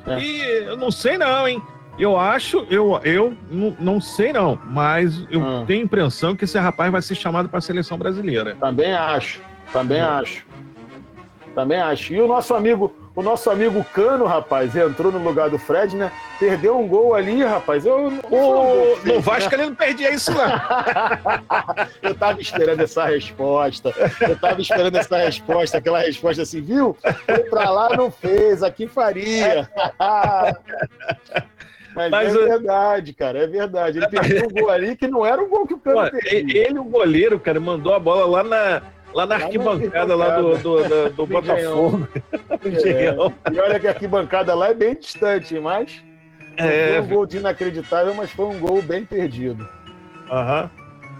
É. 0.06 0.20
E 0.20 0.66
eu 0.66 0.76
não 0.76 0.92
sei 0.92 1.18
não, 1.18 1.48
hein? 1.48 1.64
Eu 2.02 2.18
acho, 2.18 2.66
eu, 2.68 3.00
eu 3.04 3.38
não, 3.48 3.78
não 3.80 4.02
sei 4.02 4.34
não, 4.34 4.60
mas 4.66 5.24
eu 5.30 5.40
ah. 5.40 5.64
tenho 5.68 5.82
a 5.82 5.84
impressão 5.84 6.36
que 6.36 6.46
esse 6.46 6.58
rapaz 6.58 6.92
vai 6.92 7.00
ser 7.00 7.14
chamado 7.14 7.48
para 7.48 7.60
a 7.60 7.62
seleção 7.62 7.96
brasileira. 7.96 8.58
Também 8.60 8.92
acho, 8.92 9.40
também 9.72 10.00
é. 10.00 10.02
acho. 10.02 10.44
Também 11.54 11.80
acho. 11.80 12.12
E 12.12 12.20
o 12.20 12.28
nosso 12.28 12.56
amigo, 12.56 12.92
O 13.14 13.22
nosso 13.22 13.52
amigo 13.52 13.86
Cano, 13.94 14.26
rapaz, 14.26 14.76
entrou 14.76 15.12
no 15.12 15.20
lugar 15.20 15.52
do 15.52 15.60
Fred, 15.60 15.96
né? 15.96 16.12
Perdeu 16.40 16.80
um 16.80 16.88
gol 16.88 17.14
ali, 17.14 17.44
rapaz. 17.44 17.86
Eu 17.86 18.10
não, 18.10 18.20
o, 18.32 18.98
no 19.06 19.20
Vasco 19.22 19.54
ele 19.54 19.66
não 19.66 19.76
perdia 19.76 20.12
isso, 20.12 20.32
não. 20.32 20.42
eu 22.02 22.16
tava 22.16 22.42
esperando 22.42 22.80
essa 22.80 23.06
resposta. 23.06 23.94
Eu 24.22 24.40
tava 24.40 24.60
esperando 24.60 24.96
essa 24.96 25.18
resposta, 25.18 25.78
aquela 25.78 26.00
resposta 26.00 26.42
assim, 26.42 26.62
viu? 26.62 26.98
Foi 27.28 27.44
pra 27.44 27.70
lá, 27.70 27.96
não 27.96 28.10
fez, 28.10 28.64
aqui 28.64 28.88
faria. 28.88 29.70
Mas, 31.96 32.10
Mas, 32.10 32.36
é 32.36 32.40
verdade, 32.40 33.14
cara, 33.14 33.40
é 33.40 33.48
verdade. 33.48 33.98
Ele 33.98 34.08
perdeu 34.10 34.46
um 34.46 34.62
gol 34.62 34.70
ali 34.70 34.96
que 34.96 35.08
não 35.08 35.26
era 35.26 35.42
um 35.42 35.50
gol 35.50 35.68
que 35.68 35.74
o 35.74 35.80
Cano 35.80 36.10
perdeu. 36.10 36.64
Ele, 36.64 36.80
o 36.80 36.84
goleiro, 36.84 37.40
cara, 37.40 37.60
mandou 37.60 37.94
a 37.94 38.00
bola 38.00 38.26
lá 38.26 38.44
na 38.44 38.82
Lá 39.14 39.26
na 39.26 39.36
arquibancada 39.36 40.16
lá 40.16 40.38
do, 40.38 40.58
do, 40.58 40.84
do, 40.84 41.10
do 41.10 41.26
Botafogo. 41.26 42.08
É. 42.64 43.54
E 43.54 43.60
olha 43.60 43.80
que 43.80 43.88
a 43.88 43.92
arquibancada 43.92 44.54
lá 44.54 44.70
é 44.70 44.74
bem 44.74 44.94
distante, 44.94 45.60
mas 45.60 46.02
é. 46.58 46.94
foi 46.94 47.02
um 47.02 47.08
gol 47.08 47.26
de 47.26 47.38
inacreditável, 47.38 48.14
mas 48.14 48.32
foi 48.32 48.46
um 48.46 48.60
gol 48.60 48.82
bem 48.82 49.04
perdido. 49.04 49.68
Aham. 50.30 50.70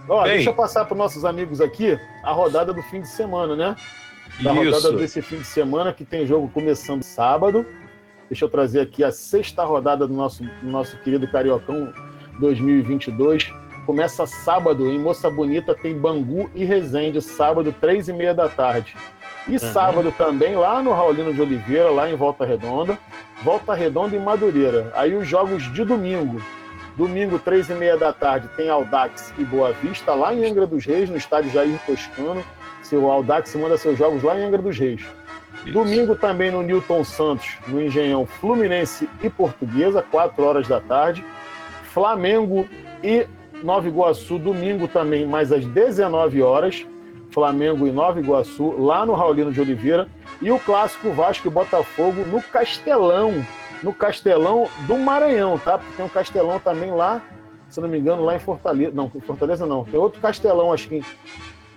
Ó, 0.08 0.24
deixa 0.24 0.50
eu 0.50 0.54
passar 0.54 0.84
para 0.84 0.96
nossos 0.96 1.24
amigos 1.24 1.60
aqui 1.60 1.98
a 2.24 2.32
rodada 2.32 2.72
do 2.72 2.82
fim 2.84 3.00
de 3.00 3.08
semana, 3.08 3.56
né? 3.56 3.76
Da 4.40 4.52
Isso. 4.54 4.64
rodada 4.64 4.96
desse 4.96 5.20
fim 5.20 5.38
de 5.38 5.46
semana, 5.46 5.92
que 5.92 6.04
tem 6.04 6.26
jogo 6.26 6.48
começando 6.48 7.02
sábado. 7.02 7.66
Deixa 8.32 8.46
eu 8.46 8.48
trazer 8.48 8.80
aqui 8.80 9.04
a 9.04 9.12
sexta 9.12 9.62
rodada 9.62 10.06
do 10.06 10.14
nosso, 10.14 10.42
do 10.42 10.70
nosso 10.70 10.96
querido 11.00 11.28
Cariocão 11.28 11.92
2022. 12.40 13.52
Começa 13.84 14.24
sábado 14.24 14.88
em 14.88 14.98
Moça 14.98 15.28
Bonita, 15.28 15.74
tem 15.74 15.94
Bangu 15.94 16.50
e 16.54 16.64
Resende, 16.64 17.20
sábado, 17.20 17.74
três 17.78 18.08
e 18.08 18.12
meia 18.14 18.32
da 18.32 18.48
tarde. 18.48 18.96
E 19.46 19.52
uhum. 19.52 19.58
sábado 19.58 20.14
também, 20.16 20.56
lá 20.56 20.82
no 20.82 20.92
Raulino 20.92 21.34
de 21.34 21.42
Oliveira, 21.42 21.90
lá 21.90 22.10
em 22.10 22.16
Volta 22.16 22.46
Redonda. 22.46 22.98
Volta 23.44 23.74
Redonda 23.74 24.16
e 24.16 24.18
Madureira. 24.18 24.90
Aí 24.94 25.14
os 25.14 25.28
jogos 25.28 25.70
de 25.70 25.84
domingo. 25.84 26.40
Domingo, 26.96 27.38
três 27.38 27.68
e 27.68 27.74
meia 27.74 27.98
da 27.98 28.14
tarde, 28.14 28.48
tem 28.56 28.70
Aldax 28.70 29.34
e 29.36 29.44
Boa 29.44 29.72
Vista, 29.74 30.14
lá 30.14 30.32
em 30.32 30.42
Angra 30.42 30.66
dos 30.66 30.86
Reis, 30.86 31.10
no 31.10 31.18
estádio 31.18 31.50
Jair 31.50 31.78
Toscano. 31.84 32.42
Seu 32.82 33.10
Aldax 33.10 33.54
manda 33.56 33.76
seus 33.76 33.98
jogos 33.98 34.22
lá 34.22 34.40
em 34.40 34.44
Angra 34.44 34.62
dos 34.62 34.78
Reis. 34.78 35.02
Domingo 35.70 36.16
também 36.16 36.50
no 36.50 36.62
Newton 36.62 37.04
Santos, 37.04 37.56
no 37.68 37.80
Engenhão 37.80 38.26
Fluminense 38.26 39.08
e 39.22 39.30
Portuguesa, 39.30 40.02
4 40.02 40.42
horas 40.44 40.66
da 40.66 40.80
tarde. 40.80 41.24
Flamengo 41.84 42.68
e 43.02 43.26
Nova 43.62 43.86
Iguaçu, 43.86 44.38
domingo 44.38 44.88
também, 44.88 45.26
mais 45.26 45.52
às 45.52 45.64
19 45.64 46.42
horas. 46.42 46.84
Flamengo 47.30 47.86
e 47.86 47.92
Nova 47.92 48.20
Iguaçu, 48.20 48.74
lá 48.78 49.06
no 49.06 49.14
Raulino 49.14 49.52
de 49.52 49.60
Oliveira. 49.60 50.08
E 50.40 50.50
o 50.50 50.58
clássico 50.58 51.10
Vasco 51.12 51.46
e 51.46 51.50
Botafogo 51.50 52.24
no 52.26 52.42
Castelão, 52.42 53.46
no 53.82 53.92
Castelão 53.92 54.68
do 54.86 54.98
Maranhão, 54.98 55.58
tá? 55.58 55.78
Porque 55.78 55.96
tem 55.96 56.04
um 56.04 56.08
Castelão 56.08 56.58
também 56.58 56.90
lá, 56.90 57.22
se 57.68 57.80
não 57.80 57.88
me 57.88 57.98
engano, 57.98 58.24
lá 58.24 58.34
em 58.34 58.38
Fortaleza. 58.38 58.92
Não, 58.94 59.10
em 59.14 59.20
Fortaleza 59.20 59.64
não. 59.64 59.84
Tem 59.84 59.98
outro 59.98 60.20
Castelão, 60.20 60.72
acho 60.72 60.88
que. 60.88 61.02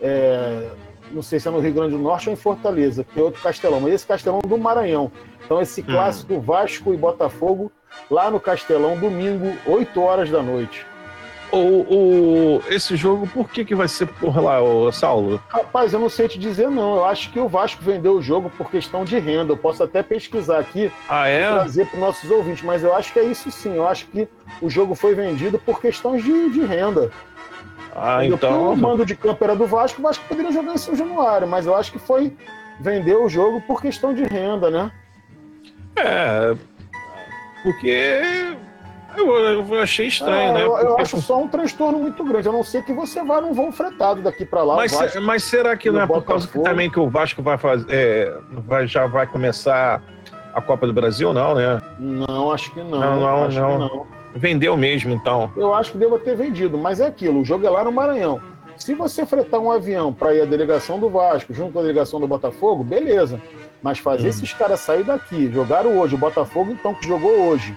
É, 0.02 0.70
não 1.12 1.22
sei 1.22 1.40
se 1.40 1.48
é 1.48 1.52
no 1.52 1.60
Rio 1.60 1.74
Grande 1.74 1.92
do 1.92 2.00
Norte 2.00 2.30
ou 2.30 2.34
em 2.34 2.38
Fortaleza, 2.38 3.04
que 3.04 3.20
é 3.20 3.24
outro 3.24 3.42
Castelão, 3.42 3.80
mas 3.80 3.94
esse 3.94 4.06
Castelão 4.06 4.40
do 4.40 4.58
Maranhão. 4.58 5.12
Então, 5.44 5.62
esse 5.62 5.82
hum. 5.82 5.86
clássico 5.86 6.34
hum. 6.34 6.42
Vasco 6.42 6.94
e 6.94 6.98
Botafogo, 6.98 7.72
lá 8.10 8.30
no 8.32 8.40
Castelão, 8.40 8.98
domingo, 8.98 9.56
8 9.66 10.02
horas 10.02 10.30
da 10.30 10.42
noite. 10.42 10.86
O, 11.52 11.58
o, 11.58 12.62
esse 12.70 12.96
jogo, 12.98 13.28
por 13.28 13.50
que, 13.50 13.64
que 13.64 13.76
vai 13.76 13.88
ser 13.88 14.08
por 14.08 14.42
lá, 14.42 14.62
o 14.62 14.92
Saulo? 14.92 15.42
Rapaz, 15.48 15.94
eu 15.94 16.00
não 16.00 16.10
sei 16.10 16.28
te 16.28 16.38
dizer, 16.38 16.70
não. 16.70 16.96
Eu 16.96 17.06
acho 17.06 17.32
que 17.32 17.40
o 17.40 17.48
Vasco 17.48 17.82
vendeu 17.82 18.14
o 18.14 18.22
jogo 18.22 18.50
por 18.50 18.70
questão 18.70 19.06
de 19.06 19.18
renda. 19.20 19.54
Eu 19.54 19.58
posso 19.58 19.84
até 19.84 20.04
pesquisar 20.04 20.60
aqui 20.60 20.92
ah, 21.08 21.30
é? 21.30 21.44
e 21.44 21.54
trazer 21.54 21.86
para 21.86 21.96
os 21.96 22.02
nossos 22.02 22.30
ouvintes, 22.30 22.64
mas 22.64 22.84
eu 22.84 22.94
acho 22.94 23.14
que 23.14 23.20
é 23.20 23.24
isso 23.24 23.50
sim. 23.52 23.76
Eu 23.76 23.88
acho 23.88 24.08
que 24.08 24.28
o 24.62 24.70
jogo 24.70 24.96
foi 24.96 25.14
vendido 25.14 25.58
por 25.58 25.80
questões 25.80 26.24
de, 26.24 26.50
de 26.50 26.66
renda. 26.66 27.12
Ah, 27.96 28.26
então. 28.26 28.74
O 28.74 28.78
mando 28.78 29.06
de 29.06 29.16
campo 29.16 29.42
era 29.44 29.56
do 29.56 29.66
Vasco, 29.66 30.00
o 30.00 30.04
Vasco 30.04 30.26
poderia 30.28 30.52
jogar 30.52 30.74
em 30.74 30.78
São 30.78 30.96
Januário, 30.96 31.48
mas 31.48 31.66
eu 31.66 31.74
acho 31.76 31.92
que 31.92 32.00
foi 32.00 32.36
vender 32.80 33.16
o 33.16 33.30
jogo 33.30 33.62
por 33.62 33.82
questão 33.82 34.14
de 34.14 34.24
renda, 34.24 34.70
né? 34.70 34.92
É. 35.96 36.56
Porque 37.64 38.58
eu, 39.18 39.34
eu 39.34 39.82
achei 39.82 40.08
estranho, 40.08 40.50
é, 40.50 40.54
né? 40.54 40.62
Eu, 40.64 40.78
eu, 40.78 41.00
acho 41.00 41.22
só 41.22 41.42
um 41.42 41.48
transtorno 41.48 42.00
muito 42.00 42.24
grande. 42.24 42.50
A 42.50 42.52
não 42.52 42.64
ser 42.64 42.84
que 42.84 42.94
você 42.94 43.24
vá 43.24 43.40
num 43.40 43.54
voo 43.54 43.72
fretado 43.72 44.22
daqui 44.22 44.46
para 44.46 44.64
lá. 44.64 44.76
Mas, 44.76 44.92
Vasco, 44.92 45.22
mas 45.22 45.44
será 45.44 45.76
que 45.78 45.90
não 45.90 46.02
é 46.02 46.08
por 46.08 46.24
causa 46.24 46.48
que, 46.48 46.60
também 46.60 46.90
que 46.90 47.00
o 47.00 47.10
Vasco 47.10 47.42
vai 47.42 47.58
fazer, 47.58 47.88
é, 47.90 48.38
vai, 48.50 48.88
já 48.88 49.08
vai 49.08 49.26
começar 49.26 50.02
a 50.54 50.62
Copa 50.62 50.86
do 50.86 50.94
Brasil, 50.94 51.34
não, 51.34 51.56
né? 51.56 51.82
Não, 51.98 52.52
acho 52.52 52.72
que 52.74 52.82
não. 52.82 53.00
Não, 53.00 53.50
não, 53.50 53.80
não. 53.80 54.08
Vendeu 54.36 54.76
mesmo, 54.76 55.14
então. 55.14 55.52
Eu 55.56 55.74
acho 55.74 55.94
que 55.94 55.98
deva 55.98 56.20
ter 56.20 56.36
vendido, 56.36 56.78
mas 56.78 57.00
é 57.00 57.08
aquilo, 57.08 57.40
o 57.40 57.46
jogo 57.46 57.66
é 57.66 57.70
lá 57.70 57.84
no 57.84 57.92
Maranhão. 57.92 58.42
Se 58.78 58.94
você 58.94 59.26
fretar 59.26 59.60
um 59.60 59.72
avião 59.72 60.14
para 60.14 60.36
ir 60.36 60.42
à 60.42 60.46
delegação 60.46 61.00
do 61.00 61.10
Vasco 61.10 61.54
junto 61.54 61.72
com 61.72 61.80
a 61.80 61.82
delegação 61.82 62.20
do 62.20 62.28
Botafogo, 62.28 62.84
beleza. 62.84 63.42
Mas 63.82 64.00
fazer 64.00 64.28
hum. 64.28 64.30
esses 64.30 64.52
caras 64.52 64.82
sair 64.82 65.04
daqui, 65.04 65.50
jogaram 65.52 65.98
hoje, 65.98 66.16
o 66.16 66.18
Botafogo 66.18 66.72
então 66.72 66.94
que 66.94 67.08
jogou 67.08 67.48
hoje, 67.48 67.76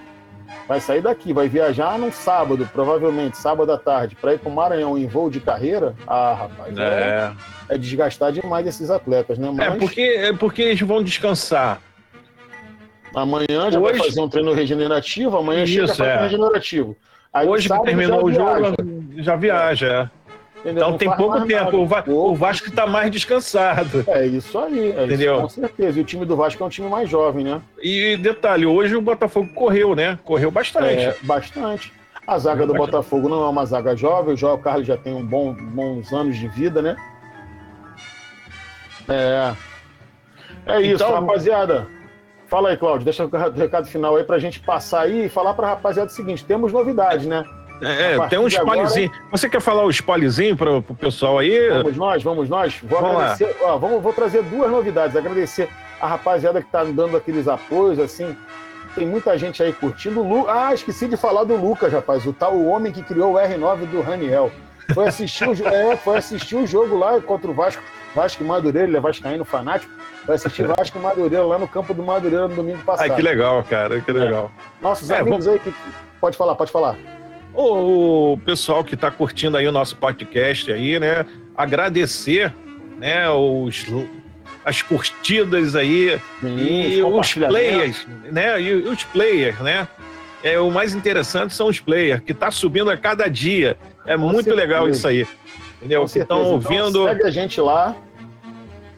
vai 0.67 0.81
sair 0.81 1.01
daqui, 1.01 1.31
vai 1.31 1.47
viajar 1.47 1.97
num 1.97 2.11
sábado, 2.11 2.67
provavelmente, 2.73 3.37
sábado 3.37 3.71
à 3.71 3.77
tarde, 3.77 4.15
para 4.15 4.33
ir 4.33 4.39
para 4.39 4.49
o 4.49 4.53
Maranhão 4.53 4.97
em 4.97 5.07
voo 5.07 5.29
de 5.29 5.39
carreira, 5.39 5.95
ah, 6.05 6.33
rapaz, 6.41 6.77
é, 6.77 7.33
é, 7.69 7.75
é 7.75 7.77
desgastar 7.77 8.31
demais 8.31 8.67
esses 8.67 8.89
atletas, 8.89 9.37
né? 9.37 9.51
Mas... 9.55 9.67
É, 9.67 9.77
porque, 9.77 10.01
é 10.01 10.33
porque 10.33 10.61
eles 10.61 10.81
vão 10.81 11.01
descansar. 11.01 11.81
Amanhã 13.15 13.71
já 13.71 13.79
Hoje... 13.79 13.97
vai 13.97 14.07
fazer 14.07 14.21
um 14.21 14.29
treino 14.29 14.53
regenerativo, 14.53 15.37
amanhã 15.37 15.63
Isso, 15.63 15.95
chega 15.95 16.09
é. 16.09 16.21
regenerativo. 16.21 16.95
Aí, 17.33 17.47
Hoje 17.47 17.69
que 17.69 17.81
terminou 17.83 18.25
o 18.25 18.31
jogo, 18.31 18.75
já 19.17 19.35
viaja. 19.35 20.11
É. 20.15 20.19
Entendeu? 20.59 20.81
Então 20.81 20.91
não 20.91 20.97
tem 20.97 21.15
pouco 21.15 21.45
tempo. 21.45 21.77
O, 21.77 21.85
Va 21.85 22.03
o, 22.05 22.35
Vasco 22.35 22.67
está 22.67 22.85
mais 22.85 23.09
descansado. 23.11 24.03
É 24.07 24.25
isso 24.25 24.57
aí. 24.59 24.91
É 24.91 25.05
Entendeu? 25.05 25.33
Isso, 25.33 25.41
com 25.41 25.49
certeza. 25.49 25.99
E 25.99 26.01
o 26.01 26.05
time 26.05 26.25
do 26.25 26.35
Vasco 26.35 26.61
é 26.61 26.65
um 26.65 26.69
time 26.69 26.89
mais 26.89 27.09
jovem, 27.09 27.45
né? 27.45 27.61
E 27.81 28.17
detalhe, 28.17 28.65
hoje 28.65 28.95
o 28.95 29.01
Botafogo 29.01 29.49
correu, 29.53 29.95
né? 29.95 30.19
Correu 30.23 30.51
bastante. 30.51 31.01
É, 31.01 31.15
bastante. 31.23 31.93
A 32.27 32.37
zaga 32.37 32.65
do 32.65 32.73
bastante. 32.73 32.91
Botafogo 32.91 33.29
não 33.29 33.45
é 33.45 33.49
uma 33.49 33.65
zaga 33.65 33.95
jovem. 33.95 34.33
O 34.33 34.37
João 34.37 34.57
Carlos 34.57 34.85
já 34.85 34.97
tem 34.97 35.13
um 35.13 35.25
bom, 35.25 35.53
bons 35.53 36.11
anos 36.11 36.37
de 36.37 36.47
vida, 36.49 36.81
né? 36.81 36.97
É. 39.07 39.53
É 40.65 40.81
isso, 40.81 40.95
então, 40.95 41.13
rapaziada. 41.13 41.87
Fala 42.49 42.69
aí, 42.69 42.77
Cláudio. 42.77 43.05
Deixa 43.05 43.25
o 43.25 43.29
recado 43.51 43.87
final 43.87 44.15
aí 44.15 44.23
pra 44.23 44.39
gente 44.39 44.59
passar 44.59 45.01
aí 45.01 45.25
e 45.25 45.29
falar 45.29 45.53
pra 45.53 45.67
rapaziada 45.67 46.09
o 46.09 46.13
seguinte: 46.13 46.43
temos 46.43 46.73
novidades, 46.73 47.25
né? 47.25 47.45
É, 47.81 48.15
é 48.15 48.27
tem 48.27 48.39
um 48.39 48.47
spoilerzinho. 48.47 49.09
Agora... 49.09 49.29
Você 49.31 49.49
quer 49.49 49.61
falar 49.61 49.85
o 49.85 49.89
spoilerzinho 49.89 50.57
para 50.57 50.77
o 50.77 50.83
pessoal 50.83 51.39
aí? 51.39 51.69
Vamos 51.69 51.95
nós, 51.95 52.23
vamos 52.23 52.49
nós. 52.49 52.79
Vou 52.83 52.99
vamos 52.99 53.15
agradecer. 53.15 53.55
Ó, 53.61 53.77
vamos, 53.77 54.01
vou 54.01 54.11
trazer 54.11 54.43
duas 54.43 54.69
novidades. 54.69 55.15
Agradecer 55.15 55.69
a 56.01 56.07
rapaziada 56.07 56.59
que 56.59 56.67
está 56.67 56.83
dando 56.83 57.15
aqueles 57.15 57.47
apoios, 57.47 57.99
assim. 57.99 58.35
Tem 58.95 59.07
muita 59.07 59.37
gente 59.37 59.61
aí 59.61 59.71
curtindo. 59.71 60.23
Lu... 60.23 60.49
Ah, 60.49 60.73
esqueci 60.73 61.07
de 61.07 61.15
falar 61.15 61.43
do 61.43 61.55
Lucas, 61.55 61.93
rapaz. 61.93 62.25
O 62.25 62.33
tal 62.33 62.53
o 62.55 62.67
homem 62.67 62.91
que 62.91 63.03
criou 63.03 63.35
o 63.35 63.37
R9 63.37 63.85
do 63.85 64.01
Raniel. 64.01 64.51
Foi 64.93 65.07
assistir 65.07 65.47
o, 65.47 65.67
é, 65.67 65.95
foi 65.97 66.17
assistir 66.17 66.55
o 66.55 66.65
jogo 66.67 66.97
lá 66.97 67.19
contra 67.21 67.49
o 67.49 67.53
Vasco. 67.53 67.81
Vasco 68.15 68.43
e 68.43 68.45
Madureira, 68.45 68.87
ele 68.87 68.97
é 68.97 68.99
vascaíno 68.99 69.45
fanático. 69.45 69.91
Vai 70.25 70.35
assistir 70.35 70.65
Vasco 70.65 70.97
e 70.97 71.01
Madureira 71.01 71.45
lá 71.45 71.59
no 71.59 71.67
campo 71.67 71.93
do 71.93 72.01
Madureira 72.01 72.47
no 72.47 72.55
domingo 72.55 72.79
passado. 72.79 73.09
Ai, 73.09 73.15
que 73.15 73.21
legal, 73.21 73.63
cara, 73.63 74.01
que 74.01 74.11
legal. 74.11 74.51
É. 74.57 74.83
Nossos 74.83 75.09
é, 75.09 75.19
amigos 75.19 75.45
vamos... 75.45 75.61
aí 75.65 75.71
que... 75.71 75.77
Pode 76.19 76.35
falar, 76.35 76.55
pode 76.55 76.71
falar 76.71 76.97
o 77.53 78.37
pessoal 78.45 78.83
que 78.83 78.95
está 78.95 79.09
curtindo 79.11 79.57
aí 79.57 79.67
o 79.67 79.71
nosso 79.71 79.95
podcast 79.97 80.71
aí, 80.71 80.99
né? 80.99 81.25
Agradecer, 81.55 82.53
né? 82.97 83.29
Os, 83.29 83.85
as 84.63 84.81
curtidas 84.81 85.75
aí 85.75 86.19
e 86.43 87.01
os 87.03 87.33
players, 87.33 88.07
né? 88.31 88.61
E 88.61 88.73
os 88.73 89.03
players, 89.03 89.59
né? 89.59 89.87
É, 90.43 90.59
o 90.59 90.71
mais 90.71 90.95
interessante 90.95 91.53
são 91.53 91.67
os 91.67 91.79
players, 91.79 92.21
que 92.21 92.31
está 92.31 92.49
subindo 92.49 92.89
a 92.89 92.97
cada 92.97 93.29
dia. 93.29 93.77
É 94.05 94.15
Com 94.15 94.23
muito 94.23 94.45
certeza. 94.45 94.55
legal 94.55 94.89
isso 94.89 95.07
aí. 95.07 95.27
Entendeu? 95.77 96.05
Que 96.05 96.19
estão 96.19 96.41
então, 96.41 96.53
ouvindo. 96.53 96.89
Então, 96.89 97.07
segue 97.07 97.23
a 97.23 97.31
gente 97.31 97.59
lá. 97.59 97.95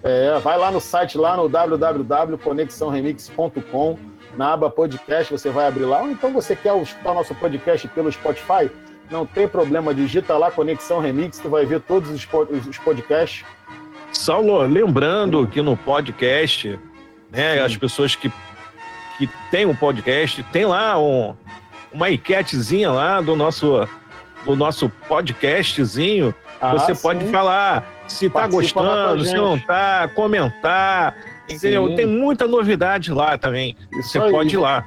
É, 0.04 0.38
vai 0.40 0.58
lá 0.58 0.72
no 0.72 0.82
site, 0.82 1.18
lá 1.18 1.38
no 1.38 1.48
www.conexãoremix.com 1.48 4.12
na 4.36 4.54
aba 4.54 4.70
podcast, 4.70 5.32
você 5.32 5.50
vai 5.50 5.68
abrir 5.68 5.86
lá, 5.86 6.02
ou 6.02 6.10
então 6.10 6.32
você 6.32 6.56
quer 6.56 6.76
escutar 6.82 7.14
nosso 7.14 7.36
podcast 7.36 7.88
pelo 7.90 8.12
Spotify, 8.12 8.70
não 9.10 9.26
tem 9.26 9.48
problema, 9.48 9.94
digita 9.94 10.38
lá 10.38 10.50
Conexão 10.50 11.00
Remix, 11.00 11.40
tu 11.40 11.50
vai 11.50 11.66
ver 11.66 11.82
todos 11.82 12.10
os 12.10 12.78
podcasts. 12.78 13.46
Saulo, 14.14 14.62
lembrando 14.62 15.46
que 15.48 15.62
no 15.62 15.76
podcast, 15.76 16.80
né, 17.30 17.62
as 17.62 17.76
pessoas 17.76 18.16
que, 18.16 18.32
que 19.28 19.34
têm 19.50 19.66
um 19.66 19.76
podcast, 19.76 20.44
tem 20.52 20.66
lá 20.66 21.00
um, 21.00 21.36
uma 21.92 22.10
enquetezinha 22.10 22.92
lá 22.92 23.22
do 23.22 23.36
nosso, 23.36 23.88
do 24.46 24.56
nosso 24.56 24.90
podcastzinho, 25.08 26.34
ah, 26.60 26.74
você 26.74 26.96
sim. 26.96 27.02
pode 27.02 27.26
falar 27.26 27.88
se 28.08 28.26
está 28.28 28.48
gostando, 28.48 29.24
se 29.26 29.34
não 29.34 29.56
está, 29.56 30.08
comentar, 30.10 31.16
Entendeu? 31.50 31.88
Sim. 31.88 31.96
Tem 31.96 32.06
muita 32.06 32.48
novidade 32.48 33.12
lá 33.12 33.38
também. 33.38 33.76
Isso 33.92 34.10
você 34.10 34.20
aí. 34.20 34.32
pode 34.32 34.56
ir 34.56 34.60
lá. 34.60 34.86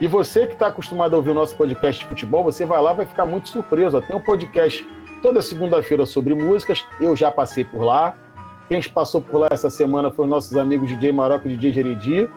E 0.00 0.06
você 0.06 0.46
que 0.46 0.54
está 0.54 0.66
acostumado 0.66 1.14
a 1.14 1.16
ouvir 1.16 1.30
o 1.30 1.34
nosso 1.34 1.54
podcast 1.54 2.02
de 2.02 2.08
futebol, 2.08 2.42
você 2.42 2.64
vai 2.64 2.80
lá 2.80 2.92
vai 2.92 3.06
ficar 3.06 3.24
muito 3.24 3.48
surpreso. 3.48 4.00
Tem 4.02 4.16
um 4.16 4.20
podcast 4.20 4.86
toda 5.22 5.40
segunda-feira 5.40 6.04
sobre 6.04 6.34
músicas. 6.34 6.84
Eu 7.00 7.14
já 7.14 7.30
passei 7.30 7.64
por 7.64 7.82
lá. 7.84 8.14
Quem 8.68 8.82
passou 8.82 9.20
por 9.20 9.38
lá 9.38 9.48
essa 9.50 9.70
semana 9.70 10.10
foi 10.10 10.26
nossos 10.26 10.56
amigos 10.56 10.88
DJ 10.88 11.12
Maroco 11.12 11.46
e 11.46 11.56
DJ 11.56 11.72
Jeredi. 11.72 12.28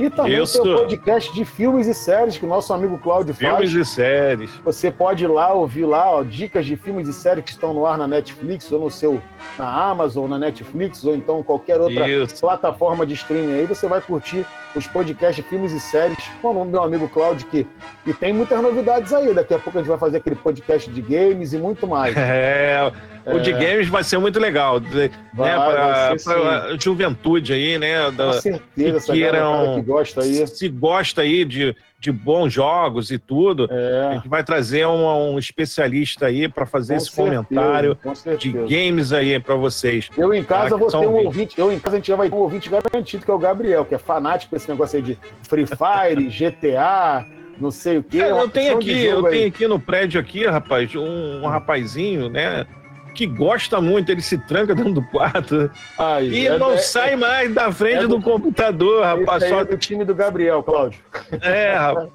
E 0.00 0.08
também 0.08 0.42
Isso. 0.42 0.62
tem 0.62 0.72
o 0.72 0.78
podcast 0.78 1.34
de 1.34 1.44
filmes 1.44 1.86
e 1.86 1.94
séries 1.94 2.38
que 2.38 2.44
o 2.44 2.48
nosso 2.48 2.72
amigo 2.72 2.98
Cláudio 2.98 3.34
faz. 3.34 3.70
Filmes 3.70 3.72
e 3.74 3.84
séries. 3.84 4.50
Você 4.64 4.90
pode 4.90 5.24
ir 5.24 5.26
lá 5.26 5.52
ouvir 5.52 5.84
lá 5.84 6.10
ó, 6.10 6.22
dicas 6.22 6.64
de 6.64 6.76
filmes 6.76 7.06
e 7.08 7.12
séries 7.12 7.44
que 7.44 7.50
estão 7.50 7.74
no 7.74 7.84
ar 7.84 7.98
na 7.98 8.08
Netflix 8.08 8.70
ou 8.72 8.80
no 8.80 8.90
seu 8.90 9.20
na 9.58 9.90
Amazon, 9.90 10.28
na 10.28 10.38
Netflix 10.38 11.04
ou 11.04 11.14
então 11.14 11.42
qualquer 11.42 11.80
outra 11.80 12.08
Isso. 12.08 12.40
plataforma 12.40 13.04
de 13.04 13.14
streaming 13.14 13.52
aí. 13.52 13.66
Você 13.66 13.86
vai 13.86 14.00
curtir 14.00 14.46
os 14.74 14.86
podcasts 14.86 15.36
de 15.36 15.42
filmes 15.42 15.72
e 15.72 15.80
séries 15.80 16.18
com 16.40 16.52
o 16.52 16.64
meu 16.64 16.82
amigo 16.82 17.08
Cláudio 17.08 17.46
que 17.48 17.66
e 18.06 18.14
tem 18.14 18.32
muitas 18.32 18.60
novidades 18.62 19.12
aí. 19.12 19.34
Daqui 19.34 19.52
a 19.54 19.58
pouco 19.58 19.78
a 19.78 19.82
gente 19.82 19.90
vai 19.90 19.98
fazer 19.98 20.16
aquele 20.18 20.36
podcast 20.36 20.90
de 20.90 21.02
games 21.02 21.52
e 21.52 21.58
muito 21.58 21.86
mais. 21.86 22.14
É, 22.30 22.92
o 23.26 23.38
de 23.38 23.52
é. 23.52 23.58
games 23.58 23.88
vai 23.88 24.02
ser 24.02 24.18
muito 24.18 24.38
legal, 24.38 24.80
né, 24.80 25.10
vai, 25.34 25.50
né, 25.50 25.64
para 25.64 26.12
a 26.12 26.76
juventude 26.78 27.52
aí, 27.52 27.78
né? 27.78 28.10
Da, 28.10 28.26
Com 28.26 28.32
certeza, 28.32 29.00
que 29.00 29.12
queiram, 29.12 29.74
que 29.76 29.82
gosta 29.82 30.22
aí. 30.22 30.46
Se 30.46 30.68
gosta 30.68 31.22
aí 31.22 31.44
de, 31.44 31.76
de 31.98 32.10
bons 32.10 32.52
jogos 32.52 33.10
e 33.10 33.18
tudo, 33.18 33.68
é. 33.70 34.06
a 34.06 34.14
gente 34.14 34.28
vai 34.28 34.42
trazer 34.42 34.86
um, 34.86 35.34
um 35.34 35.38
especialista 35.38 36.26
aí 36.26 36.48
para 36.48 36.66
fazer 36.66 36.94
com 36.94 36.96
esse 36.98 37.10
certeza, 37.10 37.44
comentário 37.46 37.98
de 38.38 38.52
games 38.52 39.12
aí 39.12 39.38
para 39.38 39.54
vocês. 39.54 40.08
Eu 40.16 40.32
em 40.32 40.42
casa 40.42 40.76
vou 40.76 40.88
ter 40.88 40.96
um 40.96 41.24
ouvinte, 41.24 41.58
eu 41.58 41.72
em 41.72 41.78
casa 41.78 41.96
a 41.96 41.98
gente 41.98 42.08
já 42.08 42.16
vai 42.16 42.28
ter 42.28 42.36
um 42.36 42.40
ouvinte 42.40 42.70
garantido, 42.70 43.24
que 43.24 43.30
é 43.30 43.34
o 43.34 43.38
Gabriel, 43.38 43.84
que 43.84 43.94
é 43.94 43.98
fanático 43.98 44.54
desse 44.54 44.68
negócio 44.68 44.96
aí 44.96 45.02
de 45.02 45.18
Free 45.42 45.66
Fire, 45.66 46.28
GTA 46.30 47.26
não 47.60 47.70
sei 47.70 47.98
o 47.98 48.02
quê. 48.02 48.22
É, 48.22 48.30
eu 48.30 48.48
tenho 48.48 48.76
aqui, 48.76 49.04
eu 49.04 49.22
tenho 49.24 49.48
aqui 49.48 49.66
no 49.68 49.78
prédio 49.78 50.18
aqui, 50.18 50.46
rapaz, 50.46 50.94
um, 50.96 51.42
um 51.42 51.46
rapazinho, 51.46 52.30
né? 52.30 52.66
Que 53.14 53.26
gosta 53.26 53.80
muito, 53.80 54.10
ele 54.10 54.22
se 54.22 54.38
tranca 54.38 54.74
dentro 54.74 54.92
do 54.92 55.02
quarto 55.02 55.70
Ai, 55.98 56.26
e 56.26 56.46
é, 56.46 56.58
não 56.58 56.72
é, 56.72 56.78
sai 56.78 57.16
mais 57.16 57.52
da 57.52 57.70
frente 57.70 57.98
é 57.98 58.02
do, 58.02 58.18
do, 58.18 58.22
computador, 58.22 59.04
rapaz. 59.04 59.48
Só... 59.48 59.60
É 59.60 59.64
do 59.64 59.76
time 59.76 60.04
do 60.04 60.14
Gabriel, 60.14 60.62
Cláudio. 60.62 61.00
É, 61.42 61.74
rapaz. 61.74 62.08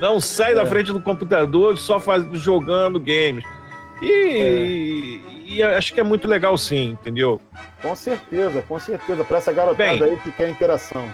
Não 0.00 0.20
sai 0.20 0.52
é. 0.52 0.54
da 0.54 0.66
frente 0.66 0.92
do 0.92 1.00
computador, 1.00 1.78
só 1.78 2.00
faz, 2.00 2.24
jogando 2.32 2.98
games. 2.98 3.44
E, 4.02 5.20
e, 5.46 5.54
e, 5.56 5.62
acho 5.62 5.94
que 5.94 6.00
é 6.00 6.02
muito 6.02 6.26
legal 6.26 6.58
sim, 6.58 6.90
entendeu? 6.90 7.40
Com 7.80 7.94
certeza, 7.94 8.62
com 8.62 8.78
certeza. 8.78 9.24
Para 9.24 9.38
essa 9.38 9.52
garotada 9.52 9.96
Bem, 9.96 10.02
aí 10.02 10.16
que 10.16 10.32
quer 10.32 10.48
interação. 10.48 11.08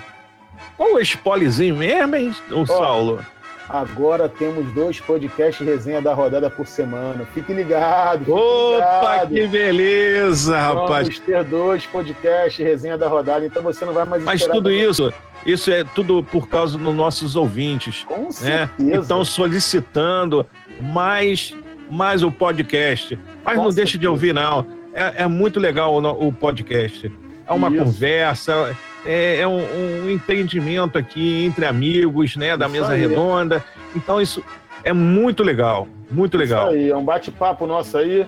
Qual 0.76 0.94
o 0.94 1.00
spoilerzinho 1.00 1.76
mesmo, 1.76 2.16
hein, 2.16 2.34
o 2.50 2.66
Saulo? 2.66 3.24
Agora 3.72 4.28
temos 4.28 4.72
dois 4.72 4.98
podcasts 4.98 5.64
resenha 5.64 6.02
da 6.02 6.12
rodada 6.12 6.50
por 6.50 6.66
semana. 6.66 7.24
Fique 7.32 7.52
ligado. 7.52 8.24
Fique 8.24 8.32
Opa, 8.32 9.12
ligado. 9.12 9.34
que 9.34 9.46
beleza, 9.46 10.58
rapaz. 10.58 11.06
Vamos 11.06 11.20
ter 11.20 11.44
dois 11.44 11.86
podcasts 11.86 12.58
resenha 12.64 12.98
da 12.98 13.06
rodada, 13.06 13.46
então 13.46 13.62
você 13.62 13.84
não 13.84 13.92
vai 13.92 14.04
mais 14.04 14.24
Mas 14.24 14.44
tudo 14.44 14.72
isso, 14.72 15.12
isso 15.46 15.70
é 15.70 15.84
tudo 15.84 16.20
por 16.20 16.48
causa 16.48 16.76
dos 16.76 16.94
nossos 16.94 17.36
ouvintes. 17.36 18.02
Com 18.02 18.24
né? 18.24 18.30
certeza. 18.32 19.02
Estão 19.02 19.24
solicitando 19.24 20.44
mais, 20.80 21.54
mais 21.88 22.24
o 22.24 22.32
podcast. 22.32 23.16
Mas 23.44 23.56
Com 23.56 23.64
não 23.64 23.70
deixe 23.70 23.96
de 23.96 24.08
ouvir, 24.08 24.34
não. 24.34 24.66
É, 24.92 25.22
é 25.22 25.26
muito 25.28 25.60
legal 25.60 25.94
o, 25.94 26.28
o 26.28 26.32
podcast. 26.32 27.10
É 27.46 27.52
uma 27.52 27.68
isso. 27.68 27.84
conversa 27.84 28.76
é, 29.04 29.40
é 29.40 29.48
um, 29.48 29.58
um, 29.58 30.10
entendimento 30.10 30.98
aqui 30.98 31.44
entre 31.44 31.64
amigos, 31.64 32.36
né, 32.36 32.56
da 32.56 32.66
isso 32.66 32.72
mesa 32.72 32.92
aí. 32.92 33.00
redonda. 33.00 33.64
Então 33.94 34.20
isso 34.20 34.42
é 34.84 34.92
muito 34.92 35.42
legal, 35.42 35.88
muito 36.10 36.36
legal. 36.36 36.68
Isso 36.68 36.76
aí, 36.76 36.90
é 36.90 36.96
um 36.96 37.04
bate-papo 37.04 37.66
nosso 37.66 37.96
aí. 37.96 38.26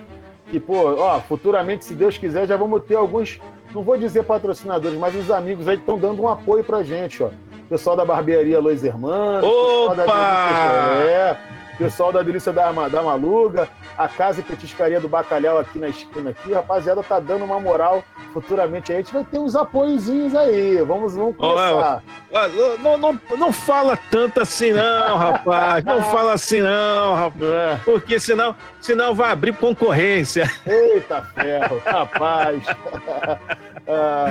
E, 0.51 0.59
pô, 0.59 0.95
ó, 0.99 1.19
futuramente, 1.21 1.85
se 1.85 1.93
Deus 1.93 2.17
quiser, 2.17 2.47
já 2.47 2.55
vamos 2.55 2.83
ter 2.83 2.95
alguns, 2.95 3.39
não 3.73 3.81
vou 3.81 3.97
dizer 3.97 4.23
patrocinadores, 4.23 4.97
mas 4.99 5.15
os 5.15 5.31
amigos 5.31 5.67
aí 5.67 5.77
que 5.77 5.81
estão 5.81 5.97
dando 5.97 6.21
um 6.21 6.27
apoio 6.27 6.63
pra 6.63 6.83
gente, 6.83 7.23
ó. 7.23 7.29
Pessoal 7.69 7.95
da 7.95 8.05
barbearia 8.05 8.59
Luiz 8.59 8.83
Hermanos. 8.83 9.43
Opa! 9.43 11.01
É, 11.07 11.37
pessoal 11.77 12.11
da 12.11 12.21
Delícia 12.21 12.53
da, 12.53 12.71
da 12.71 13.01
Maluga, 13.01 13.67
a 13.97 14.07
Casa 14.07 14.39
e 14.39 14.43
Petiscaria 14.43 14.99
do 14.99 15.07
Bacalhau 15.07 15.57
aqui 15.57 15.79
na 15.79 15.89
esquina 15.89 16.31
aqui, 16.31 16.53
rapaziada, 16.53 17.03
tá 17.03 17.19
dando 17.19 17.45
uma 17.45 17.59
moral. 17.59 18.03
Futuramente 18.33 18.91
a 18.91 18.97
gente 18.97 19.13
vai 19.13 19.23
ter 19.23 19.37
uns 19.37 19.55
apoiozinhos 19.55 20.33
aí. 20.35 20.77
Vamos, 20.81 21.15
vamos 21.15 21.35
começar. 21.35 22.03
Oh, 22.31 22.77
não, 22.81 22.97
não, 22.97 23.21
não 23.37 23.53
fala 23.53 23.97
tanto 24.09 24.41
assim 24.41 24.71
não, 24.71 25.17
rapaz. 25.17 25.83
Não 25.83 26.01
fala 26.11 26.33
assim 26.33 26.61
não, 26.61 27.15
rapaz. 27.15 27.43
É. 27.43 27.79
Porque 27.85 28.19
senão, 28.19 28.55
senão 28.81 29.13
vai 29.13 29.31
abrir 29.31 29.55
concorrência. 29.55 30.49
Eita 30.65 31.21
ferro, 31.35 31.81
rapaz. 31.85 32.63
ah, 33.87 34.25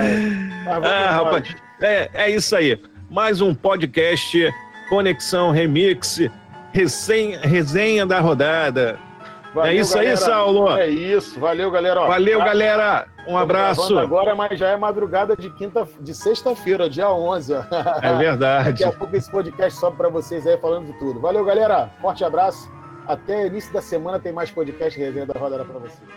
ah 0.67 1.11
rapaz. 1.11 1.55
É, 1.81 2.09
é 2.13 2.29
isso 2.29 2.55
aí. 2.55 2.81
Mais 3.09 3.41
um 3.41 3.53
podcast 3.55 4.53
Conexão 4.89 5.51
Remix 5.51 6.19
resenha, 6.73 7.39
resenha 7.41 8.05
da 8.05 8.19
rodada. 8.19 8.99
Valeu, 9.53 9.71
é 9.71 9.75
isso 9.75 9.93
galera. 9.93 10.11
aí, 10.11 10.17
Saulo? 10.17 10.77
É 10.77 10.87
isso, 10.89 11.39
valeu, 11.39 11.69
galera. 11.69 12.01
Ó, 12.01 12.07
valeu, 12.07 12.39
tá? 12.39 12.45
galera. 12.45 13.07
Um 13.27 13.37
abraço. 13.37 13.97
Agora, 13.97 14.33
mas 14.35 14.59
já 14.59 14.69
é 14.69 14.77
madrugada 14.77 15.35
de 15.35 15.49
quinta, 15.51 15.87
de 15.99 16.13
sexta-feira, 16.13 16.89
dia 16.89 17.09
11. 17.09 17.53
É 18.01 18.13
verdade. 18.17 18.69
Daqui 18.71 18.83
a 18.83 18.91
pouco 18.91 19.15
esse 19.15 19.29
podcast 19.29 19.79
sobe 19.79 19.97
para 19.97 20.09
vocês 20.09 20.45
aí 20.47 20.57
falando 20.57 20.87
de 20.87 20.93
tudo. 20.99 21.19
Valeu, 21.19 21.45
galera. 21.45 21.89
Forte 22.01 22.23
abraço. 22.25 22.71
Até 23.07 23.47
início 23.47 23.71
da 23.71 23.81
semana 23.81 24.19
tem 24.19 24.31
mais 24.31 24.49
podcast 24.49 24.97
resenha 24.99 25.25
da 25.25 25.39
rodada 25.39 25.63
para 25.63 25.79
vocês. 25.79 26.09